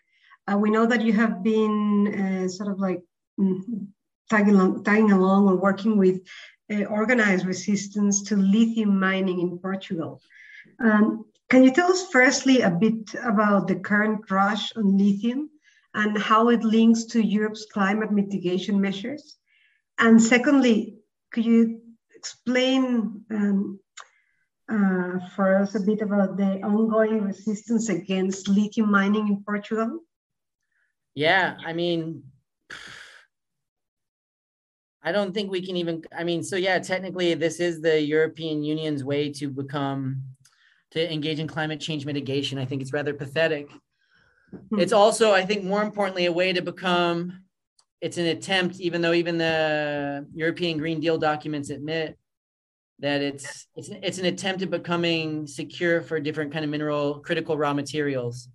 uh, 0.51 0.57
we 0.57 0.71
know 0.71 0.87
that 0.87 1.03
you 1.03 1.13
have 1.13 1.43
been 1.43 2.45
uh, 2.45 2.49
sort 2.49 2.71
of 2.71 2.79
like 2.79 3.03
mm, 3.39 3.61
tagging 4.31 4.55
along, 4.55 4.85
tagging 4.85 5.11
along 5.11 5.49
or 5.49 5.57
working 5.57 5.97
with 5.97 6.21
uh, 6.73 6.85
organized 6.85 7.47
resistance 7.47 8.23
to 8.23 8.37
lithium 8.37 8.99
mining 8.99 9.41
in 9.41 9.59
Portugal. 9.59 10.21
Um, 10.81 11.25
can 11.49 11.63
you 11.63 11.73
tell 11.73 11.91
us 11.91 12.09
firstly 12.11 12.63
a 12.63 12.71
bit 12.71 13.15
about 13.23 13.69
the 13.69 13.77
current 13.77 14.31
rush 14.31 14.75
on 14.77 14.99
lithium 14.99 15.51
and 15.95 16.19
how 16.19 16.49
it 16.49 16.65
links 16.65 17.05
to 17.05 17.25
Europe's 17.25 17.67
climate 17.73 18.13
mitigation 18.13 18.81
measures? 18.81 19.37
And 19.99 20.23
secondly, 20.23 20.99
could 21.33 21.45
you 21.45 21.81
explain 22.15 23.25
um, 23.31 23.81
uh, 24.69 25.19
for 25.35 25.57
us 25.57 25.75
a 25.75 25.81
bit 25.81 26.03
about 26.03 26.37
the 26.37 26.61
ongoing 26.63 27.23
resistance 27.23 27.89
against 27.89 28.49
lithium 28.49 28.91
mining 28.91 29.29
in 29.29 29.45
Portugal? 29.45 30.01
Yeah, 31.15 31.57
I 31.65 31.73
mean, 31.73 32.25
I 35.03 35.13
don't 35.13 35.33
think 35.33 35.51
we 35.51 35.65
can 35.65 35.77
even. 35.77 36.03
I 36.15 36.25
mean, 36.25 36.43
so 36.43 36.57
yeah, 36.57 36.79
technically, 36.81 37.33
this 37.35 37.61
is 37.61 37.81
the 37.81 38.01
European 38.01 38.65
Union's 38.65 39.05
way 39.05 39.33
to 39.35 39.49
become 39.49 40.23
to 40.97 41.13
engage 41.13 41.39
in 41.39 41.47
climate 41.47 41.81
change 41.81 42.05
mitigation. 42.05 42.59
I 42.59 42.65
think 42.65 42.83
it's 42.83 42.93
rather 42.93 43.15
pathetic. 43.15 43.71
Hmm. 44.71 44.81
It's 44.81 44.93
also, 44.93 45.33
I 45.33 45.45
think, 45.45 45.65
more 45.65 45.83
importantly, 45.83 46.27
a 46.27 46.33
way 46.33 46.53
to 46.53 46.63
become 46.63 47.45
it's 48.01 48.19
an 48.19 48.27
attempt, 48.27 48.79
even 48.79 49.01
though 49.01 49.15
even 49.15 49.39
the 49.39 50.27
European 50.35 50.79
Green 50.79 51.01
Deal 51.01 51.19
documents 51.19 51.71
admit 51.71 52.19
that 52.99 53.21
it's 53.23 53.67
it's 53.75 53.89
it's 53.89 54.19
an 54.19 54.27
attempt 54.27 54.63
at 54.63 54.71
becoming 54.71 55.47
secure 55.47 56.03
for 56.03 56.21
different 56.21 56.53
kind 56.53 56.65
of 56.65 56.71
mineral 56.71 57.21
critical 57.21 57.57
raw 57.57 57.73
materials. 57.73 58.49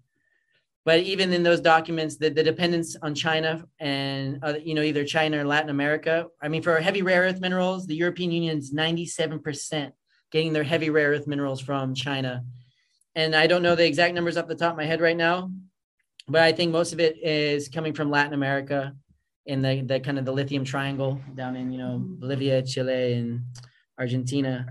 But 0.83 1.01
even 1.01 1.31
in 1.31 1.43
those 1.43 1.61
documents, 1.61 2.17
the, 2.17 2.29
the 2.29 2.43
dependence 2.43 2.95
on 3.03 3.13
China 3.13 3.63
and 3.79 4.39
uh, 4.43 4.55
you 4.63 4.73
know 4.73 4.81
either 4.81 5.05
China 5.05 5.39
or 5.39 5.45
Latin 5.45 5.69
America. 5.69 6.27
I 6.41 6.47
mean, 6.47 6.61
for 6.61 6.79
heavy 6.79 7.01
rare 7.01 7.23
earth 7.23 7.39
minerals, 7.39 7.87
the 7.87 7.95
European 7.95 8.31
Union 8.31 8.57
is 8.57 8.71
ninety 8.73 9.05
seven 9.05 9.39
percent 9.39 9.93
getting 10.31 10.53
their 10.53 10.63
heavy 10.63 10.89
rare 10.89 11.09
earth 11.09 11.27
minerals 11.27 11.59
from 11.61 11.93
China. 11.93 12.43
And 13.15 13.35
I 13.35 13.47
don't 13.47 13.61
know 13.61 13.75
the 13.75 13.85
exact 13.85 14.13
numbers 14.13 14.37
off 14.37 14.47
the 14.47 14.55
top 14.55 14.71
of 14.71 14.77
my 14.77 14.85
head 14.85 15.01
right 15.01 15.17
now, 15.17 15.51
but 16.27 16.41
I 16.41 16.51
think 16.51 16.71
most 16.71 16.93
of 16.93 16.99
it 16.99 17.17
is 17.21 17.67
coming 17.67 17.93
from 17.93 18.09
Latin 18.09 18.33
America 18.33 18.95
in 19.45 19.61
the, 19.61 19.81
the 19.81 19.99
kind 19.99 20.17
of 20.17 20.25
the 20.25 20.31
lithium 20.31 20.63
triangle 20.63 21.19
down 21.35 21.55
in 21.55 21.71
you 21.71 21.77
know 21.77 21.99
Bolivia, 22.01 22.61
Chile, 22.61 23.13
and 23.13 23.41
Argentina. 23.99 24.67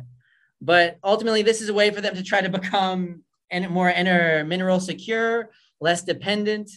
But 0.61 0.99
ultimately, 1.03 1.43
this 1.43 1.61
is 1.61 1.69
a 1.69 1.75
way 1.75 1.91
for 1.91 2.01
them 2.01 2.15
to 2.15 2.23
try 2.23 2.41
to 2.41 2.49
become 2.49 3.23
more 3.69 3.89
enter 3.89 4.45
mineral 4.45 4.81
secure, 4.81 5.51
less 5.81 6.03
dependent, 6.03 6.71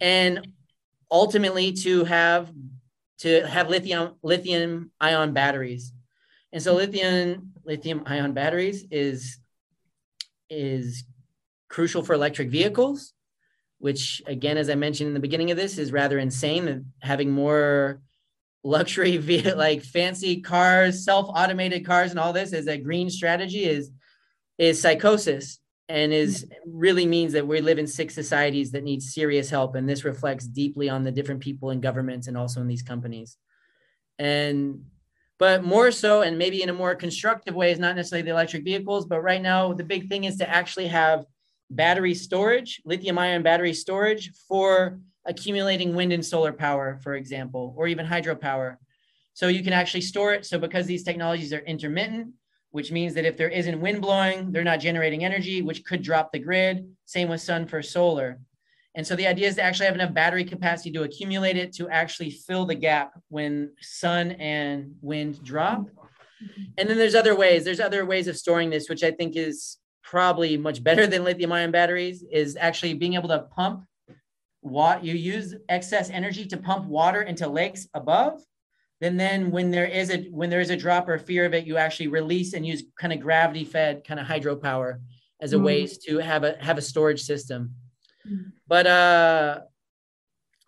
and 0.00 0.46
ultimately 1.10 1.72
to 1.72 2.04
have 2.04 2.50
to 3.18 3.46
have 3.46 3.68
lithium 3.68 4.14
lithium 4.22 4.90
ion 5.00 5.32
batteries. 5.32 5.92
And 6.52 6.62
so 6.62 6.74
lithium 6.74 7.52
lithium 7.64 8.02
ion 8.06 8.32
batteries 8.32 8.84
is 8.90 9.38
is 10.48 11.04
crucial 11.68 12.02
for 12.02 12.14
electric 12.14 12.50
vehicles 12.50 13.12
which 13.80 14.22
again, 14.26 14.58
as 14.58 14.70
I 14.70 14.74
mentioned 14.74 15.08
in 15.08 15.14
the 15.14 15.20
beginning 15.20 15.50
of 15.50 15.56
this, 15.56 15.78
is 15.78 15.90
rather 15.90 16.18
insane 16.18 16.66
that 16.66 16.84
having 17.00 17.30
more 17.30 18.00
luxury 18.62 19.18
like 19.56 19.82
fancy 19.82 20.42
cars, 20.42 21.04
self-automated 21.04 21.84
cars 21.84 22.10
and 22.10 22.20
all 22.20 22.32
this 22.32 22.52
as 22.52 22.68
a 22.68 22.76
green 22.76 23.10
strategy 23.10 23.64
is 23.64 23.90
is 24.58 24.80
psychosis 24.80 25.58
and 25.88 26.12
is 26.12 26.46
really 26.66 27.06
means 27.06 27.32
that 27.32 27.46
we 27.46 27.62
live 27.62 27.78
in 27.78 27.86
sick 27.86 28.10
societies 28.10 28.70
that 28.72 28.84
need 28.84 29.02
serious 29.02 29.48
help. 29.48 29.74
And 29.74 29.88
this 29.88 30.04
reflects 30.04 30.46
deeply 30.46 30.90
on 30.90 31.02
the 31.02 31.10
different 31.10 31.40
people 31.40 31.70
in 31.70 31.80
governments 31.80 32.28
and 32.28 32.36
also 32.36 32.60
in 32.60 32.68
these 32.68 32.82
companies. 32.82 33.38
And 34.18 34.84
but 35.40 35.64
more 35.64 35.90
so 35.90 36.22
and 36.22 36.38
maybe 36.38 36.62
in 36.62 36.68
a 36.68 36.72
more 36.72 36.94
constructive 36.94 37.56
way 37.56 37.72
is 37.72 37.80
not 37.80 37.96
necessarily 37.96 38.22
the 38.22 38.30
electric 38.30 38.62
vehicles 38.62 39.06
but 39.06 39.20
right 39.22 39.42
now 39.42 39.72
the 39.72 39.82
big 39.82 40.08
thing 40.08 40.22
is 40.24 40.36
to 40.36 40.48
actually 40.48 40.86
have 40.86 41.24
battery 41.70 42.14
storage, 42.14 42.82
lithium 42.84 43.18
ion 43.18 43.42
battery 43.42 43.72
storage 43.72 44.32
for 44.48 44.98
accumulating 45.24 45.94
wind 45.94 46.12
and 46.12 46.24
solar 46.24 46.52
power, 46.52 46.98
for 47.02 47.14
example, 47.14 47.74
or 47.76 47.86
even 47.86 48.06
hydropower. 48.06 48.76
So 49.34 49.48
you 49.48 49.62
can 49.62 49.72
actually 49.72 50.00
store 50.02 50.34
it. 50.34 50.44
So 50.44 50.58
because 50.58 50.86
these 50.86 51.04
technologies 51.04 51.52
are 51.52 51.60
intermittent, 51.60 52.32
which 52.72 52.92
means 52.92 53.14
that 53.14 53.24
if 53.24 53.36
there 53.36 53.48
isn't 53.48 53.80
wind 53.80 54.02
blowing, 54.02 54.52
they're 54.52 54.64
not 54.64 54.80
generating 54.80 55.24
energy, 55.24 55.62
which 55.62 55.84
could 55.84 56.02
drop 56.02 56.32
the 56.32 56.38
grid. 56.38 56.88
Same 57.04 57.28
with 57.28 57.40
sun 57.40 57.66
for 57.66 57.82
solar. 57.82 58.38
And 58.94 59.06
so 59.06 59.14
the 59.14 59.26
idea 59.26 59.48
is 59.48 59.54
to 59.54 59.62
actually 59.62 59.86
have 59.86 59.94
enough 59.94 60.12
battery 60.12 60.44
capacity 60.44 60.90
to 60.92 61.04
accumulate 61.04 61.56
it 61.56 61.72
to 61.74 61.88
actually 61.88 62.30
fill 62.30 62.66
the 62.66 62.74
gap 62.74 63.12
when 63.28 63.72
sun 63.80 64.32
and 64.32 64.94
wind 65.00 65.42
drop. 65.44 65.86
And 66.76 66.88
then 66.88 66.98
there's 66.98 67.14
other 67.14 67.36
ways. 67.36 67.64
There's 67.64 67.80
other 67.80 68.04
ways 68.04 68.26
of 68.26 68.36
storing 68.36 68.70
this, 68.70 68.88
which 68.88 69.04
I 69.04 69.12
think 69.12 69.36
is 69.36 69.76
probably 70.02 70.56
much 70.56 70.82
better 70.82 71.06
than 71.06 71.24
lithium 71.24 71.52
ion 71.52 71.70
batteries 71.70 72.24
is 72.32 72.56
actually 72.58 72.94
being 72.94 73.14
able 73.14 73.28
to 73.28 73.46
pump 73.54 73.84
what 74.62 75.04
you 75.04 75.14
use 75.14 75.54
excess 75.68 76.10
energy 76.10 76.46
to 76.46 76.56
pump 76.56 76.84
water 76.86 77.22
into 77.22 77.48
lakes 77.48 77.86
above 77.94 78.40
then 79.00 79.16
then 79.16 79.50
when 79.50 79.70
there 79.70 79.86
is 79.86 80.10
a 80.10 80.24
when 80.30 80.50
there 80.50 80.60
is 80.60 80.68
a 80.68 80.76
drop 80.76 81.08
or 81.08 81.18
fear 81.18 81.46
of 81.46 81.54
it 81.54 81.66
you 81.66 81.78
actually 81.78 82.08
release 82.08 82.52
and 82.52 82.66
use 82.66 82.82
kind 82.98 83.12
of 83.12 83.20
gravity 83.20 83.64
fed 83.64 84.04
kind 84.04 84.20
of 84.20 84.26
hydropower 84.26 84.98
as 85.40 85.52
a 85.52 85.56
mm. 85.56 85.64
ways 85.64 85.98
to 85.98 86.18
have 86.18 86.44
a 86.44 86.56
have 86.60 86.78
a 86.78 86.82
storage 86.82 87.22
system. 87.22 87.74
But 88.66 88.86
uh 88.86 89.60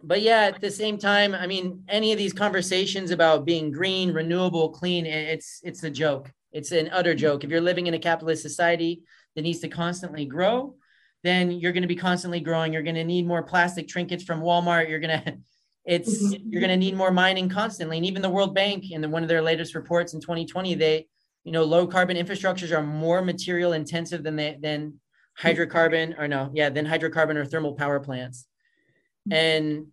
but 0.03 0.23
yeah 0.23 0.43
at 0.43 0.61
the 0.61 0.71
same 0.71 0.99
time 0.99 1.35
i 1.35 1.47
mean 1.47 1.85
any 1.89 2.13
of 2.13 2.19
these 2.19 2.33
conversations 2.33 3.11
about 3.11 3.45
being 3.45 3.71
green 3.71 4.13
renewable 4.13 4.71
clean 4.71 5.07
it's 5.07 5.61
it's 5.63 5.83
a 5.85 5.91
joke 5.91 6.33
It's 6.53 6.71
an 6.71 6.91
utter 6.93 7.15
joke. 7.15 7.45
If 7.45 7.51
you're 7.51 7.61
living 7.61 7.87
in 7.87 7.95
a 7.95 7.99
capitalist 7.99 8.43
society 8.43 9.03
that 9.35 9.43
needs 9.43 9.61
to 9.61 9.69
constantly 9.69 10.27
grow, 10.27 10.77
then 11.25 11.51
you're 11.51 11.73
going 11.73 11.83
to 11.83 11.89
be 11.89 11.97
constantly 11.97 12.41
growing. 12.41 12.73
You're 12.73 12.83
going 12.83 12.95
to 12.97 13.05
need 13.05 13.27
more 13.27 13.43
plastic 13.43 13.89
trinkets 13.89 14.23
from 14.23 14.43
Walmart. 14.43 14.89
You're 14.89 15.01
going 15.01 15.19
to 15.25 15.39
it's 15.85 16.23
mm-hmm. 16.23 16.49
you're 16.49 16.61
going 16.61 16.71
to 16.71 16.77
need 16.77 16.95
more 16.95 17.11
mining 17.11 17.49
constantly 17.49 17.97
and 17.97 18.07
even 18.07 18.23
the 18.23 18.31
world 18.31 18.55
bank 18.55 18.93
in 18.93 19.11
one 19.11 19.25
of 19.25 19.29
their 19.29 19.43
latest 19.43 19.75
reports 19.75 20.15
in 20.15 20.21
2020 20.21 20.77
they 20.77 21.09
you 21.43 21.51
know 21.51 21.65
low 21.65 21.89
carbon 21.89 22.17
infrastructures 22.17 22.71
are 22.71 22.85
more 22.85 23.21
material 23.21 23.73
intensive 23.73 24.23
than 24.23 24.37
they 24.37 24.57
than 24.63 25.01
hydrocarbon 25.41 26.19
or 26.19 26.29
no 26.29 26.51
yeah 26.55 26.69
then 26.69 26.87
hydrocarbon 26.87 27.37
or 27.37 27.45
thermal 27.45 27.75
power 27.75 28.01
plants 28.01 28.47
mm-hmm. 29.29 29.33
and 29.33 29.87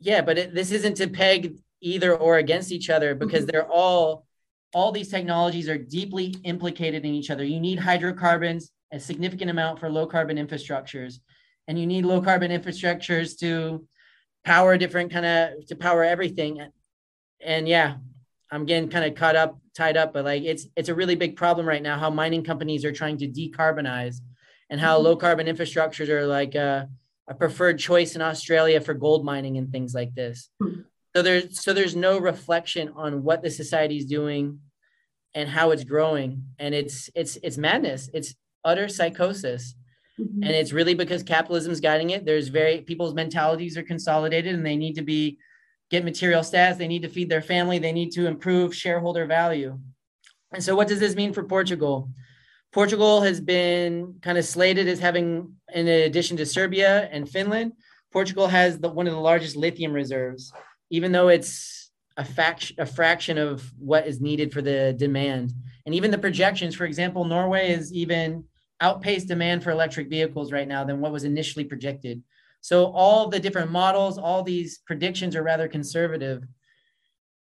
yeah 0.00 0.20
but 0.20 0.38
it, 0.38 0.54
this 0.54 0.70
isn't 0.70 0.96
to 0.96 1.08
peg 1.08 1.56
either 1.80 2.16
or 2.16 2.38
against 2.38 2.72
each 2.72 2.90
other 2.90 3.14
because 3.14 3.42
mm-hmm. 3.42 3.52
they're 3.52 3.70
all 3.70 4.26
all 4.74 4.90
these 4.90 5.08
technologies 5.08 5.68
are 5.68 5.78
deeply 5.78 6.34
implicated 6.44 7.04
in 7.04 7.14
each 7.14 7.30
other 7.30 7.44
you 7.44 7.60
need 7.60 7.78
hydrocarbons 7.78 8.70
a 8.92 9.00
significant 9.00 9.50
amount 9.50 9.80
for 9.80 9.90
low 9.90 10.06
carbon 10.06 10.36
infrastructures 10.36 11.20
and 11.66 11.78
you 11.78 11.86
need 11.86 12.04
low 12.04 12.20
carbon 12.20 12.50
infrastructures 12.50 13.38
to 13.38 13.86
power 14.44 14.76
different 14.76 15.10
kind 15.10 15.26
of 15.26 15.66
to 15.66 15.74
power 15.74 16.04
everything 16.04 16.60
and 17.40 17.66
yeah 17.66 17.96
i'm 18.50 18.66
getting 18.66 18.90
kind 18.90 19.04
of 19.04 19.14
caught 19.14 19.36
up 19.36 19.58
tied 19.74 19.96
up 19.96 20.12
but 20.12 20.24
like 20.24 20.42
it's 20.42 20.66
it's 20.76 20.88
a 20.88 20.94
really 20.94 21.14
big 21.14 21.34
problem 21.34 21.66
right 21.66 21.82
now 21.82 21.98
how 21.98 22.10
mining 22.10 22.44
companies 22.44 22.84
are 22.84 22.92
trying 22.92 23.16
to 23.16 23.26
decarbonize 23.26 24.20
and 24.74 24.80
how 24.80 24.96
mm-hmm. 24.96 25.04
low 25.04 25.16
carbon 25.16 25.46
infrastructures 25.46 26.08
are 26.08 26.26
like 26.26 26.56
a, 26.56 26.88
a, 27.28 27.34
preferred 27.34 27.78
choice 27.78 28.16
in 28.16 28.20
australia 28.20 28.80
for 28.80 28.92
gold 28.92 29.24
mining 29.24 29.56
and 29.56 29.70
things 29.70 29.94
like 29.94 30.12
this. 30.16 30.50
Mm-hmm. 30.60 30.80
so 31.14 31.22
there's 31.22 31.62
so 31.62 31.72
there's 31.72 31.94
no 31.94 32.18
reflection 32.18 32.90
on 32.96 33.22
what 33.22 33.40
the 33.40 33.50
society 33.50 33.96
is 33.98 34.04
doing 34.04 34.58
and 35.32 35.48
how 35.48 35.70
it's 35.70 35.84
growing. 35.84 36.42
And 36.58 36.74
it's 36.74 37.08
it's 37.14 37.38
it's 37.44 37.56
madness. 37.56 38.10
It's 38.12 38.34
utter 38.64 38.88
psychosis. 38.88 39.76
Mm-hmm. 40.20 40.42
and 40.44 40.52
it's 40.52 40.72
really 40.72 40.94
because 40.94 41.22
capitalism 41.22 41.72
is 41.72 41.80
guiding 41.80 42.10
it. 42.10 42.24
There's 42.24 42.48
very 42.48 42.80
people's 42.80 43.14
mentalities 43.14 43.78
are 43.78 43.82
consolidated 43.84 44.56
and 44.56 44.66
they 44.66 44.76
need 44.76 44.94
to 44.94 45.02
be 45.02 45.38
get 45.90 46.04
material 46.04 46.42
status 46.42 46.78
they 46.78 46.88
need 46.88 47.02
to 47.02 47.14
feed 47.16 47.28
their 47.28 47.42
family. 47.42 47.78
They 47.78 47.92
need 47.92 48.10
to 48.12 48.26
improve 48.26 48.74
shareholder 48.74 49.24
value. 49.24 49.78
And 50.52 50.64
so 50.64 50.74
what 50.74 50.88
does 50.88 50.98
this 50.98 51.14
mean 51.14 51.32
for 51.32 51.44
portugal 51.44 52.10
portugal 52.74 53.22
has 53.22 53.40
been 53.40 54.14
kind 54.20 54.36
of 54.36 54.44
slated 54.44 54.86
as 54.86 54.98
having 54.98 55.54
in 55.72 55.88
addition 55.88 56.36
to 56.36 56.44
serbia 56.44 57.08
and 57.10 57.28
finland 57.28 57.72
portugal 58.12 58.46
has 58.46 58.78
the, 58.78 58.88
one 58.88 59.06
of 59.06 59.14
the 59.14 59.18
largest 59.18 59.56
lithium 59.56 59.92
reserves 59.92 60.52
even 60.90 61.10
though 61.10 61.28
it's 61.28 61.90
a, 62.18 62.24
fact, 62.24 62.72
a 62.78 62.86
fraction 62.86 63.38
of 63.38 63.72
what 63.78 64.06
is 64.06 64.20
needed 64.20 64.52
for 64.52 64.60
the 64.60 64.94
demand 64.98 65.52
and 65.86 65.94
even 65.94 66.10
the 66.10 66.18
projections 66.18 66.74
for 66.74 66.84
example 66.84 67.24
norway 67.24 67.70
is 67.70 67.92
even 67.92 68.44
outpaced 68.80 69.28
demand 69.28 69.62
for 69.62 69.70
electric 69.70 70.08
vehicles 70.08 70.52
right 70.52 70.68
now 70.68 70.84
than 70.84 71.00
what 71.00 71.12
was 71.12 71.24
initially 71.24 71.64
projected. 71.64 72.22
So 72.60 72.92
all 72.92 73.28
the 73.28 73.40
different 73.40 73.70
models, 73.70 74.18
all 74.18 74.42
these 74.42 74.78
predictions 74.78 75.36
are 75.36 75.42
rather 75.42 75.68
conservative. 75.68 76.44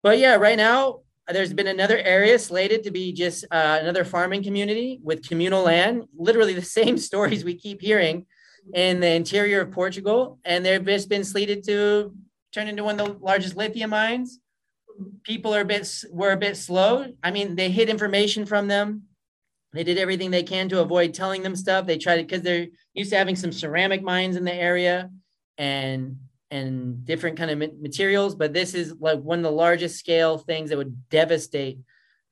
But 0.02 0.18
yeah, 0.20 0.36
right 0.36 0.58
now 0.58 1.02
there's 1.32 1.54
been 1.54 1.68
another 1.68 1.98
area 1.98 2.38
slated 2.40 2.84
to 2.84 2.92
be 2.92 3.14
just 3.14 3.46
uh, 3.52 3.80
another 3.82 4.04
farming 4.04 4.44
community 4.44 5.00
with 5.04 5.28
communal 5.28 5.64
land. 5.64 6.04
Literally 6.18 6.54
the 6.54 6.62
same 6.80 6.98
stories 6.98 7.44
we 7.44 7.56
keep 7.56 7.82
hearing 7.82 8.26
in 8.74 9.00
the 9.00 9.12
interior 9.12 9.62
of 9.62 9.72
Portugal, 9.72 10.40
and 10.46 10.66
they've 10.66 10.86
just 10.86 11.10
been 11.10 11.24
slated 11.24 11.64
to 11.66 12.14
turn 12.54 12.68
into 12.68 12.84
one 12.84 13.00
of 13.00 13.08
the 13.08 13.14
largest 13.24 13.56
lithium 13.56 13.92
mines. 13.92 14.40
People 15.24 15.56
are 15.56 15.62
a 15.62 15.66
bit 15.66 15.90
were 16.12 16.32
a 16.32 16.38
bit 16.38 16.58
slow. 16.58 17.06
I 17.24 17.32
mean, 17.32 17.56
they 17.56 17.72
hid 17.72 17.90
information 17.90 18.46
from 18.46 18.68
them 18.68 19.04
they 19.74 19.84
did 19.84 19.98
everything 19.98 20.32
they 20.32 20.44
can 20.44 20.68
to 20.70 20.82
avoid 20.82 21.14
telling 21.14 21.44
them 21.44 21.56
stuff. 21.56 21.86
They 21.86 21.98
tried 21.98 22.18
to 22.18 22.24
because 22.24 22.42
they're 22.42 22.68
used 22.94 23.12
to 23.12 23.18
having 23.18 23.36
some 23.36 23.52
ceramic 23.52 24.02
mines 24.02 24.36
in 24.36 24.44
the 24.44 24.54
area 24.54 25.12
and 25.58 26.18
and 26.52 27.06
different 27.06 27.38
kind 27.38 27.52
of 27.52 27.80
materials, 27.80 28.36
but 28.36 28.54
this 28.54 28.74
is 28.74 28.96
like 29.00 29.20
one 29.20 29.40
of 29.40 29.44
the 29.44 29.52
largest 29.52 30.00
scale 30.00 30.38
things 30.38 30.70
that 30.70 30.78
would 30.78 31.10
devastate 31.10 31.80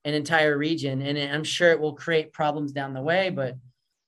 an 0.06 0.14
entire 0.14 0.58
region. 0.58 1.02
And 1.02 1.18
I'm 1.18 1.44
sure 1.44 1.72
it 1.72 1.80
will 1.80 1.94
create 1.94 2.34
problems 2.34 2.72
down 2.72 2.94
the 2.94 3.02
way. 3.02 3.30
But 3.30 3.56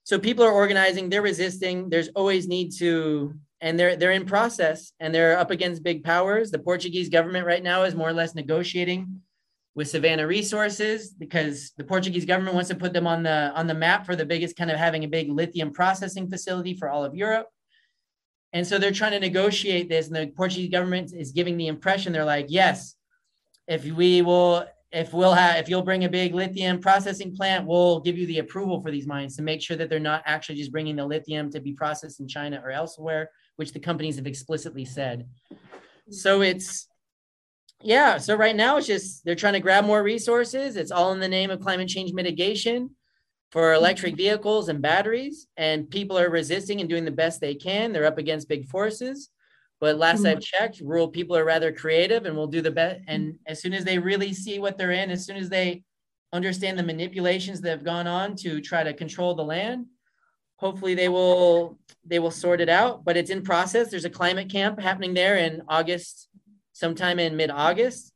so 0.04 0.18
people 0.18 0.44
are 0.44 0.52
organizing, 0.52 1.10
they're 1.10 1.22
resisting. 1.22 1.90
There's 1.90 2.10
always 2.16 2.48
need 2.48 2.72
to, 2.78 3.36
and 3.62 3.80
they're 3.80 3.96
they're 3.96 4.12
in 4.12 4.26
process 4.26 4.94
and 5.00 5.14
they're 5.14 5.38
up 5.38 5.52
against 5.52 5.84
big 5.84 6.04
powers. 6.04 6.50
The 6.50 6.60
Portuguese 6.60 7.10
government 7.10 7.46
right 7.46 7.62
now 7.62 7.84
is 7.84 7.94
more 7.94 8.10
or 8.10 8.14
less 8.14 8.34
negotiating 8.34 9.22
with 9.76 9.90
Savannah 9.90 10.26
Resources 10.26 11.10
because 11.12 11.74
the 11.78 11.84
Portuguese 11.84 12.26
government 12.26 12.56
wants 12.56 12.70
to 12.70 12.76
put 12.76 12.94
them 12.94 13.06
on 13.06 13.24
the 13.24 13.52
on 13.54 13.68
the 13.68 13.74
map 13.74 14.06
for 14.06 14.16
the 14.16 14.26
biggest 14.26 14.56
kind 14.56 14.72
of 14.72 14.78
having 14.78 15.04
a 15.04 15.08
big 15.08 15.30
lithium 15.30 15.72
processing 15.72 16.30
facility 16.30 16.74
for 16.74 16.90
all 16.90 17.06
of 17.06 17.16
Europe. 17.16 17.48
And 18.54 18.66
so 18.66 18.78
they're 18.78 18.92
trying 18.92 19.12
to 19.12 19.20
negotiate 19.20 19.90
this, 19.90 20.08
and 20.08 20.16
the 20.16 20.28
Portuguese 20.28 20.72
government 20.72 21.14
is 21.14 21.32
giving 21.32 21.58
the 21.58 21.68
impression 21.68 22.12
they're 22.12 22.26
like, 22.26 22.48
yes, 22.50 22.96
if 23.68 23.86
we 23.86 24.24
will, 24.24 24.66
if 24.92 25.14
we'll 25.14 25.34
have, 25.34 25.58
if 25.58 25.70
you'll 25.70 25.84
bring 25.84 26.06
a 26.06 26.10
big 26.10 26.34
lithium 26.34 26.80
processing 26.80 27.36
plant, 27.36 27.68
we'll 27.68 28.00
give 28.00 28.18
you 28.18 28.26
the 28.26 28.40
approval 28.40 28.82
for 28.82 28.90
these 28.90 29.06
mines 29.06 29.36
to 29.36 29.44
make 29.44 29.62
sure 29.62 29.78
that 29.78 29.88
they're 29.88 30.00
not 30.00 30.24
actually 30.26 30.56
just 30.56 30.72
bringing 30.72 30.96
the 30.96 31.06
lithium 31.06 31.52
to 31.52 31.60
be 31.60 31.74
processed 31.74 32.20
in 32.20 32.28
China 32.28 32.60
or 32.64 32.72
elsewhere, 32.72 33.30
which 33.58 33.72
the 33.72 33.80
companies 33.80 34.16
have 34.16 34.26
explicitly 34.26 34.86
said. 34.86 35.28
So 36.10 36.42
it's 36.42 36.88
yeah, 37.82 38.18
so 38.18 38.36
right 38.36 38.56
now 38.56 38.78
it's 38.78 38.88
just 38.88 39.24
they're 39.24 39.36
trying 39.36 39.54
to 39.54 39.60
grab 39.60 39.86
more 39.86 40.04
resources. 40.04 40.76
It's 40.76 40.92
all 40.92 41.14
in 41.14 41.20
the 41.20 41.28
name 41.28 41.52
of 41.52 41.62
climate 41.62 41.88
change 41.88 42.12
mitigation 42.12 42.90
for 43.52 43.74
electric 43.74 44.16
vehicles 44.16 44.70
and 44.70 44.82
batteries. 44.82 45.48
And 45.58 45.90
people 45.90 46.18
are 46.18 46.30
resisting 46.30 46.80
and 46.80 46.90
doing 46.90 47.06
the 47.06 47.12
best 47.12 47.42
they 47.42 47.56
can. 47.56 47.92
They're 47.92 48.06
up 48.06 48.18
against 48.18 48.50
big 48.50 48.68
forces. 48.68 49.30
But 49.80 49.98
last 49.98 50.26
I've 50.26 50.40
mm-hmm. 50.40 50.42
checked, 50.42 50.82
rural 50.82 51.08
people 51.08 51.38
are 51.38 51.46
rather 51.46 51.72
creative 51.72 52.26
and 52.26 52.36
will 52.36 52.48
do 52.48 52.62
the 52.62 52.72
best. 52.72 53.02
And 53.08 53.36
as 53.46 53.62
soon 53.62 53.74
as 53.74 53.86
they 53.86 53.98
really 53.98 54.34
see 54.34 54.60
what 54.60 54.78
they're 54.78 54.92
in, 54.92 55.10
as 55.10 55.26
soon 55.26 55.38
as 55.38 55.50
they 55.50 55.84
understand 56.34 56.78
the 56.78 56.84
manipulations 56.84 57.62
that 57.62 57.70
have 57.70 57.84
gone 57.84 58.06
on 58.06 58.36
to 58.36 58.62
try 58.62 58.84
to 58.84 58.94
control 58.94 59.36
the 59.36 59.44
land, 59.44 59.86
hopefully 60.58 60.96
they 60.96 61.08
will 61.08 61.80
they 62.06 62.20
will 62.20 62.32
sort 62.32 62.60
it 62.60 62.70
out. 62.70 63.06
But 63.06 63.16
it's 63.16 63.30
in 63.30 63.42
process. 63.42 63.90
There's 63.90 64.06
a 64.06 64.10
climate 64.10 64.50
camp 64.50 64.80
happening 64.80 65.14
there 65.14 65.38
in 65.38 65.64
August 65.68 66.28
sometime 66.74 67.20
in 67.20 67.38
mid-August. 67.38 68.14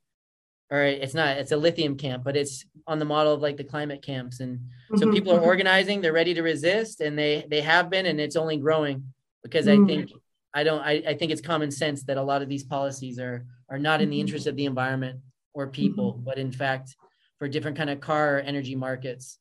Or 0.71 0.81
it's 0.81 1.13
not, 1.13 1.37
it's 1.37 1.51
a 1.51 1.57
lithium 1.57 1.97
camp, 1.97 2.23
but 2.23 2.35
it's 2.35 2.65
on 2.87 2.97
the 2.97 3.05
model 3.05 3.33
of 3.33 3.41
like 3.41 3.57
the 3.57 3.63
climate 3.63 4.01
camps. 4.01 4.39
And 4.39 4.59
so 4.95 5.05
mm-hmm. 5.05 5.13
people 5.13 5.33
are 5.33 5.39
organizing, 5.39 6.01
they're 6.01 6.13
ready 6.13 6.33
to 6.33 6.41
resist, 6.41 7.01
and 7.01 7.17
they 7.17 7.45
they 7.47 7.61
have 7.61 7.89
been, 7.89 8.05
and 8.05 8.19
it's 8.19 8.35
only 8.35 8.57
growing 8.57 9.13
because 9.43 9.67
mm-hmm. 9.67 9.83
I 9.83 9.87
think 9.87 10.11
I 10.53 10.63
don't 10.63 10.81
I, 10.81 11.03
I 11.07 11.13
think 11.13 11.31
it's 11.31 11.41
common 11.41 11.69
sense 11.69 12.03
that 12.03 12.17
a 12.17 12.23
lot 12.23 12.41
of 12.41 12.49
these 12.49 12.63
policies 12.63 13.19
are 13.19 13.45
are 13.69 13.77
not 13.77 14.01
in 14.01 14.09
the 14.09 14.15
mm-hmm. 14.15 14.21
interest 14.21 14.47
of 14.47 14.55
the 14.55 14.65
environment 14.65 15.19
or 15.53 15.67
people, 15.67 16.13
mm-hmm. 16.13 16.23
but 16.23 16.37
in 16.37 16.51
fact 16.51 16.95
for 17.37 17.47
different 17.47 17.77
kind 17.77 17.89
of 17.89 17.99
car 17.99 18.41
energy 18.43 18.75
markets. 18.75 19.37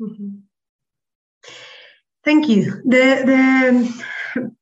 Mm-hmm. 0.00 0.40
Thank 2.24 2.48
you. 2.48 2.82
The 2.84 3.22
the 3.24 4.52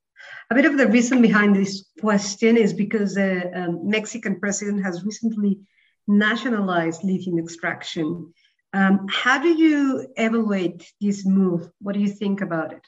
a 0.51 0.55
bit 0.55 0.65
of 0.65 0.79
the 0.79 0.87
reason 0.87 1.21
behind 1.21 1.57
this 1.57 1.87
question 2.01 2.57
is 2.57 2.73
because 2.73 3.15
the 3.15 3.51
um, 3.55 3.89
Mexican 3.89 4.39
president 4.39 4.85
has 4.85 5.05
recently 5.05 5.59
nationalized 6.07 7.05
lithium 7.05 7.39
extraction. 7.39 8.33
Um, 8.73 9.07
how 9.09 9.41
do 9.41 9.49
you 9.49 10.07
evaluate 10.17 10.93
this 11.01 11.25
move? 11.25 11.71
What 11.81 11.95
do 11.95 12.01
you 12.01 12.09
think 12.09 12.41
about 12.41 12.73
it? 12.73 12.83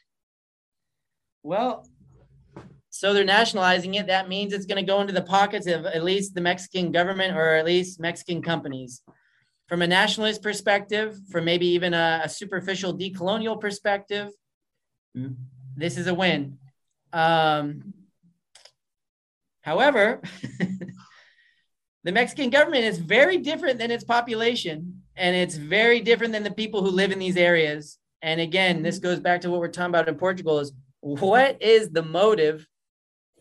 Well, 1.42 1.86
so 2.90 3.14
they're 3.14 3.24
nationalizing 3.24 3.94
it. 3.94 4.06
That 4.08 4.28
means 4.28 4.52
it's 4.52 4.66
going 4.66 4.84
to 4.84 4.90
go 4.90 5.00
into 5.00 5.12
the 5.12 5.22
pockets 5.22 5.66
of 5.66 5.86
at 5.86 6.04
least 6.04 6.34
the 6.34 6.40
Mexican 6.40 6.90
government 6.90 7.36
or 7.36 7.54
at 7.54 7.64
least 7.64 8.00
Mexican 8.00 8.42
companies. 8.42 9.02
From 9.68 9.82
a 9.82 9.86
nationalist 9.86 10.42
perspective, 10.42 11.16
from 11.30 11.44
maybe 11.44 11.66
even 11.68 11.94
a, 11.94 12.22
a 12.24 12.28
superficial 12.28 12.96
decolonial 12.96 13.60
perspective, 13.60 14.30
this 15.76 15.96
is 15.96 16.06
a 16.06 16.14
win. 16.14 16.58
Um, 17.12 17.92
however, 19.60 20.20
the 22.08 22.12
Mexican 22.12 22.48
government 22.48 22.84
is 22.84 22.96
very 22.96 23.36
different 23.36 23.78
than 23.78 23.90
its 23.90 24.02
population, 24.02 25.02
and 25.14 25.36
it's 25.36 25.56
very 25.56 26.00
different 26.00 26.32
than 26.32 26.42
the 26.42 26.50
people 26.50 26.82
who 26.82 26.90
live 26.90 27.12
in 27.12 27.18
these 27.18 27.36
areas. 27.36 27.98
And 28.22 28.40
again, 28.40 28.82
this 28.82 28.96
mm-hmm. 28.96 29.08
goes 29.08 29.20
back 29.20 29.42
to 29.42 29.50
what 29.50 29.60
we're 29.60 29.68
talking 29.68 29.90
about 29.90 30.08
in 30.08 30.14
Portugal: 30.14 30.58
is 30.58 30.72
what 31.00 31.60
is 31.60 31.90
the 31.90 32.02
motive 32.02 32.66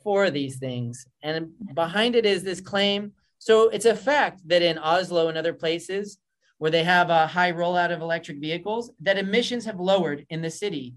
for 0.03 0.29
these 0.29 0.57
things? 0.57 1.05
And 1.23 1.51
behind 1.75 2.17
it 2.17 2.25
is 2.25 2.43
this 2.43 2.59
claim. 2.59 3.13
So 3.39 3.69
it's 3.69 3.85
a 3.85 3.95
fact 3.95 4.45
that 4.49 4.61
in 4.61 4.77
Oslo 4.77 5.29
and 5.29 5.37
other 5.37 5.53
places 5.53 6.17
where 6.57 6.69
they 6.69 6.83
have 6.83 7.09
a 7.09 7.25
high 7.25 7.53
rollout 7.53 7.93
of 7.93 8.01
electric 8.01 8.41
vehicles, 8.41 8.91
that 8.99 9.17
emissions 9.17 9.63
have 9.63 9.79
lowered 9.79 10.25
in 10.29 10.41
the 10.41 10.51
city. 10.51 10.93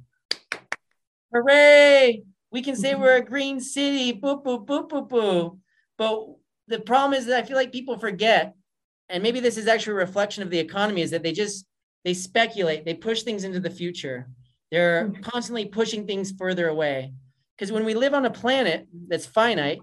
Hooray! 1.33 2.25
We 2.51 2.63
can 2.63 2.75
say 2.75 2.97
we're 2.97 3.19
a 3.19 3.25
green 3.25 3.61
city, 3.61 4.11
boo, 4.11 4.39
boo, 4.39 4.59
boo, 4.59 4.89
boo, 4.89 5.03
boo. 5.03 5.59
But 5.97 6.40
the 6.71 6.81
problem 6.81 7.19
is 7.19 7.27
that 7.27 7.43
I 7.43 7.47
feel 7.47 7.57
like 7.57 7.73
people 7.73 7.99
forget, 7.99 8.55
and 9.09 9.23
maybe 9.23 9.41
this 9.41 9.57
is 9.57 9.67
actually 9.67 9.95
a 9.95 10.07
reflection 10.07 10.43
of 10.43 10.51
the 10.51 10.59
economy, 10.59 11.03
is 11.03 11.11
that 11.11 11.23
they 11.23 11.33
just 11.33 11.67
they 12.05 12.15
speculate, 12.15 12.87
they 12.87 12.95
push 12.95 13.23
things 13.23 13.45
into 13.45 13.61
the 13.61 13.69
future. 13.69 14.29
They're 14.71 15.09
mm-hmm. 15.09 15.21
constantly 15.23 15.67
pushing 15.67 16.07
things 16.07 16.33
further 16.33 16.69
away. 16.69 17.13
Because 17.57 17.73
when 17.73 17.85
we 17.85 17.93
live 17.93 18.15
on 18.15 18.25
a 18.25 18.31
planet 18.31 18.89
that's 19.09 19.27
finite, 19.27 19.81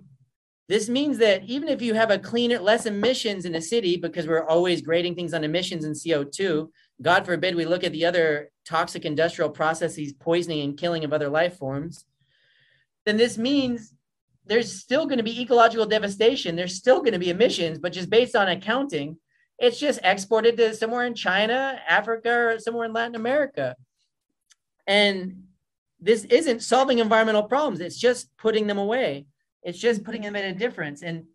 this 0.67 0.89
means 0.89 1.19
that 1.19 1.43
even 1.43 1.69
if 1.69 1.81
you 1.81 1.93
have 1.93 2.09
a 2.09 2.17
cleaner, 2.17 2.57
less 2.57 2.85
emissions 2.85 3.45
in 3.45 3.53
a 3.53 3.61
city, 3.61 3.97
because 3.97 4.25
we're 4.25 4.47
always 4.47 4.81
grading 4.81 5.15
things 5.15 5.33
on 5.33 5.43
emissions 5.43 5.85
and 5.85 5.95
CO2, 5.95 6.69
God 7.01 7.25
forbid 7.25 7.55
we 7.55 7.65
look 7.65 7.83
at 7.83 7.91
the 7.91 8.05
other 8.05 8.49
toxic 8.65 9.05
industrial 9.05 9.51
processes, 9.51 10.13
poisoning 10.13 10.61
and 10.61 10.77
killing 10.77 11.03
of 11.03 11.13
other 11.13 11.29
life 11.29 11.57
forms, 11.57 12.05
then 13.05 13.17
this 13.17 13.37
means 13.37 13.93
there's 14.47 14.81
still 14.81 15.05
going 15.05 15.17
to 15.17 15.23
be 15.23 15.41
ecological 15.41 15.85
devastation. 15.85 16.55
There's 16.55 16.75
still 16.75 16.99
going 16.99 17.13
to 17.13 17.19
be 17.19 17.29
emissions, 17.29 17.79
but 17.79 17.93
just 17.93 18.09
based 18.09 18.35
on 18.35 18.47
accounting, 18.47 19.17
it's 19.59 19.79
just 19.79 19.99
exported 20.03 20.57
to 20.57 20.75
somewhere 20.75 21.05
in 21.05 21.15
China, 21.15 21.79
Africa, 21.87 22.31
or 22.31 22.59
somewhere 22.59 22.85
in 22.85 22.93
Latin 22.93 23.15
America. 23.15 23.75
And 24.85 25.43
this 25.99 26.25
isn't 26.25 26.61
solving 26.61 26.99
environmental 26.99 27.43
problems, 27.43 27.79
it's 27.79 27.97
just 27.97 28.35
putting 28.37 28.67
them 28.67 28.77
away. 28.77 29.25
It's 29.63 29.79
just 29.79 30.03
putting 30.03 30.21
them 30.21 30.35
in 30.35 30.45
a 30.45 30.57
difference. 30.57 31.01
And 31.01 31.25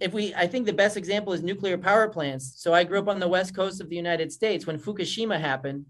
if 0.00 0.12
we, 0.12 0.34
I 0.34 0.46
think 0.46 0.66
the 0.66 0.72
best 0.72 0.96
example 0.96 1.32
is 1.32 1.42
nuclear 1.42 1.78
power 1.78 2.08
plants. 2.08 2.54
So 2.56 2.72
I 2.72 2.84
grew 2.84 2.98
up 2.98 3.08
on 3.08 3.18
the 3.18 3.28
west 3.28 3.54
coast 3.54 3.80
of 3.80 3.88
the 3.88 3.96
United 3.96 4.32
States 4.32 4.66
when 4.66 4.78
Fukushima 4.78 5.40
happened. 5.40 5.86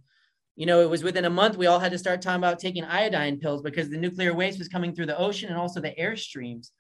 You 0.57 0.67
know, 0.67 0.81
it 0.81 0.91
was 0.91 1.03
within 1.03 1.25
a 1.25 1.31
month 1.31 1.57
we 1.57 1.67
all 1.67 1.81
had 1.81 1.93
to 1.93 1.99
start 1.99 2.23
talking 2.23 2.39
about 2.39 2.61
taking 2.61 2.85
iodine 2.85 3.41
pills 3.41 3.63
because 3.63 3.91
the 3.91 3.97
nuclear 3.97 4.33
waste 4.33 4.59
was 4.59 4.69
coming 4.69 4.95
through 4.95 5.07
the 5.07 5.19
ocean 5.19 5.49
and 5.49 5.59
also 5.59 5.81
the 5.81 5.99
air 5.99 6.17
streams. 6.17 6.71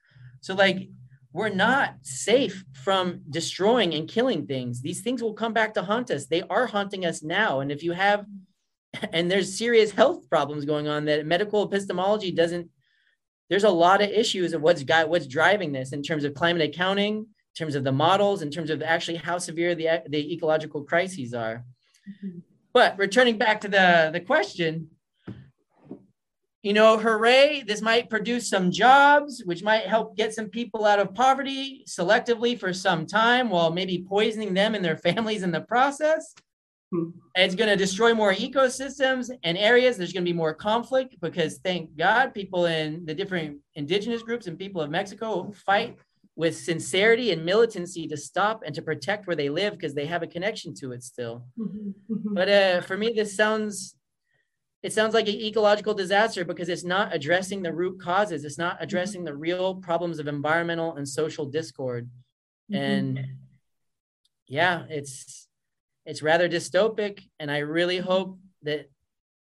So, 0.40 0.54
like, 0.54 0.88
we're 1.34 1.48
not 1.48 1.96
safe 2.02 2.64
from 2.72 3.22
destroying 3.28 3.92
and 3.94 4.08
killing 4.08 4.46
things. 4.46 4.80
These 4.80 5.02
things 5.02 5.20
will 5.20 5.34
come 5.34 5.52
back 5.52 5.74
to 5.74 5.82
haunt 5.82 6.12
us. 6.12 6.26
They 6.26 6.42
are 6.42 6.66
haunting 6.66 7.04
us 7.04 7.24
now. 7.24 7.58
And 7.58 7.72
if 7.72 7.82
you 7.82 7.90
have, 7.92 8.24
and 9.12 9.28
there's 9.28 9.58
serious 9.58 9.90
health 9.90 10.30
problems 10.30 10.64
going 10.64 10.86
on 10.86 11.06
that 11.06 11.26
medical 11.26 11.64
epistemology 11.64 12.30
doesn't, 12.30 12.70
there's 13.50 13.64
a 13.64 13.70
lot 13.70 14.00
of 14.00 14.10
issues 14.10 14.52
of 14.52 14.62
what's 14.62 14.84
got 14.84 15.08
what's 15.08 15.26
driving 15.26 15.72
this 15.72 15.92
in 15.92 16.02
terms 16.02 16.24
of 16.24 16.34
climate 16.34 16.62
accounting, 16.62 17.16
in 17.16 17.26
terms 17.58 17.74
of 17.74 17.82
the 17.82 17.92
models, 17.92 18.40
in 18.40 18.50
terms 18.50 18.70
of 18.70 18.80
actually 18.80 19.16
how 19.16 19.36
severe 19.36 19.74
the, 19.74 20.02
the 20.08 20.32
ecological 20.32 20.84
crises 20.84 21.34
are. 21.34 21.64
Mm-hmm. 22.24 22.38
But 22.74 22.98
returning 22.98 23.38
back 23.38 23.60
to 23.60 23.68
the, 23.68 24.10
the 24.12 24.20
question, 24.20 24.90
you 26.64 26.72
know, 26.72 26.98
hooray, 26.98 27.62
this 27.64 27.80
might 27.80 28.10
produce 28.10 28.48
some 28.48 28.72
jobs, 28.72 29.42
which 29.44 29.62
might 29.62 29.86
help 29.86 30.16
get 30.16 30.34
some 30.34 30.48
people 30.48 30.84
out 30.84 30.98
of 30.98 31.14
poverty 31.14 31.84
selectively 31.88 32.58
for 32.58 32.72
some 32.72 33.06
time 33.06 33.48
while 33.48 33.70
maybe 33.70 34.04
poisoning 34.08 34.54
them 34.54 34.74
and 34.74 34.84
their 34.84 34.96
families 35.08 35.44
in 35.44 35.52
the 35.52 35.60
process. 35.60 36.34
Hmm. 36.90 37.10
It's 37.36 37.54
going 37.54 37.70
to 37.70 37.76
destroy 37.76 38.12
more 38.12 38.32
ecosystems 38.32 39.30
and 39.44 39.56
areas. 39.56 39.96
There's 39.96 40.12
going 40.12 40.24
to 40.24 40.32
be 40.32 40.36
more 40.36 40.54
conflict 40.54 41.16
because, 41.20 41.58
thank 41.58 41.96
God, 41.96 42.34
people 42.34 42.66
in 42.66 43.04
the 43.04 43.14
different 43.14 43.58
indigenous 43.74 44.22
groups 44.22 44.46
and 44.46 44.58
people 44.58 44.80
of 44.80 44.90
Mexico 44.90 45.52
fight 45.66 45.96
with 46.36 46.56
sincerity 46.56 47.30
and 47.30 47.44
militancy 47.44 48.08
to 48.08 48.16
stop 48.16 48.62
and 48.66 48.74
to 48.74 48.82
protect 48.82 49.26
where 49.26 49.36
they 49.36 49.48
live 49.48 49.74
because 49.74 49.94
they 49.94 50.06
have 50.06 50.22
a 50.22 50.26
connection 50.26 50.74
to 50.74 50.92
it 50.92 51.02
still. 51.02 51.44
Mm-hmm. 51.58 52.12
mm-hmm. 52.12 52.34
But 52.34 52.48
uh, 52.48 52.80
for 52.80 52.96
me, 52.96 53.12
this 53.14 53.36
sounds 53.36 53.94
it 54.82 54.92
sounds 54.92 55.14
like 55.14 55.28
an 55.28 55.36
ecological 55.36 55.94
disaster 55.94 56.44
because 56.44 56.68
it's 56.68 56.84
not 56.84 57.14
addressing 57.14 57.62
the 57.62 57.72
root 57.72 57.98
causes. 57.98 58.44
It's 58.44 58.58
not 58.58 58.76
addressing 58.80 59.24
the 59.24 59.34
real 59.34 59.76
problems 59.76 60.18
of 60.18 60.28
environmental 60.28 60.96
and 60.96 61.08
social 61.08 61.46
discord. 61.46 62.10
Mm-hmm. 62.70 62.82
And 62.82 63.26
yeah, 64.46 64.84
it's 64.90 65.48
it's 66.04 66.22
rather 66.22 66.48
dystopic. 66.48 67.22
And 67.38 67.50
I 67.50 67.58
really 67.58 67.98
hope 67.98 68.38
that 68.62 68.90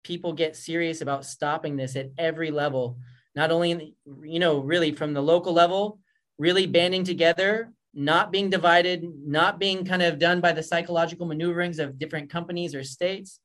people 0.04 0.34
get 0.34 0.56
serious 0.56 1.02
about 1.02 1.26
stopping 1.26 1.76
this 1.76 1.96
at 1.96 2.12
every 2.18 2.50
level, 2.50 2.98
not 3.36 3.52
only 3.52 3.72
in, 3.72 3.94
you 4.24 4.40
know, 4.40 4.60
really 4.60 4.94
from 4.94 5.14
the 5.14 5.22
local 5.22 5.54
level, 5.54 6.00
really 6.38 6.68
banding 6.68 7.04
together, 7.04 7.72
not 7.94 8.32
being 8.32 8.50
divided, 8.50 9.04
not 9.26 9.60
being 9.60 9.86
kind 9.86 10.02
of 10.02 10.20
done 10.20 10.40
by 10.40 10.52
the 10.52 10.64
psychological 10.64 11.26
maneuverings 11.26 11.80
of 11.80 11.98
different 11.98 12.30
companies 12.30 12.76
or 12.76 12.84
states 12.84 13.40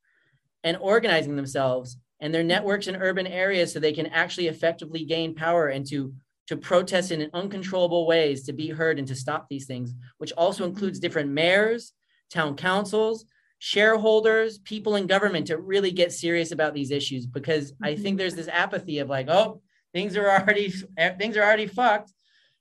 and 0.64 0.76
organizing 0.80 1.36
themselves 1.36 1.97
and 2.20 2.32
their 2.32 2.45
networks 2.45 2.86
in 2.86 2.97
urban 2.97 3.26
areas 3.26 3.72
so 3.72 3.80
they 3.80 3.93
can 3.93 4.07
actually 4.07 4.47
effectively 4.47 5.05
gain 5.05 5.34
power 5.34 5.68
and 5.68 5.86
to 5.88 6.14
to 6.49 6.57
protest 6.57 7.12
in 7.12 7.30
uncontrollable 7.32 8.07
ways 8.07 8.43
to 8.45 8.53
be 8.53 8.68
heard 8.68 8.99
and 8.99 9.09
to 9.09 9.14
stop 9.14 9.49
these 9.49 9.66
things 9.66 9.95
which 10.18 10.32
also 10.32 10.64
includes 10.64 10.99
different 10.99 11.30
mayors 11.30 11.93
town 12.30 12.57
councils 12.57 13.24
shareholders 13.59 14.59
people 14.59 14.97
in 14.97 15.07
government 15.07 15.47
to 15.47 15.59
really 15.59 15.90
get 15.90 16.12
serious 16.12 16.53
about 16.53 16.74
these 16.74 16.90
issues 16.90 17.26
because 17.26 17.72
i 17.82 17.95
think 17.95 18.07
mm-hmm. 18.07 18.16
there's 18.18 18.34
this 18.34 18.49
apathy 18.49 18.99
of 18.99 19.09
like 19.09 19.28
oh 19.28 19.61
things 19.93 20.16
are 20.16 20.30
already 20.30 20.72
things 21.18 21.36
are 21.36 21.43
already 21.43 21.66
fucked 21.66 22.12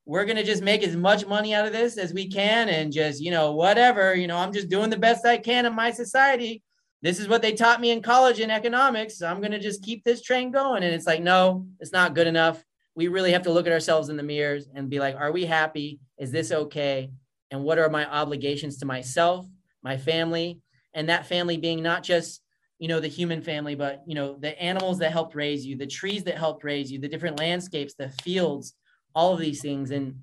we're 0.06 0.26
going 0.26 0.38
to 0.38 0.44
just 0.44 0.64
make 0.64 0.84
as 0.84 0.96
much 0.96 1.28
money 1.28 1.54
out 1.54 1.66
of 1.66 1.74
this 1.74 1.98
as 1.98 2.14
we 2.14 2.28
can 2.28 2.70
and 2.70 2.92
just 2.92 3.22
you 3.22 3.32
know 3.32 3.54
whatever 3.54 4.16
you 4.16 4.28
know 4.28 4.38
i'm 4.38 4.54
just 4.54 4.70
doing 4.70 4.90
the 4.90 4.98
best 4.98 5.26
i 5.26 5.38
can 5.38 5.66
in 5.66 5.76
my 5.76 5.92
society 5.92 6.64
this 7.02 7.20
is 7.20 7.28
what 7.28 7.42
they 7.42 7.54
taught 7.54 7.82
me 7.82 7.90
in 7.90 8.02
college 8.02 8.40
in 8.40 8.52
economics. 8.52 9.18
So 9.18 9.28
I'm 9.28 9.40
going 9.40 9.52
to 9.52 9.60
just 9.60 9.84
keep 9.84 10.04
this 10.04 10.22
train 10.22 10.52
going. 10.52 10.84
And 10.84 10.94
it's 10.94 11.08
like, 11.08 11.22
no, 11.22 11.66
it's 11.80 11.92
not 11.92 12.14
good 12.14 12.28
enough. 12.28 12.64
We 12.96 13.08
really 13.08 13.32
have 13.32 13.44
to 13.44 13.52
look 13.52 13.66
at 13.66 13.74
ourselves 13.74 14.10
in 14.10 14.18
the 14.18 14.24
mirrors 14.24 14.68
and 14.74 14.90
be 14.90 15.00
like, 15.00 15.16
are 15.16 15.32
we 15.32 15.46
happy? 15.46 16.00
Is 16.20 16.32
this 16.32 16.52
okay? 16.52 17.10
And 17.50 17.64
what 17.64 17.80
are 17.80 17.90
my 17.90 18.06
obligations 18.06 18.78
to 18.78 18.86
myself, 18.86 19.48
my 19.82 19.98
family, 19.98 20.62
and 20.94 21.10
that 21.10 21.26
family 21.26 21.58
being 21.58 21.82
not 21.82 22.04
just, 22.04 22.42
you 22.78 22.88
know, 22.88 23.00
the 23.00 23.08
human 23.08 23.42
family, 23.42 23.76
but, 23.76 24.04
you 24.06 24.14
know, 24.14 24.38
the 24.40 24.62
animals 24.62 25.00
that 25.00 25.12
helped 25.12 25.36
raise 25.36 25.66
you, 25.66 25.78
the 25.78 25.88
trees 25.88 26.24
that 26.26 26.38
helped 26.38 26.64
raise 26.64 26.92
you, 26.92 27.00
the 27.00 27.08
different 27.08 27.40
landscapes, 27.40 27.96
the 27.96 28.10
fields, 28.10 28.74
all 29.16 29.34
of 29.34 29.40
these 29.40 29.62
things. 29.62 29.92
And 29.92 30.16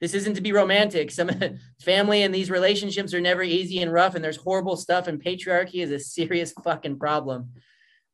this 0.00 0.14
isn't 0.14 0.34
to 0.34 0.40
be 0.40 0.52
romantic. 0.52 1.10
Some 1.10 1.30
family 1.80 2.22
and 2.22 2.34
these 2.34 2.50
relationships 2.50 3.14
are 3.14 3.20
never 3.20 3.42
easy 3.42 3.80
and 3.80 3.92
rough, 3.92 4.14
and 4.14 4.24
there's 4.24 4.36
horrible 4.36 4.76
stuff, 4.76 5.08
and 5.08 5.22
patriarchy 5.22 5.82
is 5.82 5.90
a 5.90 5.98
serious 5.98 6.52
fucking 6.64 6.98
problem. 6.98 7.50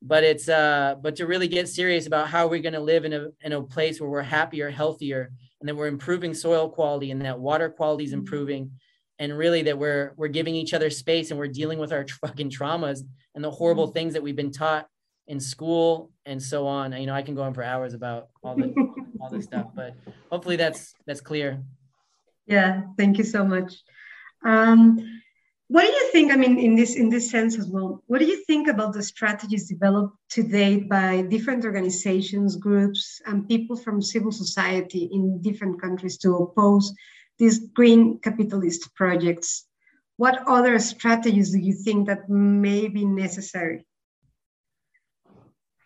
But 0.01 0.23
it's 0.23 0.49
uh, 0.49 0.95
but 1.01 1.15
to 1.17 1.27
really 1.27 1.47
get 1.47 1.69
serious 1.69 2.07
about 2.07 2.27
how 2.27 2.47
we're 2.47 2.61
going 2.61 2.73
to 2.73 2.79
live 2.79 3.05
in 3.05 3.13
a 3.13 3.27
in 3.41 3.53
a 3.53 3.63
place 3.63 3.99
where 3.99 4.09
we're 4.09 4.21
happier, 4.21 4.69
healthier, 4.69 5.31
and 5.59 5.69
that 5.69 5.75
we're 5.75 5.87
improving 5.87 6.33
soil 6.33 6.69
quality, 6.69 7.11
and 7.11 7.21
that 7.21 7.39
water 7.39 7.69
quality 7.69 8.03
is 8.03 8.11
mm-hmm. 8.11 8.19
improving, 8.19 8.71
and 9.19 9.37
really 9.37 9.61
that 9.63 9.77
we're 9.77 10.13
we're 10.17 10.27
giving 10.27 10.55
each 10.55 10.73
other 10.73 10.89
space, 10.89 11.31
and 11.31 11.39
we're 11.39 11.47
dealing 11.47 11.79
with 11.79 11.93
our 11.93 12.05
fucking 12.21 12.49
traumas 12.49 12.99
and 13.35 13.43
the 13.43 13.51
horrible 13.51 13.87
mm-hmm. 13.87 13.93
things 13.93 14.13
that 14.13 14.23
we've 14.23 14.35
been 14.35 14.51
taught 14.51 14.87
in 15.27 15.39
school 15.39 16.11
and 16.25 16.41
so 16.41 16.67
on. 16.67 16.91
You 16.93 17.07
know, 17.07 17.13
I 17.13 17.21
can 17.21 17.35
go 17.35 17.43
on 17.43 17.53
for 17.53 17.63
hours 17.63 17.93
about 17.93 18.27
all 18.43 18.55
the 18.55 18.73
all 19.23 19.29
this 19.29 19.45
stuff, 19.45 19.67
but 19.73 19.95
hopefully 20.29 20.57
that's 20.57 20.93
that's 21.05 21.21
clear. 21.21 21.63
Yeah, 22.45 22.81
thank 22.97 23.17
you 23.17 23.23
so 23.23 23.45
much. 23.45 23.73
Um, 24.43 25.21
what 25.69 25.83
do 25.83 25.87
you 25.87 26.09
think? 26.11 26.31
I 26.31 26.35
mean, 26.35 26.59
in 26.59 26.75
this 26.75 26.95
in 26.95 27.09
this 27.09 27.31
sense 27.31 27.57
as 27.57 27.67
well, 27.67 28.03
what 28.07 28.19
do 28.19 28.25
you 28.25 28.43
think 28.43 28.67
about 28.67 28.93
the 28.93 29.01
strategies 29.01 29.69
developed 29.69 30.17
to 30.31 30.43
date 30.43 30.89
by 30.89 31.21
different 31.21 31.63
organizations, 31.63 32.57
groups, 32.57 33.21
and 33.25 33.47
people 33.47 33.77
from 33.77 34.01
civil 34.01 34.31
society 34.31 35.09
in 35.11 35.41
different 35.41 35.81
countries 35.81 36.17
to 36.17 36.35
oppose 36.35 36.93
these 37.39 37.59
green 37.73 38.19
capitalist 38.19 38.93
projects? 38.93 39.65
What 40.17 40.43
other 40.47 40.77
strategies 40.79 41.51
do 41.51 41.59
you 41.59 41.73
think 41.73 42.07
that 42.07 42.29
may 42.29 42.89
be 42.89 43.05
necessary? 43.05 43.85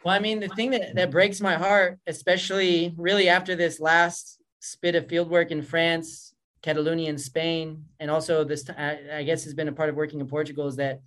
Well, 0.04 0.16
I 0.16 0.20
mean, 0.20 0.40
the 0.40 0.50
thing 0.50 0.72
that, 0.72 0.96
that 0.96 1.12
breaks 1.12 1.42
my 1.42 1.56
heart, 1.56 2.00
especially 2.08 2.94
really 2.98 3.30
after 3.30 3.56
this 3.56 3.80
last 3.80 4.40
spit 4.60 4.96
of 4.96 5.08
fieldwork 5.08 5.52
in 5.52 5.62
France, 5.62 6.34
Catalonia 6.62 7.10
in 7.10 7.18
Spain, 7.18 7.86
and 8.00 8.12
also 8.12 8.44
this, 8.44 8.70
I 8.70 9.24
guess, 9.24 9.44
has 9.44 9.54
been 9.54 9.68
a 9.68 9.74
part 9.74 9.90
of 9.90 9.96
working 9.96 10.20
in 10.20 10.28
Portugal, 10.28 10.68
is 10.68 10.76
that 10.78 11.02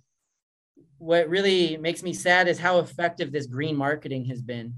what 0.97 1.29
really 1.29 1.77
makes 1.77 2.03
me 2.03 2.13
sad 2.13 2.47
is 2.47 2.59
how 2.59 2.79
effective 2.79 3.31
this 3.31 3.47
green 3.47 3.75
marketing 3.75 4.25
has 4.25 4.41
been. 4.41 4.73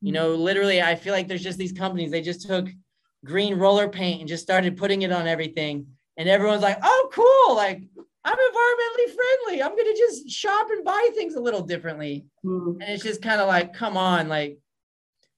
You 0.00 0.12
know, 0.12 0.32
mm-hmm. 0.32 0.42
literally, 0.42 0.82
I 0.82 0.94
feel 0.94 1.12
like 1.14 1.28
there's 1.28 1.42
just 1.42 1.58
these 1.58 1.72
companies, 1.72 2.10
they 2.10 2.20
just 2.20 2.46
took 2.46 2.68
green 3.24 3.54
roller 3.58 3.88
paint 3.88 4.20
and 4.20 4.28
just 4.28 4.42
started 4.42 4.76
putting 4.76 5.02
it 5.02 5.12
on 5.12 5.26
everything. 5.26 5.86
And 6.16 6.28
everyone's 6.28 6.62
like, 6.62 6.78
oh, 6.82 7.08
cool. 7.12 7.56
Like, 7.56 7.82
I'm 8.24 8.36
environmentally 8.36 9.14
friendly. 9.14 9.62
I'm 9.62 9.76
going 9.76 9.92
to 9.92 9.98
just 9.98 10.30
shop 10.30 10.68
and 10.70 10.84
buy 10.84 11.10
things 11.14 11.34
a 11.34 11.40
little 11.40 11.60
differently. 11.60 12.24
Mm. 12.44 12.76
And 12.80 12.90
it's 12.90 13.02
just 13.02 13.20
kind 13.20 13.40
of 13.40 13.48
like, 13.48 13.74
come 13.74 13.96
on. 13.96 14.28
Like, 14.28 14.58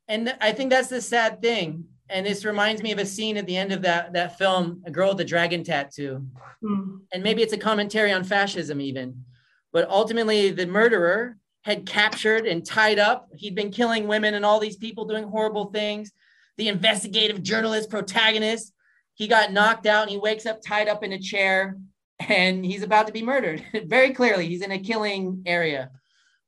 and 0.07 0.27
th- 0.27 0.39
I 0.41 0.53
think 0.53 0.71
that's 0.71 0.89
the 0.89 1.01
sad 1.01 1.43
thing. 1.43 1.85
And 2.09 2.25
this 2.25 2.45
reminds 2.45 2.83
me 2.83 2.93
of 2.93 3.01
a 3.01 3.07
scene 3.07 3.37
at 3.37 3.47
the 3.47 3.57
end 3.57 3.73
of 3.73 3.83
that, 3.83 4.13
that 4.13 4.39
film, 4.39 4.83
A 4.87 4.93
Girl 4.93 5.09
with 5.11 5.21
a 5.21 5.25
Dragon 5.25 5.65
Tattoo. 5.65 6.25
Mm. 6.63 7.01
And 7.13 7.23
maybe 7.25 7.43
it's 7.43 7.53
a 7.53 7.59
commentary 7.59 8.13
on 8.13 8.23
fascism, 8.23 8.81
even. 8.81 9.25
But 9.73 9.91
ultimately, 9.91 10.53
the 10.53 10.67
murderer 10.67 11.37
had 11.63 11.87
captured 11.87 12.47
and 12.47 12.65
tied 12.65 13.01
up. 13.01 13.29
He'd 13.35 13.57
been 13.57 13.73
killing 13.73 14.07
women 14.07 14.35
and 14.35 14.45
all 14.45 14.61
these 14.61 14.77
people 14.77 15.05
doing 15.05 15.25
horrible 15.25 15.67
things. 15.73 16.13
The 16.57 16.69
investigative 16.69 17.43
journalist 17.43 17.91
protagonist, 17.91 18.73
he 19.15 19.27
got 19.27 19.53
knocked 19.53 19.87
out 19.87 20.03
and 20.03 20.11
he 20.11 20.19
wakes 20.19 20.47
up 20.47 20.63
tied 20.63 20.89
up 20.89 21.03
in 21.03 21.13
a 21.13 21.19
chair 21.19 21.77
and 22.21 22.65
he's 22.65 22.83
about 22.83 23.07
to 23.07 23.13
be 23.13 23.23
murdered. 23.23 23.65
Very 23.87 24.13
clearly, 24.13 24.49
he's 24.49 24.63
in 24.63 24.73
a 24.73 24.79
killing 24.79 25.43
area 25.47 25.91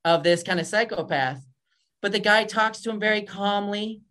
of 0.04 0.22
this 0.22 0.42
kind 0.42 0.60
of 0.60 0.66
psychopath. 0.66 1.44
But 2.00 2.12
the 2.12 2.20
guy 2.20 2.44
talks 2.44 2.80
to 2.80 2.90
him 2.90 3.00
very 3.00 3.22
calmly 3.22 4.02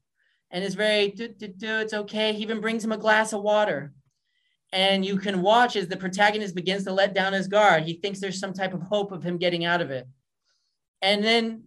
and 0.52 0.62
is 0.62 0.76
very, 0.76 1.08
do, 1.10 1.30
do, 1.30 1.48
do, 1.48 1.80
it's 1.80 1.94
okay. 1.94 2.34
He 2.34 2.42
even 2.42 2.60
brings 2.60 2.84
him 2.84 2.92
a 2.92 2.98
glass 2.98 3.32
of 3.32 3.42
water. 3.42 3.94
And 4.74 5.06
you 5.06 5.18
can 5.18 5.42
watch 5.42 5.78
as 5.78 5.88
the 5.88 5.96
protagonist 5.96 6.54
begins 6.54 6.84
to 6.84 6.92
let 6.92 7.14
down 7.14 7.32
his 7.32 7.48
guard. 7.48 7.84
He 7.84 7.94
thinks 7.94 8.20
there's 8.20 8.40
some 8.40 8.52
type 8.52 8.74
of 8.74 8.82
hope 8.82 9.14
of 9.14 9.24
him 9.24 9.38
getting 9.38 9.64
out 9.64 9.80
of 9.80 9.90
it. 9.90 10.06
And 11.02 11.24
then 11.24 11.64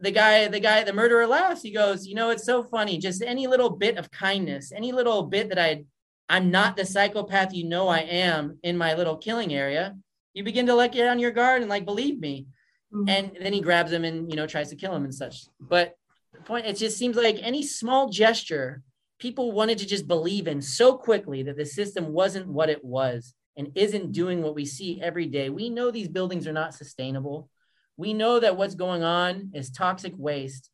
the 0.00 0.10
guy, 0.10 0.46
the 0.48 0.60
guy, 0.60 0.84
the 0.84 0.92
murderer 0.92 1.26
laughs. 1.26 1.62
He 1.62 1.72
goes, 1.72 2.06
You 2.06 2.14
know, 2.14 2.30
it's 2.30 2.44
so 2.44 2.62
funny. 2.62 2.98
Just 2.98 3.22
any 3.22 3.46
little 3.46 3.70
bit 3.70 3.96
of 3.96 4.10
kindness, 4.10 4.72
any 4.72 4.92
little 4.92 5.24
bit 5.24 5.48
that 5.48 5.58
I, 5.58 5.84
I'm 6.28 6.50
not 6.50 6.76
the 6.76 6.84
psychopath 6.84 7.54
you 7.54 7.64
know 7.64 7.88
I 7.88 8.00
am 8.00 8.58
in 8.62 8.76
my 8.76 8.94
little 8.94 9.16
killing 9.16 9.54
area. 9.54 9.96
You 10.34 10.42
begin 10.42 10.66
to 10.66 10.74
let 10.74 10.92
down 10.92 11.18
your 11.18 11.30
guard 11.30 11.62
and 11.62 11.70
like 11.70 11.84
believe 11.84 12.18
me. 12.18 12.46
Mm-hmm. 12.92 13.08
And 13.08 13.36
then 13.40 13.52
he 13.52 13.60
grabs 13.60 13.92
him 13.92 14.04
and 14.04 14.30
you 14.30 14.36
know 14.36 14.46
tries 14.46 14.70
to 14.70 14.76
kill 14.76 14.94
him 14.94 15.04
and 15.04 15.14
such. 15.14 15.46
But 15.60 15.94
the 16.32 16.40
point, 16.40 16.66
it 16.66 16.76
just 16.76 16.98
seems 16.98 17.16
like 17.16 17.38
any 17.40 17.62
small 17.62 18.08
gesture 18.08 18.82
people 19.18 19.52
wanted 19.52 19.78
to 19.78 19.86
just 19.86 20.06
believe 20.06 20.46
in 20.46 20.60
so 20.60 20.96
quickly 20.96 21.42
that 21.44 21.56
the 21.56 21.64
system 21.64 22.12
wasn't 22.12 22.46
what 22.46 22.68
it 22.68 22.84
was 22.84 23.34
and 23.56 23.72
isn't 23.74 24.12
doing 24.12 24.42
what 24.42 24.54
we 24.54 24.66
see 24.66 25.00
every 25.00 25.26
day. 25.26 25.48
We 25.48 25.70
know 25.70 25.90
these 25.90 26.08
buildings 26.08 26.46
are 26.46 26.52
not 26.52 26.74
sustainable. 26.74 27.48
We 27.96 28.12
know 28.12 28.38
that 28.38 28.56
what's 28.56 28.74
going 28.74 29.02
on 29.02 29.52
is 29.54 29.70
toxic 29.70 30.12
waste. 30.16 30.70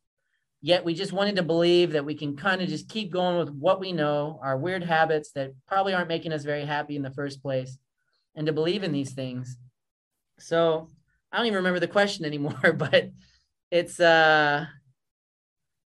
Yet 0.63 0.83
we 0.83 0.95
just 0.95 1.13
wanted 1.13 1.35
to 1.35 1.43
believe 1.43 1.91
that 1.91 2.05
we 2.05 2.15
can 2.15 2.35
kind 2.35 2.61
of 2.61 2.67
just 2.69 2.89
keep 2.89 3.11
going 3.11 3.37
with 3.37 3.51
what 3.51 3.79
we 3.79 3.91
know, 3.91 4.39
our 4.41 4.57
weird 4.57 4.83
habits 4.83 5.31
that 5.33 5.51
probably 5.67 5.93
aren't 5.93 6.07
making 6.07 6.33
us 6.33 6.43
very 6.43 6.65
happy 6.65 6.95
in 6.95 7.03
the 7.03 7.11
first 7.11 7.43
place, 7.43 7.77
and 8.33 8.47
to 8.47 8.53
believe 8.53 8.81
in 8.81 8.91
these 8.91 9.13
things. 9.13 9.57
So 10.39 10.87
I 11.31 11.37
don't 11.37 11.45
even 11.45 11.57
remember 11.57 11.79
the 11.79 11.87
question 11.87 12.25
anymore, 12.31 12.73
but 12.73 13.11
it's 13.69 13.99
uh 13.99 14.65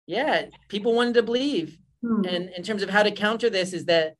yeah, 0.05 0.45
people 0.69 0.93
wanted 0.93 1.15
to 1.15 1.23
believe 1.23 1.79
Hmm. 2.05 2.23
And 2.25 2.49
in 2.49 2.63
terms 2.63 2.83
of 2.83 2.89
how 2.89 3.03
to 3.03 3.11
counter 3.11 3.49
this, 3.49 3.73
is 3.73 3.85
that 3.85 4.15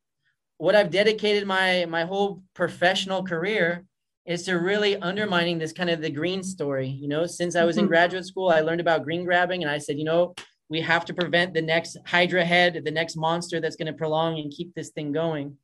what 0.57 0.75
I've 0.75 0.89
dedicated 0.89 1.47
my 1.47 1.85
my 1.85 2.05
whole 2.05 2.41
professional 2.53 3.23
career 3.23 3.85
is 4.25 4.43
to 4.43 4.55
really 4.55 4.97
undermining 4.97 5.57
this 5.57 5.71
kind 5.71 5.89
of 5.89 6.01
the 6.01 6.09
green 6.09 6.43
story. 6.43 6.87
You 6.87 7.07
know, 7.07 7.25
since 7.25 7.55
I 7.55 7.63
was 7.63 7.77
in 7.77 7.85
hmm. 7.85 7.89
graduate 7.89 8.25
school, 8.25 8.49
I 8.49 8.61
learned 8.61 8.81
about 8.81 9.03
green 9.03 9.25
grabbing, 9.25 9.63
and 9.63 9.71
I 9.71 9.77
said, 9.77 9.97
you 9.97 10.03
know, 10.03 10.33
we 10.69 10.81
have 10.81 11.05
to 11.05 11.13
prevent 11.13 11.53
the 11.53 11.61
next 11.61 11.97
Hydra 12.05 12.43
head, 12.43 12.81
the 12.83 12.91
next 12.91 13.15
monster 13.15 13.59
that's 13.59 13.75
going 13.75 13.91
to 13.91 13.93
prolong 13.93 14.39
and 14.39 14.51
keep 14.51 14.73
this 14.73 14.89
thing 14.89 15.11
going. 15.11 15.57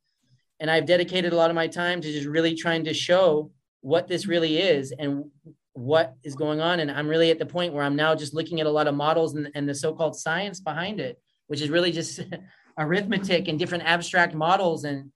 And 0.60 0.70
I've 0.70 0.86
dedicated 0.86 1.32
a 1.32 1.36
lot 1.36 1.50
of 1.50 1.56
my 1.56 1.66
time 1.66 2.00
to 2.00 2.12
just 2.12 2.28
really 2.28 2.54
trying 2.54 2.84
to 2.84 2.94
show 2.94 3.50
what 3.80 4.06
this 4.06 4.26
really 4.26 4.58
is 4.58 4.92
and 4.96 5.24
what 5.72 6.14
is 6.22 6.36
going 6.36 6.60
on. 6.60 6.78
And 6.78 6.88
I'm 6.88 7.08
really 7.08 7.32
at 7.32 7.40
the 7.40 7.46
point 7.46 7.72
where 7.72 7.82
I'm 7.82 7.96
now 7.96 8.14
just 8.14 8.32
looking 8.32 8.60
at 8.60 8.66
a 8.66 8.70
lot 8.70 8.86
of 8.86 8.94
models 8.94 9.34
and, 9.34 9.50
and 9.56 9.68
the 9.68 9.74
so-called 9.74 10.14
science 10.14 10.60
behind 10.60 11.00
it 11.00 11.18
which 11.52 11.60
is 11.60 11.68
really 11.68 11.92
just 11.92 12.18
arithmetic 12.78 13.46
and 13.46 13.58
different 13.58 13.84
abstract 13.84 14.34
models 14.34 14.84
and 14.84 15.10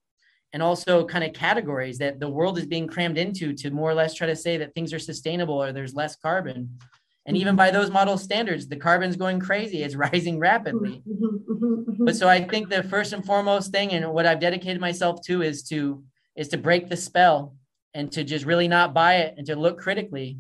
and 0.57 0.63
also 0.63 1.05
kind 1.05 1.23
of 1.23 1.35
categories 1.35 1.99
that 1.99 2.19
the 2.19 2.27
world 2.27 2.57
is 2.57 2.65
being 2.65 2.87
crammed 2.87 3.19
into 3.19 3.53
to 3.53 3.71
more 3.71 3.91
or 3.91 3.95
less 3.95 4.15
try 4.15 4.27
to 4.27 4.35
say 4.35 4.57
that 4.57 4.75
things 4.75 4.91
are 4.95 4.99
sustainable 4.99 5.63
or 5.63 5.71
there's 5.71 5.95
less 5.95 6.17
carbon. 6.17 6.79
And 7.27 7.37
even 7.37 7.51
mm-hmm. 7.51 7.57
by 7.59 7.71
those 7.71 7.91
model 7.91 8.17
standards 8.17 8.67
the 8.67 8.77
carbon's 8.77 9.17
going 9.17 9.39
crazy 9.39 9.83
it's 9.83 9.95
rising 10.09 10.39
rapidly. 10.39 11.03
Mm-hmm, 11.07 11.53
mm-hmm, 11.53 12.05
but 12.07 12.17
so 12.17 12.27
i 12.27 12.43
think 12.43 12.71
the 12.71 12.85
first 12.85 13.13
and 13.13 13.23
foremost 13.23 13.71
thing 13.71 13.93
and 13.93 14.11
what 14.15 14.25
i've 14.25 14.41
dedicated 14.41 14.81
myself 14.81 15.21
to 15.27 15.43
is 15.43 15.63
to 15.65 16.03
is 16.37 16.49
to 16.49 16.57
break 16.57 16.89
the 16.89 16.97
spell 16.97 17.55
and 17.93 18.11
to 18.13 18.25
just 18.25 18.47
really 18.47 18.67
not 18.67 18.95
buy 18.95 19.17
it 19.17 19.35
and 19.37 19.47
to 19.49 19.57
look 19.57 19.79
critically 19.79 20.39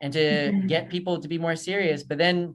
and 0.00 0.14
to 0.14 0.18
mm-hmm. 0.18 0.66
get 0.66 0.88
people 0.88 1.20
to 1.20 1.28
be 1.28 1.36
more 1.36 1.56
serious. 1.56 2.02
But 2.04 2.16
then 2.16 2.54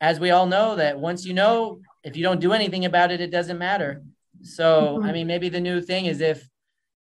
as 0.00 0.18
we 0.18 0.30
all 0.30 0.46
know 0.46 0.76
that 0.76 0.98
once 0.98 1.26
you 1.26 1.34
know 1.34 1.80
if 2.02 2.16
you 2.16 2.22
don't 2.22 2.40
do 2.40 2.54
anything 2.54 2.86
about 2.86 3.12
it, 3.12 3.20
it 3.20 3.30
doesn't 3.30 3.58
matter. 3.58 4.02
So, 4.46 5.02
I 5.02 5.12
mean, 5.12 5.26
maybe 5.26 5.48
the 5.48 5.60
new 5.60 5.80
thing 5.80 6.06
is 6.06 6.20
if 6.20 6.48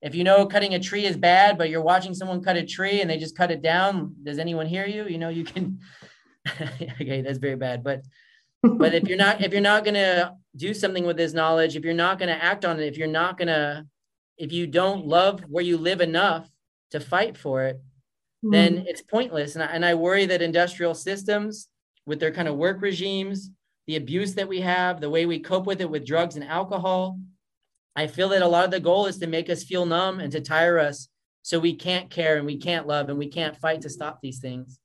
if 0.01 0.15
you 0.15 0.25
know 0.25 0.47
cutting 0.47 0.75
a 0.75 0.81
tree 0.81 1.05
is 1.05 1.17
bad, 1.17 1.57
but 1.57 1.71
you're 1.71 1.83
watching 1.83 2.15
someone 2.15 2.43
cut 2.43 2.57
a 2.57 2.65
tree 2.65 3.01
and 3.01 3.09
they 3.09 3.19
just 3.19 3.37
cut 3.37 3.51
it 3.51 3.63
down, 3.63 4.17
does 4.23 4.39
anyone 4.39 4.67
hear 4.67 4.87
you? 4.87 5.07
You 5.07 5.19
know, 5.19 5.29
you 5.29 5.45
can. 5.45 5.81
okay, 7.01 7.23
that's 7.23 7.39
very 7.39 7.55
bad, 7.55 7.85
but 7.85 8.03
but 8.63 8.95
if 8.95 9.09
you're 9.09 9.19
not 9.19 9.43
if 9.43 9.53
you're 9.53 9.61
not 9.61 9.85
gonna 9.85 10.37
do 10.57 10.75
something 10.75 11.05
with 11.05 11.17
this 11.17 11.33
knowledge, 11.33 11.77
if 11.77 11.85
you're 11.85 11.95
not 11.95 12.19
gonna 12.19 12.33
act 12.33 12.65
on 12.65 12.81
it, 12.81 12.87
if 12.87 12.97
you're 12.97 13.07
not 13.07 13.39
gonna 13.39 13.87
if 14.39 14.53
you 14.53 14.67
don't 14.67 15.07
love 15.07 15.41
where 15.49 15.65
you 15.65 15.79
live 15.79 16.01
enough 16.01 16.49
to 16.91 17.01
fight 17.01 17.37
for 17.37 17.65
it, 17.65 17.81
mm. 18.45 18.51
then 18.51 18.85
it's 18.89 19.03
pointless. 19.03 19.55
And 19.55 19.63
I, 19.63 19.67
and 19.67 19.85
I 19.85 19.95
worry 19.95 20.27
that 20.27 20.43
industrial 20.43 20.95
systems 20.95 21.69
with 22.07 22.19
their 22.19 22.33
kind 22.33 22.49
of 22.49 22.57
work 22.57 22.83
regimes 22.83 23.51
the 23.87 23.97
abuse 23.97 24.35
that 24.35 24.49
we 24.49 24.61
have, 24.61 25.01
the 25.01 25.11
way 25.11 25.27
we 25.27 25.39
cope 25.39 25.67
with 25.67 25.81
it 25.81 25.91
with 25.91 26.07
drugs 26.07 26.37
and 26.37 26.45
alcohol. 26.45 27.19
I 27.95 28.07
feel 28.07 28.31
that 28.31 28.43
a 28.43 28.49
lot 28.49 28.65
of 28.65 28.71
the 28.71 28.81
goal 28.81 29.07
is 29.07 29.19
to 29.19 29.27
make 29.27 29.51
us 29.51 29.65
feel 29.65 29.87
numb 29.87 30.21
and 30.21 30.33
to 30.33 30.41
tire 30.41 30.79
us 30.79 31.09
so 31.43 31.59
we 31.59 31.75
can't 31.75 32.11
care 32.11 32.37
and 32.37 32.47
we 32.47 32.57
can't 32.57 32.87
love 32.87 33.09
and 33.09 33.19
we 33.19 33.29
can't 33.29 33.57
fight 33.57 33.83
to 33.83 33.91
stop 33.91 34.21
these 34.21 34.39
things. 34.39 34.79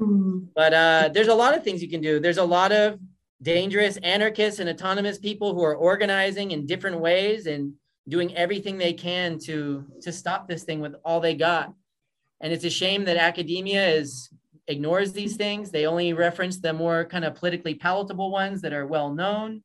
Mm-hmm. 0.00 0.46
But 0.54 0.74
uh, 0.74 1.10
there's 1.12 1.28
a 1.28 1.34
lot 1.34 1.56
of 1.56 1.64
things 1.64 1.82
you 1.82 1.88
can 1.88 2.00
do. 2.00 2.20
There's 2.20 2.38
a 2.38 2.44
lot 2.44 2.72
of 2.72 2.98
dangerous 3.40 3.96
anarchists 3.98 4.60
and 4.60 4.68
autonomous 4.68 5.18
people 5.18 5.54
who 5.54 5.62
are 5.62 5.74
organizing 5.74 6.50
in 6.50 6.66
different 6.66 7.00
ways 7.00 7.46
and 7.46 7.72
doing 8.08 8.34
everything 8.36 8.78
they 8.78 8.92
can 8.92 9.38
to 9.38 9.84
to 10.02 10.12
stop 10.12 10.48
this 10.48 10.64
thing 10.64 10.80
with 10.80 10.94
all 11.04 11.20
they 11.20 11.34
got. 11.34 11.72
And 12.40 12.52
it's 12.52 12.64
a 12.64 12.70
shame 12.70 13.04
that 13.04 13.16
academia 13.16 13.88
is 13.88 14.28
ignores 14.66 15.12
these 15.12 15.36
things. 15.36 15.70
They 15.70 15.86
only 15.86 16.12
reference 16.12 16.58
the 16.58 16.72
more 16.72 17.04
kind 17.04 17.24
of 17.24 17.34
politically 17.34 17.74
palatable 17.74 18.30
ones 18.30 18.62
that 18.62 18.72
are 18.72 18.86
well 18.86 19.12
known. 19.12 19.62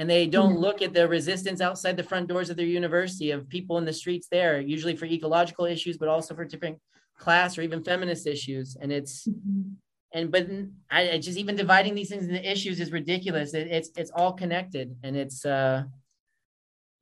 And 0.00 0.08
they 0.08 0.26
don't 0.26 0.54
mm-hmm. 0.54 0.62
look 0.62 0.80
at 0.80 0.94
the 0.94 1.06
resistance 1.06 1.60
outside 1.60 1.94
the 1.94 2.02
front 2.02 2.26
doors 2.26 2.48
of 2.48 2.56
their 2.56 2.64
university 2.64 3.32
of 3.32 3.46
people 3.50 3.76
in 3.76 3.84
the 3.84 3.92
streets 3.92 4.28
there, 4.30 4.58
usually 4.58 4.96
for 4.96 5.04
ecological 5.04 5.66
issues, 5.66 5.98
but 5.98 6.08
also 6.08 6.34
for 6.34 6.46
different 6.46 6.78
class 7.18 7.58
or 7.58 7.60
even 7.60 7.84
feminist 7.84 8.26
issues. 8.26 8.78
And 8.80 8.90
it's, 8.90 9.28
mm-hmm. 9.28 9.72
and 10.14 10.32
but 10.32 10.48
I, 10.90 11.10
I, 11.10 11.18
just 11.18 11.36
even 11.36 11.54
dividing 11.54 11.94
these 11.94 12.08
things 12.08 12.26
into 12.26 12.50
issues 12.50 12.80
is 12.80 12.90
ridiculous. 12.92 13.52
It, 13.52 13.66
it's 13.66 13.90
it's 13.94 14.10
all 14.10 14.32
connected, 14.32 14.96
and 15.02 15.16
it's 15.16 15.44
uh, 15.44 15.82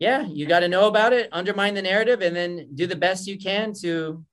yeah, 0.00 0.26
you 0.26 0.46
got 0.46 0.60
to 0.60 0.68
know 0.68 0.88
about 0.88 1.12
it, 1.12 1.28
undermine 1.30 1.74
the 1.74 1.82
narrative, 1.82 2.20
and 2.20 2.34
then 2.34 2.66
do 2.74 2.88
the 2.88 2.96
best 2.96 3.28
you 3.28 3.38
can 3.38 3.74
to 3.74 4.24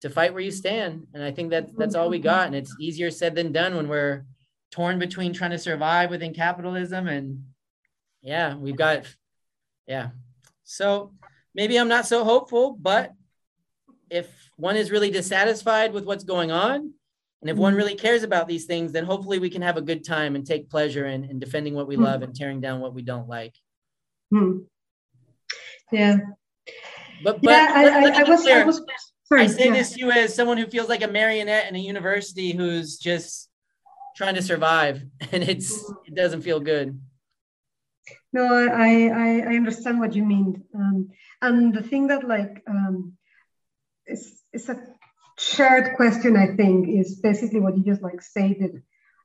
to 0.00 0.10
fight 0.10 0.32
where 0.32 0.42
you 0.42 0.50
stand. 0.50 1.06
And 1.14 1.22
I 1.22 1.30
think 1.30 1.50
that 1.50 1.68
that's 1.78 1.94
all 1.94 2.08
we 2.08 2.18
got. 2.18 2.48
And 2.48 2.56
it's 2.56 2.74
easier 2.80 3.12
said 3.12 3.36
than 3.36 3.52
done 3.52 3.76
when 3.76 3.86
we're 3.86 4.24
torn 4.72 4.98
between 4.98 5.32
trying 5.32 5.52
to 5.52 5.58
survive 5.58 6.10
within 6.10 6.34
capitalism 6.34 7.06
and 7.06 7.44
yeah, 8.22 8.54
we've 8.54 8.76
got 8.76 9.04
yeah. 9.86 10.10
So 10.64 11.12
maybe 11.54 11.78
I'm 11.78 11.88
not 11.88 12.06
so 12.06 12.24
hopeful, 12.24 12.76
but 12.78 13.12
if 14.10 14.28
one 14.56 14.76
is 14.76 14.90
really 14.90 15.10
dissatisfied 15.10 15.92
with 15.92 16.04
what's 16.04 16.24
going 16.24 16.50
on, 16.50 16.92
and 17.40 17.50
if 17.50 17.56
one 17.56 17.74
really 17.74 17.94
cares 17.94 18.22
about 18.22 18.48
these 18.48 18.66
things, 18.66 18.92
then 18.92 19.04
hopefully 19.04 19.38
we 19.38 19.50
can 19.50 19.62
have 19.62 19.76
a 19.76 19.82
good 19.82 20.04
time 20.04 20.34
and 20.34 20.46
take 20.46 20.70
pleasure 20.70 21.06
in, 21.06 21.24
in 21.24 21.38
defending 21.38 21.74
what 21.74 21.86
we 21.86 21.94
hmm. 21.94 22.02
love 22.02 22.22
and 22.22 22.34
tearing 22.34 22.60
down 22.60 22.80
what 22.80 22.94
we 22.94 23.02
don't 23.02 23.28
like. 23.28 23.54
Hmm. 24.30 24.58
Yeah. 25.92 26.18
But, 27.22 27.40
but 27.42 27.50
yeah, 27.50 27.72
I, 27.74 27.84
I, 27.84 28.20
I, 28.20 28.22
was, 28.24 28.46
I 28.46 28.64
was 28.64 28.82
Sorry, 29.24 29.42
I 29.42 29.46
say 29.46 29.66
yeah. 29.66 29.72
this 29.72 29.92
to 29.92 30.00
you 30.00 30.10
as 30.10 30.34
someone 30.34 30.56
who 30.56 30.66
feels 30.66 30.88
like 30.88 31.02
a 31.02 31.08
marionette 31.08 31.68
in 31.68 31.76
a 31.76 31.80
university 31.80 32.52
who's 32.52 32.96
just 32.98 33.50
trying 34.16 34.34
to 34.36 34.42
survive, 34.42 35.02
and 35.32 35.42
it's 35.42 35.78
it 36.06 36.14
doesn't 36.14 36.42
feel 36.42 36.60
good. 36.60 36.98
No, 38.32 38.44
I 38.44 39.08
I, 39.08 39.28
I 39.52 39.56
understand 39.56 40.00
what 40.00 40.14
you 40.14 40.24
mean, 40.24 40.64
um, 40.74 41.08
and 41.40 41.74
the 41.74 41.82
thing 41.82 42.08
that 42.08 42.24
like 42.24 42.62
um, 42.66 43.14
is 44.06 44.68
a 44.68 44.76
shared 45.38 45.96
question. 45.96 46.36
I 46.36 46.54
think 46.56 46.88
is 46.88 47.20
basically 47.20 47.60
what 47.60 47.76
you 47.76 47.84
just 47.84 48.02
like 48.02 48.22
stated, 48.22 48.82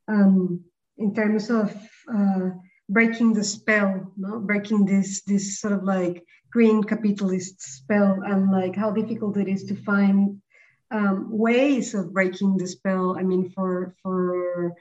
um, 0.07 0.63
in 0.97 1.13
terms 1.13 1.49
of 1.49 1.75
uh, 2.13 2.49
breaking 2.89 3.33
the 3.33 3.43
spell, 3.43 4.11
no, 4.17 4.39
breaking 4.39 4.85
this 4.85 5.23
this 5.23 5.59
sort 5.59 5.73
of 5.73 5.83
like 5.83 6.23
green 6.51 6.83
capitalist 6.83 7.61
spell 7.61 8.21
and 8.25 8.51
like 8.51 8.75
how 8.75 8.91
difficult 8.91 9.37
it 9.37 9.47
is 9.47 9.63
to 9.65 9.75
find 9.75 10.41
um, 10.91 11.27
ways 11.31 11.95
of 11.95 12.13
breaking 12.13 12.57
the 12.57 12.67
spell. 12.67 13.17
I 13.17 13.23
mean, 13.23 13.49
for 13.49 13.95
for 14.03 14.73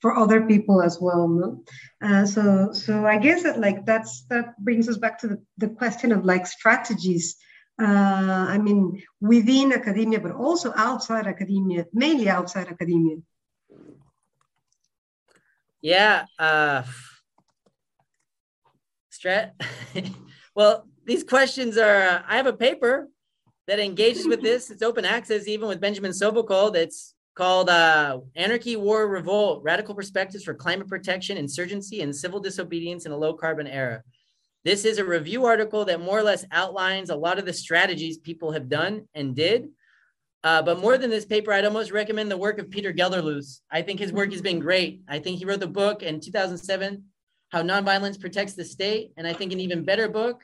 for 0.00 0.16
other 0.16 0.46
people 0.46 0.82
as 0.82 0.98
well. 1.00 1.28
No? 1.28 1.64
Uh, 2.02 2.26
so 2.26 2.72
so 2.72 3.06
I 3.06 3.18
guess 3.18 3.42
that 3.42 3.60
like 3.60 3.84
that's 3.86 4.24
that 4.30 4.58
brings 4.58 4.88
us 4.88 4.96
back 4.96 5.18
to 5.20 5.28
the, 5.28 5.42
the 5.58 5.68
question 5.68 6.12
of 6.12 6.24
like 6.24 6.46
strategies. 6.46 7.36
Uh, 7.80 8.46
I 8.48 8.58
mean, 8.58 9.02
within 9.22 9.72
academia, 9.72 10.20
but 10.20 10.32
also 10.32 10.72
outside 10.76 11.26
academia, 11.26 11.86
mainly 11.94 12.28
outside 12.28 12.68
academia. 12.68 13.16
Yeah. 15.80 16.26
Uh, 16.38 16.82
strat. 19.10 19.52
well, 20.54 20.86
these 21.06 21.24
questions 21.24 21.78
are, 21.78 22.02
uh, 22.02 22.22
I 22.26 22.36
have 22.36 22.46
a 22.46 22.52
paper 22.52 23.08
that 23.66 23.78
engages 23.78 24.26
with 24.26 24.42
this. 24.42 24.70
It's 24.70 24.82
open 24.82 25.04
access, 25.04 25.48
even 25.48 25.68
with 25.68 25.80
Benjamin 25.80 26.12
Sovacool. 26.12 26.72
That's 26.72 27.14
called 27.40 27.70
uh, 27.70 28.18
Anarchy, 28.36 28.76
War, 28.76 29.08
Revolt 29.08 29.62
Radical 29.62 29.94
Perspectives 29.94 30.44
for 30.44 30.52
Climate 30.52 30.88
Protection, 30.88 31.38
Insurgency, 31.38 32.02
and 32.02 32.14
Civil 32.14 32.38
Disobedience 32.38 33.06
in 33.06 33.12
a 33.12 33.16
Low 33.16 33.32
Carbon 33.32 33.66
Era. 33.66 34.02
This 34.62 34.84
is 34.84 34.98
a 34.98 35.04
review 35.06 35.46
article 35.46 35.86
that 35.86 36.02
more 36.02 36.18
or 36.18 36.22
less 36.22 36.44
outlines 36.52 37.08
a 37.08 37.16
lot 37.16 37.38
of 37.38 37.46
the 37.46 37.52
strategies 37.54 38.18
people 38.18 38.52
have 38.52 38.68
done 38.68 39.08
and 39.14 39.34
did. 39.34 39.70
Uh, 40.44 40.60
but 40.60 40.80
more 40.80 40.98
than 40.98 41.08
this 41.08 41.24
paper, 41.24 41.50
I'd 41.50 41.64
almost 41.64 41.92
recommend 41.92 42.30
the 42.30 42.36
work 42.36 42.58
of 42.58 42.68
Peter 42.68 42.92
Gelderloos. 42.92 43.60
I 43.70 43.80
think 43.80 44.00
his 44.00 44.12
work 44.12 44.32
has 44.32 44.42
been 44.42 44.60
great. 44.60 45.00
I 45.08 45.18
think 45.18 45.38
he 45.38 45.46
wrote 45.46 45.60
the 45.60 45.66
book 45.66 46.02
in 46.02 46.20
2007, 46.20 47.02
How 47.48 47.62
Nonviolence 47.62 48.20
Protects 48.20 48.52
the 48.52 48.66
State. 48.66 49.12
And 49.16 49.26
I 49.26 49.32
think 49.32 49.54
an 49.54 49.60
even 49.60 49.82
better 49.82 50.10
book, 50.10 50.42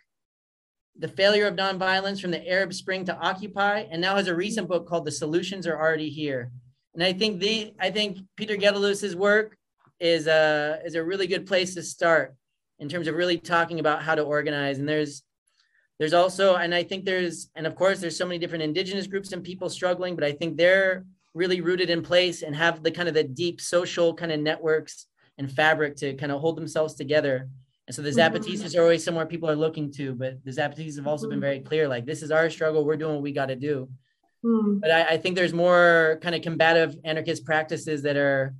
The 0.99 1.09
Failure 1.09 1.47
of 1.47 1.57
Nonviolence 1.57 2.23
from 2.23 2.31
the 2.31 2.49
Arab 2.49 2.73
Spring 2.73 3.05
to 3.05 3.19
Occupy. 3.19 3.81
And 3.91 4.01
now 4.01 4.17
has 4.17 4.29
a 4.29 4.35
recent 4.35 4.67
book 4.67 4.89
called 4.89 5.05
The 5.05 5.13
Solutions 5.13 5.67
Are 5.67 5.79
Already 5.79 6.09
Here. 6.09 6.53
And 6.97 7.05
I 7.05 7.13
think 7.13 7.41
the 7.41 7.75
I 7.79 7.91
think 7.91 8.19
Peter 8.37 8.57
Gelderloos's 8.57 9.15
work 9.15 9.59
is 10.01 10.27
a 10.27 10.81
is 10.85 10.95
a 10.95 11.05
really 11.05 11.27
good 11.27 11.47
place 11.47 11.75
to 11.75 11.83
start 11.83 12.35
in 12.79 12.89
terms 12.89 13.07
of 13.07 13.15
really 13.15 13.37
talking 13.37 13.81
about 13.81 14.03
how 14.03 14.15
to 14.15 14.23
organize. 14.23 14.79
And 14.79 14.89
there's 14.89 15.23
there's 15.99 16.15
also 16.15 16.57
and 16.57 16.75
I 16.75 16.83
think 16.83 17.05
there's 17.05 17.51
and 17.55 17.67
of 17.67 17.77
course 17.77 18.01
there's 18.01 18.17
so 18.17 18.25
many 18.25 18.39
different 18.39 18.65
indigenous 18.65 19.07
groups 19.07 19.33
and 19.33 19.45
people 19.45 19.69
struggling, 19.69 20.15
but 20.15 20.25
I 20.25 20.33
think 20.33 20.57
they're 20.57 21.05
really 21.35 21.61
rooted 21.61 21.91
in 21.91 22.01
place 22.01 22.41
and 22.41 22.57
have 22.57 22.83
the 22.83 22.91
kind 22.91 23.09
of 23.09 23.15
the 23.15 23.25
deep 23.25 23.61
social 23.61 24.15
kind 24.15 24.33
of 24.33 24.41
networks 24.41 25.07
and 25.37 25.53
fabric 25.53 25.97
to 25.97 26.15
kind 26.15 26.33
of 26.33 26.41
hold 26.41 26.57
themselves 26.57 26.95
together. 26.95 27.47
And 27.87 27.95
so 27.95 28.01
the 28.01 28.09
mm-hmm. 28.09 28.37
Zapatistas 28.37 28.75
are 28.75 28.81
always 28.81 29.05
somewhere 29.05 29.27
people 29.27 29.51
are 29.51 29.55
looking 29.55 29.93
to, 29.93 30.15
but 30.15 30.43
the 30.47 30.51
Zapatistas 30.51 30.97
have 30.97 31.07
also 31.07 31.29
been 31.29 31.37
mm-hmm. 31.37 31.43
very 31.43 31.61
clear, 31.61 31.89
like 31.89 32.07
this 32.07 32.23
is 32.23 32.31
our 32.31 32.49
struggle, 32.49 32.87
we're 32.87 32.97
doing 32.97 33.17
what 33.17 33.23
we 33.23 33.33
got 33.33 33.47
to 33.47 33.57
do. 33.57 33.91
Mm. 34.47 34.81
But 34.81 34.91
I, 34.91 35.05
I, 35.05 35.17
think 35.17 35.35
there's 35.35 35.53
more 35.53 36.21
kind 36.23 36.35
of 36.35 36.43
combative 36.43 36.97
anarchist 37.05 37.45
practices 37.45 38.03
that 38.03 38.17
are, 38.17 38.55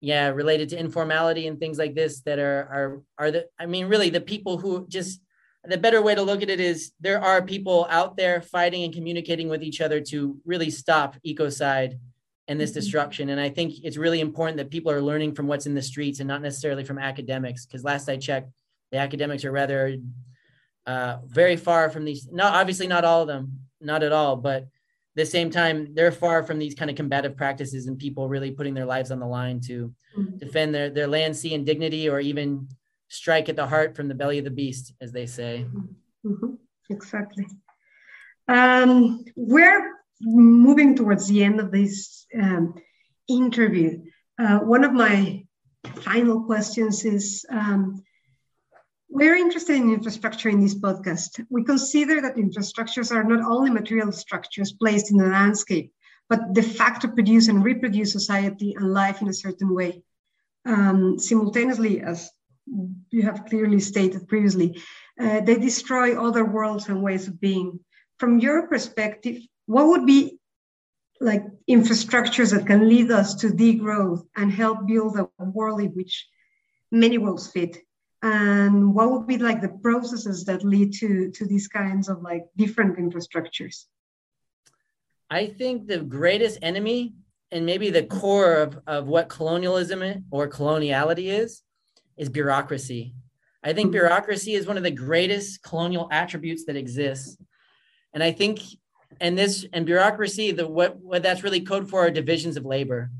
yeah, 0.00 0.28
related 0.28 0.68
to 0.68 0.78
informality 0.78 1.48
and 1.48 1.58
things 1.58 1.76
like 1.76 1.94
this 1.94 2.20
that 2.20 2.38
are 2.38 2.68
are 2.70 3.02
are 3.18 3.30
the. 3.32 3.46
I 3.58 3.66
mean, 3.66 3.86
really, 3.86 4.10
the 4.10 4.20
people 4.20 4.58
who 4.58 4.86
just 4.86 5.20
the 5.64 5.76
better 5.76 6.00
way 6.00 6.14
to 6.14 6.22
look 6.22 6.42
at 6.42 6.50
it 6.50 6.60
is 6.60 6.92
there 7.00 7.20
are 7.20 7.42
people 7.42 7.86
out 7.90 8.16
there 8.16 8.40
fighting 8.40 8.84
and 8.84 8.94
communicating 8.94 9.48
with 9.48 9.62
each 9.62 9.80
other 9.80 10.00
to 10.00 10.38
really 10.44 10.70
stop 10.70 11.16
ecocide 11.26 11.98
and 12.46 12.60
this 12.60 12.70
mm-hmm. 12.70 12.80
destruction. 12.80 13.28
And 13.28 13.40
I 13.40 13.48
think 13.50 13.74
it's 13.84 13.96
really 13.96 14.20
important 14.20 14.56
that 14.58 14.70
people 14.70 14.92
are 14.92 15.02
learning 15.02 15.34
from 15.34 15.46
what's 15.46 15.66
in 15.66 15.74
the 15.74 15.82
streets 15.82 16.20
and 16.20 16.28
not 16.28 16.42
necessarily 16.42 16.84
from 16.84 16.98
academics. 16.98 17.66
Because 17.66 17.84
last 17.84 18.08
I 18.08 18.16
checked, 18.16 18.50
the 18.92 18.98
academics 18.98 19.44
are 19.44 19.52
rather 19.52 19.96
uh, 20.86 21.18
very 21.26 21.56
far 21.56 21.90
from 21.90 22.04
these. 22.04 22.28
Not 22.30 22.54
obviously 22.54 22.86
not 22.86 23.04
all 23.04 23.22
of 23.22 23.28
them, 23.28 23.60
not 23.80 24.02
at 24.02 24.12
all, 24.12 24.36
but 24.36 24.68
the 25.18 25.26
same 25.26 25.50
time, 25.50 25.94
they're 25.94 26.12
far 26.12 26.42
from 26.44 26.58
these 26.58 26.74
kind 26.74 26.90
of 26.90 26.96
combative 26.96 27.36
practices 27.36 27.86
and 27.86 27.98
people 27.98 28.28
really 28.28 28.52
putting 28.52 28.72
their 28.72 28.86
lives 28.86 29.10
on 29.10 29.18
the 29.18 29.26
line 29.26 29.60
to 29.62 29.92
mm-hmm. 30.16 30.38
defend 30.38 30.74
their, 30.74 30.88
their 30.90 31.06
land, 31.06 31.36
sea, 31.36 31.54
and 31.54 31.66
dignity, 31.66 32.08
or 32.08 32.20
even 32.20 32.68
strike 33.08 33.48
at 33.48 33.56
the 33.56 33.66
heart 33.66 33.96
from 33.96 34.08
the 34.08 34.14
belly 34.14 34.38
of 34.38 34.44
the 34.44 34.50
beast, 34.50 34.94
as 35.00 35.12
they 35.12 35.26
say. 35.26 35.66
Mm-hmm. 35.66 36.32
mm-hmm. 36.32 36.54
Exactly. 36.90 37.46
Um, 38.46 39.24
we're 39.36 39.92
moving 40.22 40.96
towards 40.96 41.28
the 41.28 41.44
end 41.44 41.60
of 41.60 41.70
this 41.70 42.26
um, 42.34 42.74
interview. 43.28 44.00
Uh, 44.38 44.60
one 44.60 44.84
of 44.84 44.94
my 44.94 45.44
final 46.02 46.44
questions 46.44 47.04
is 47.04 47.44
um, 47.50 48.02
we're 49.08 49.36
interested 49.36 49.76
in 49.76 49.92
infrastructure 49.92 50.48
in 50.48 50.60
this 50.60 50.74
podcast. 50.74 51.44
We 51.48 51.64
consider 51.64 52.20
that 52.20 52.36
infrastructures 52.36 53.14
are 53.14 53.24
not 53.24 53.44
only 53.44 53.70
material 53.70 54.12
structures 54.12 54.72
placed 54.72 55.10
in 55.10 55.16
the 55.16 55.26
landscape, 55.26 55.92
but 56.28 56.52
de 56.52 56.62
facto 56.62 57.08
produce 57.08 57.48
and 57.48 57.64
reproduce 57.64 58.12
society 58.12 58.74
and 58.74 58.92
life 58.92 59.22
in 59.22 59.28
a 59.28 59.32
certain 59.32 59.74
way. 59.74 60.02
Um, 60.66 61.18
simultaneously, 61.18 62.02
as 62.02 62.30
you 63.10 63.22
have 63.22 63.46
clearly 63.46 63.80
stated 63.80 64.28
previously, 64.28 64.78
uh, 65.18 65.40
they 65.40 65.56
destroy 65.56 66.20
other 66.20 66.44
worlds 66.44 66.88
and 66.88 67.02
ways 67.02 67.28
of 67.28 67.40
being. 67.40 67.80
From 68.18 68.38
your 68.40 68.66
perspective, 68.66 69.38
what 69.66 69.86
would 69.86 70.06
be 70.06 70.38
like 71.20 71.44
infrastructures 71.68 72.52
that 72.52 72.66
can 72.66 72.88
lead 72.88 73.10
us 73.10 73.34
to 73.36 73.48
degrowth 73.48 74.22
and 74.36 74.52
help 74.52 74.86
build 74.86 75.18
a 75.18 75.28
world 75.44 75.80
in 75.80 75.88
which 75.92 76.28
many 76.92 77.16
worlds 77.16 77.48
fit? 77.48 77.78
And 78.22 78.94
what 78.94 79.10
would 79.12 79.26
be 79.26 79.38
like 79.38 79.60
the 79.60 79.68
processes 79.68 80.44
that 80.46 80.64
lead 80.64 80.92
to 80.94 81.30
to 81.30 81.46
these 81.46 81.68
kinds 81.68 82.08
of 82.08 82.22
like 82.22 82.46
different 82.56 82.98
infrastructures? 82.98 83.84
I 85.30 85.46
think 85.46 85.86
the 85.86 85.98
greatest 85.98 86.58
enemy 86.62 87.14
and 87.50 87.64
maybe 87.64 87.90
the 87.90 88.04
core 88.04 88.54
of, 88.54 88.78
of 88.86 89.06
what 89.06 89.28
colonialism 89.28 90.26
or 90.30 90.48
coloniality 90.48 91.26
is 91.26 91.62
is 92.16 92.28
bureaucracy. 92.28 93.14
I 93.62 93.72
think 93.72 93.86
mm-hmm. 93.86 93.92
bureaucracy 93.92 94.54
is 94.54 94.66
one 94.66 94.76
of 94.76 94.82
the 94.82 94.90
greatest 94.90 95.62
colonial 95.62 96.08
attributes 96.10 96.64
that 96.64 96.76
exists. 96.76 97.36
And 98.12 98.22
i 98.22 98.32
think 98.32 98.60
and 99.20 99.38
this 99.38 99.64
and 99.72 99.86
bureaucracy 99.86 100.50
the 100.50 100.66
what 100.66 100.96
what 100.96 101.22
that's 101.22 101.44
really 101.44 101.60
code 101.60 101.88
for 101.88 102.06
are 102.06 102.10
divisions 102.10 102.56
of 102.56 102.64
labor. 102.64 103.10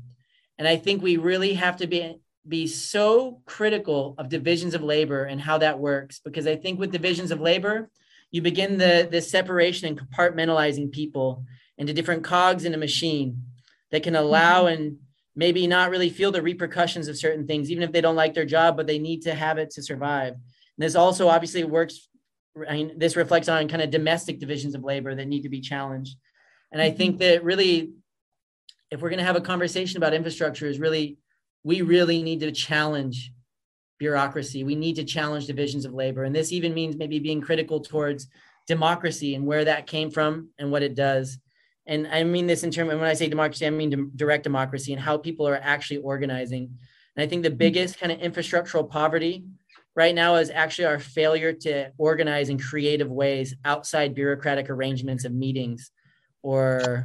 And 0.57 0.67
i 0.67 0.75
think 0.75 1.01
we 1.01 1.15
really 1.15 1.53
have 1.53 1.77
to 1.77 1.87
be 1.87 2.19
be 2.49 2.67
so 2.67 3.41
critical 3.45 4.15
of 4.17 4.27
divisions 4.27 4.73
of 4.73 4.81
labor 4.81 5.23
and 5.23 5.39
how 5.39 5.59
that 5.59 5.79
works 5.79 6.19
because 6.23 6.47
I 6.47 6.55
think 6.55 6.79
with 6.79 6.91
divisions 6.91 7.31
of 7.31 7.39
labor, 7.39 7.89
you 8.31 8.41
begin 8.41 8.77
the, 8.77 9.07
the 9.09 9.21
separation 9.21 9.87
and 9.87 9.99
compartmentalizing 9.99 10.91
people 10.91 11.45
into 11.77 11.93
different 11.93 12.23
cogs 12.23 12.65
in 12.65 12.73
a 12.73 12.77
machine 12.77 13.43
that 13.91 14.03
can 14.03 14.15
allow 14.15 14.65
mm-hmm. 14.65 14.81
and 14.81 14.97
maybe 15.35 15.67
not 15.67 15.89
really 15.89 16.09
feel 16.09 16.31
the 16.31 16.41
repercussions 16.41 17.07
of 17.07 17.17
certain 17.17 17.47
things, 17.47 17.71
even 17.71 17.83
if 17.83 17.91
they 17.91 18.01
don't 18.01 18.15
like 18.15 18.33
their 18.33 18.45
job, 18.45 18.75
but 18.75 18.87
they 18.87 18.99
need 18.99 19.21
to 19.21 19.33
have 19.33 19.57
it 19.57 19.71
to 19.71 19.81
survive. 19.81 20.33
And 20.33 20.41
this 20.77 20.95
also 20.95 21.27
obviously 21.29 21.63
works, 21.63 22.09
I 22.67 22.73
mean, 22.73 22.97
this 22.97 23.15
reflects 23.15 23.47
on 23.47 23.67
kind 23.67 23.81
of 23.81 23.89
domestic 23.89 24.39
divisions 24.39 24.75
of 24.75 24.83
labor 24.83 25.15
that 25.15 25.27
need 25.27 25.43
to 25.43 25.49
be 25.49 25.61
challenged. 25.61 26.17
And 26.71 26.81
I 26.81 26.91
think 26.91 27.15
mm-hmm. 27.15 27.31
that 27.31 27.43
really, 27.43 27.93
if 28.91 29.01
we're 29.01 29.09
going 29.09 29.19
to 29.19 29.25
have 29.25 29.35
a 29.35 29.41
conversation 29.41 29.97
about 29.97 30.13
infrastructure, 30.13 30.67
is 30.67 30.79
really 30.79 31.17
we 31.63 31.81
really 31.81 32.23
need 32.23 32.39
to 32.41 32.51
challenge 32.51 33.31
bureaucracy. 33.99 34.63
We 34.63 34.75
need 34.75 34.95
to 34.95 35.03
challenge 35.03 35.47
divisions 35.47 35.85
of 35.85 35.93
labor. 35.93 36.23
And 36.23 36.35
this 36.35 36.51
even 36.51 36.73
means 36.73 36.95
maybe 36.95 37.19
being 37.19 37.41
critical 37.41 37.81
towards 37.81 38.27
democracy 38.65 39.35
and 39.35 39.45
where 39.45 39.65
that 39.65 39.87
came 39.87 40.09
from 40.09 40.49
and 40.57 40.71
what 40.71 40.83
it 40.83 40.95
does. 40.95 41.37
And 41.85 42.07
I 42.07 42.23
mean 42.23 42.47
this 42.47 42.63
in 42.63 42.71
terms, 42.71 42.89
when 42.89 43.03
I 43.03 43.13
say 43.13 43.27
democracy, 43.27 43.65
I 43.65 43.71
mean 43.71 44.11
direct 44.15 44.43
democracy 44.43 44.93
and 44.93 45.01
how 45.01 45.17
people 45.17 45.47
are 45.47 45.59
actually 45.61 45.97
organizing. 45.97 46.77
And 47.15 47.23
I 47.23 47.27
think 47.27 47.43
the 47.43 47.49
biggest 47.49 47.99
kind 47.99 48.11
of 48.11 48.19
infrastructural 48.19 48.89
poverty 48.89 49.43
right 49.95 50.15
now 50.15 50.35
is 50.35 50.49
actually 50.49 50.85
our 50.85 50.99
failure 50.99 51.51
to 51.51 51.91
organize 51.97 52.49
in 52.49 52.59
creative 52.59 53.09
ways 53.09 53.55
outside 53.65 54.15
bureaucratic 54.15 54.69
arrangements 54.69 55.25
of 55.25 55.33
meetings 55.33 55.91
or 56.41 57.03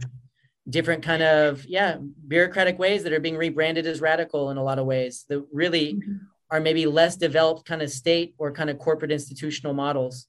different 0.68 1.02
kind 1.02 1.22
of 1.22 1.64
yeah 1.66 1.98
bureaucratic 2.26 2.78
ways 2.78 3.02
that 3.02 3.12
are 3.12 3.20
being 3.20 3.36
rebranded 3.36 3.86
as 3.86 4.00
radical 4.00 4.50
in 4.50 4.56
a 4.56 4.62
lot 4.62 4.78
of 4.78 4.86
ways 4.86 5.24
that 5.28 5.44
really 5.52 5.94
mm-hmm. 5.94 6.16
are 6.50 6.60
maybe 6.60 6.86
less 6.86 7.16
developed 7.16 7.66
kind 7.66 7.82
of 7.82 7.90
state 7.90 8.34
or 8.38 8.50
kind 8.50 8.70
of 8.70 8.78
corporate 8.78 9.12
institutional 9.12 9.74
models 9.74 10.26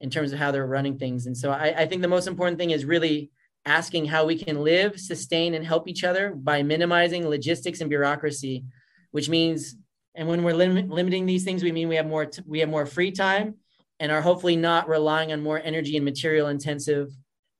in 0.00 0.10
terms 0.10 0.32
of 0.32 0.38
how 0.38 0.50
they're 0.50 0.66
running 0.66 0.98
things 0.98 1.26
and 1.26 1.36
so 1.36 1.50
I, 1.50 1.82
I 1.82 1.86
think 1.86 2.02
the 2.02 2.08
most 2.08 2.26
important 2.26 2.58
thing 2.58 2.70
is 2.70 2.84
really 2.84 3.30
asking 3.66 4.06
how 4.06 4.24
we 4.24 4.36
can 4.36 4.64
live 4.64 4.98
sustain 4.98 5.54
and 5.54 5.64
help 5.64 5.86
each 5.86 6.02
other 6.02 6.32
by 6.34 6.62
minimizing 6.62 7.28
logistics 7.28 7.80
and 7.80 7.88
bureaucracy 7.88 8.64
which 9.12 9.28
means 9.28 9.76
and 10.16 10.26
when 10.26 10.42
we're 10.42 10.54
lim- 10.54 10.90
limiting 10.90 11.24
these 11.24 11.44
things 11.44 11.62
we 11.62 11.70
mean 11.70 11.88
we 11.88 11.96
have 11.96 12.06
more 12.06 12.26
t- 12.26 12.42
we 12.46 12.58
have 12.58 12.68
more 12.68 12.86
free 12.86 13.12
time 13.12 13.54
and 14.00 14.10
are 14.10 14.22
hopefully 14.22 14.56
not 14.56 14.88
relying 14.88 15.32
on 15.32 15.40
more 15.40 15.60
energy 15.62 15.96
and 15.96 16.04
material 16.04 16.48
intensive 16.48 17.10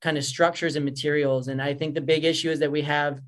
kind 0.00 0.16
of 0.16 0.24
structures 0.24 0.76
and 0.76 0.84
materials. 0.84 1.48
And 1.48 1.60
I 1.60 1.74
think 1.74 1.94
the 1.94 2.00
big 2.00 2.24
issue 2.24 2.50
is 2.50 2.60
that 2.60 2.70
we 2.70 2.82
have 2.82 3.20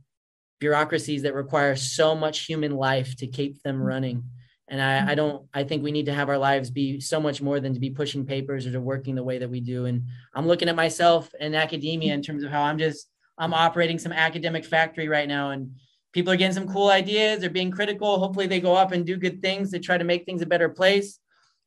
bureaucracies 0.60 1.22
that 1.22 1.34
require 1.34 1.74
so 1.74 2.14
much 2.14 2.40
human 2.40 2.76
life 2.76 3.16
to 3.16 3.26
keep 3.26 3.62
them 3.62 3.76
mm-hmm. 3.76 3.84
running. 3.84 4.24
And 4.68 4.80
I, 4.80 5.12
I 5.12 5.14
don't, 5.16 5.46
I 5.52 5.64
think 5.64 5.82
we 5.82 5.90
need 5.90 6.06
to 6.06 6.14
have 6.14 6.28
our 6.28 6.38
lives 6.38 6.70
be 6.70 7.00
so 7.00 7.18
much 7.20 7.42
more 7.42 7.58
than 7.58 7.74
to 7.74 7.80
be 7.80 7.90
pushing 7.90 8.24
papers 8.24 8.66
or 8.66 8.72
to 8.72 8.80
working 8.80 9.16
the 9.16 9.24
way 9.24 9.38
that 9.38 9.50
we 9.50 9.60
do. 9.60 9.86
And 9.86 10.04
I'm 10.32 10.46
looking 10.46 10.68
at 10.68 10.76
myself 10.76 11.28
in 11.40 11.56
academia 11.56 12.14
in 12.14 12.22
terms 12.22 12.44
of 12.44 12.52
how 12.52 12.62
I'm 12.62 12.78
just, 12.78 13.08
I'm 13.36 13.52
operating 13.52 13.98
some 13.98 14.12
academic 14.12 14.64
factory 14.64 15.08
right 15.08 15.26
now. 15.26 15.50
And 15.50 15.72
people 16.12 16.32
are 16.32 16.36
getting 16.36 16.54
some 16.54 16.68
cool 16.68 16.88
ideas. 16.88 17.40
They're 17.40 17.50
being 17.50 17.72
critical. 17.72 18.20
Hopefully 18.20 18.46
they 18.46 18.60
go 18.60 18.76
up 18.76 18.92
and 18.92 19.04
do 19.04 19.16
good 19.16 19.42
things 19.42 19.72
to 19.72 19.80
try 19.80 19.98
to 19.98 20.04
make 20.04 20.24
things 20.24 20.42
a 20.42 20.46
better 20.46 20.68
place. 20.68 21.18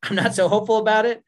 I'm 0.03 0.15
not 0.15 0.33
so 0.33 0.47
hopeful 0.47 0.77
about 0.77 1.05
it 1.05 1.23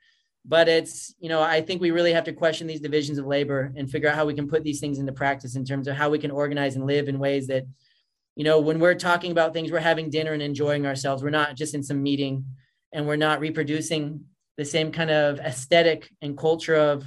but 0.48 0.68
it's 0.68 1.14
you 1.20 1.30
know 1.30 1.42
i 1.42 1.60
think 1.60 1.82
we 1.82 1.92
really 1.92 2.14
have 2.14 2.24
to 2.24 2.34
question 2.34 2.68
these 2.68 2.80
divisions 2.80 3.18
of 3.18 3.26
labor 3.26 3.74
and 3.76 3.90
figure 3.90 4.10
out 4.10 4.16
how 4.16 4.26
we 4.26 4.34
can 4.34 4.48
put 4.48 4.64
these 4.64 4.80
things 4.80 5.00
into 5.00 5.12
practice 5.12 5.56
in 5.56 5.66
terms 5.66 5.88
of 5.88 5.96
how 5.96 6.10
we 6.10 6.20
can 6.20 6.32
organize 6.32 6.76
and 6.76 6.86
live 6.86 7.08
in 7.08 7.20
ways 7.20 7.48
that 7.48 7.66
you 8.36 8.44
know 8.44 8.60
when 8.60 8.80
we're 8.80 8.96
talking 8.96 9.32
about 9.32 9.54
things 9.54 9.72
we're 9.72 9.80
having 9.80 10.10
dinner 10.10 10.34
and 10.34 10.42
enjoying 10.42 10.86
ourselves. 10.86 11.24
We're 11.24 11.30
not 11.30 11.56
just 11.56 11.74
in 11.74 11.84
some 11.84 12.02
meeting 12.02 12.46
and 12.94 13.06
we're 13.06 13.16
not 13.16 13.40
reproducing 13.40 14.26
the 14.58 14.66
same 14.66 14.92
kind 14.92 15.12
of 15.12 15.40
aesthetic 15.40 16.10
and 16.22 16.38
culture 16.38 16.76
of 16.76 17.04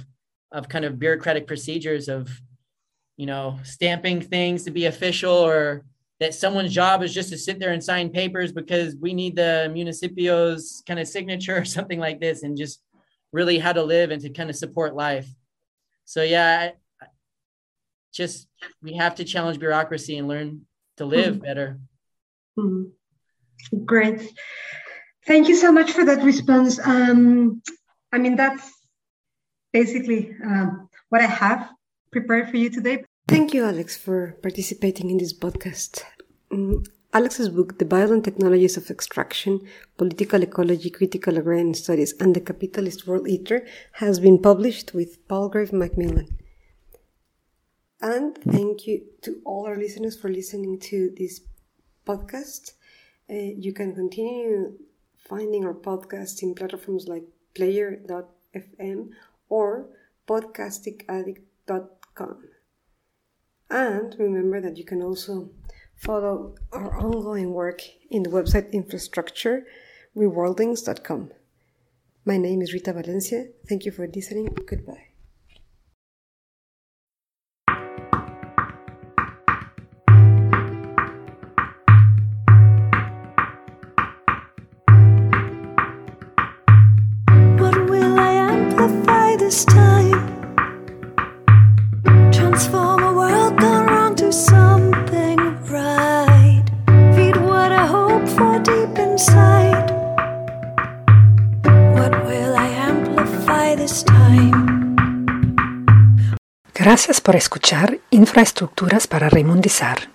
of 0.51 0.67
kind 0.67 0.83
of 0.83 0.97
bureaucratic 0.97 1.45
procedures 1.45 2.09
of, 2.09 2.27
you 3.17 3.27
know, 3.27 3.59
stamping 3.63 4.19
things 4.19 4.63
to 4.63 4.71
be 4.71 4.85
official 4.85 5.31
or 5.31 5.85
that 6.19 6.33
someone's 6.33 6.73
job 6.73 7.03
is 7.03 7.13
just 7.13 7.29
to 7.29 7.37
sit 7.37 7.59
there 7.59 7.71
and 7.71 7.83
sign 7.83 8.09
papers 8.09 8.51
because 8.51 8.95
we 8.95 9.13
need 9.13 9.35
the 9.35 9.69
municipio's 9.71 10.83
kind 10.87 10.99
of 10.99 11.07
signature 11.07 11.57
or 11.57 11.65
something 11.77 11.99
like 11.99 12.19
this 12.19 12.43
and 12.43 12.57
just 12.57 12.81
really 13.31 13.59
how 13.59 13.73
to 13.73 13.83
live 13.83 14.11
and 14.11 14.21
to 14.21 14.29
kind 14.29 14.49
of 14.49 14.55
support 14.55 14.95
life. 14.95 15.27
So 16.05 16.23
yeah, 16.23 16.71
I, 17.01 17.05
just 18.13 18.47
we 18.81 18.93
have 18.95 19.15
to 19.15 19.23
challenge 19.23 19.59
bureaucracy 19.59 20.17
and 20.17 20.27
learn 20.27 20.65
to 20.97 21.05
live 21.05 21.35
mm-hmm. 21.35 21.43
better. 21.43 21.79
Mm-hmm. 22.57 23.85
Great. 23.85 24.33
Thank 25.25 25.47
you 25.47 25.55
so 25.55 25.71
much 25.71 25.91
for 25.91 26.05
that 26.05 26.23
response. 26.23 26.79
Um, 26.83 27.61
I 28.11 28.17
mean, 28.17 28.35
that's 28.35 28.71
basically 29.71 30.35
um, 30.43 30.89
what 31.09 31.21
I 31.21 31.27
have 31.27 31.69
prepared 32.11 32.49
for 32.49 32.57
you 32.57 32.69
today. 32.69 33.03
Thank 33.27 33.53
you, 33.53 33.63
Alex, 33.65 33.95
for 33.95 34.37
participating 34.41 35.11
in 35.11 35.17
this 35.17 35.33
podcast. 35.37 36.03
Um, 36.51 36.83
Alex's 37.11 37.49
book, 37.49 37.79
The 37.79 37.85
Violent 37.85 38.23
Technologies 38.23 38.77
of 38.77 38.91
Extraction, 38.91 39.67
Political 39.97 40.43
Ecology, 40.43 40.91
Critical 40.91 41.39
Agrarian 41.39 41.73
Studies, 41.73 42.13
and 42.19 42.35
the 42.35 42.41
Capitalist 42.41 43.07
World 43.07 43.27
Eater, 43.27 43.65
has 43.93 44.19
been 44.19 44.39
published 44.39 44.93
with 44.93 45.27
Palgrave 45.27 45.73
Macmillan. 45.73 46.37
And 47.99 48.37
thank 48.37 48.85
you 48.85 49.05
to 49.23 49.41
all 49.43 49.65
our 49.65 49.75
listeners 49.75 50.15
for 50.15 50.29
listening 50.29 50.77
to 50.81 51.11
this 51.17 51.41
podcast. 52.05 52.73
Uh, 53.27 53.33
you 53.33 53.73
can 53.73 53.95
continue 53.95 54.77
finding 55.17 55.65
our 55.65 55.73
podcast 55.73 56.43
in 56.43 56.53
platforms 56.53 57.07
like 57.07 57.23
player.fm 57.55 59.09
or 59.49 59.87
podcastingaddict.com. 60.27 62.37
And 63.71 64.15
remember 64.17 64.59
that 64.61 64.77
you 64.77 64.85
can 64.85 65.01
also 65.01 65.49
follow 65.99 66.55
our 66.71 66.97
ongoing 66.97 67.53
work 67.53 67.81
in 68.09 68.23
the 68.23 68.29
website 68.29 68.71
infrastructure 68.71 69.67
reworldings.com. 70.15 71.31
My 72.25 72.37
name 72.37 72.61
is 72.61 72.73
Rita 72.73 72.93
Valencia. 72.93 73.47
Thank 73.67 73.85
you 73.85 73.91
for 73.91 74.07
listening. 74.07 74.55
Goodbye. 74.65 75.05
This 89.39 89.65
time. 89.65 89.88
Gracias 106.79 107.19
por 107.19 107.35
escuchar 107.35 107.99
Infraestructuras 108.09 109.05
para 109.05 109.29
Remundizar. 109.29 110.09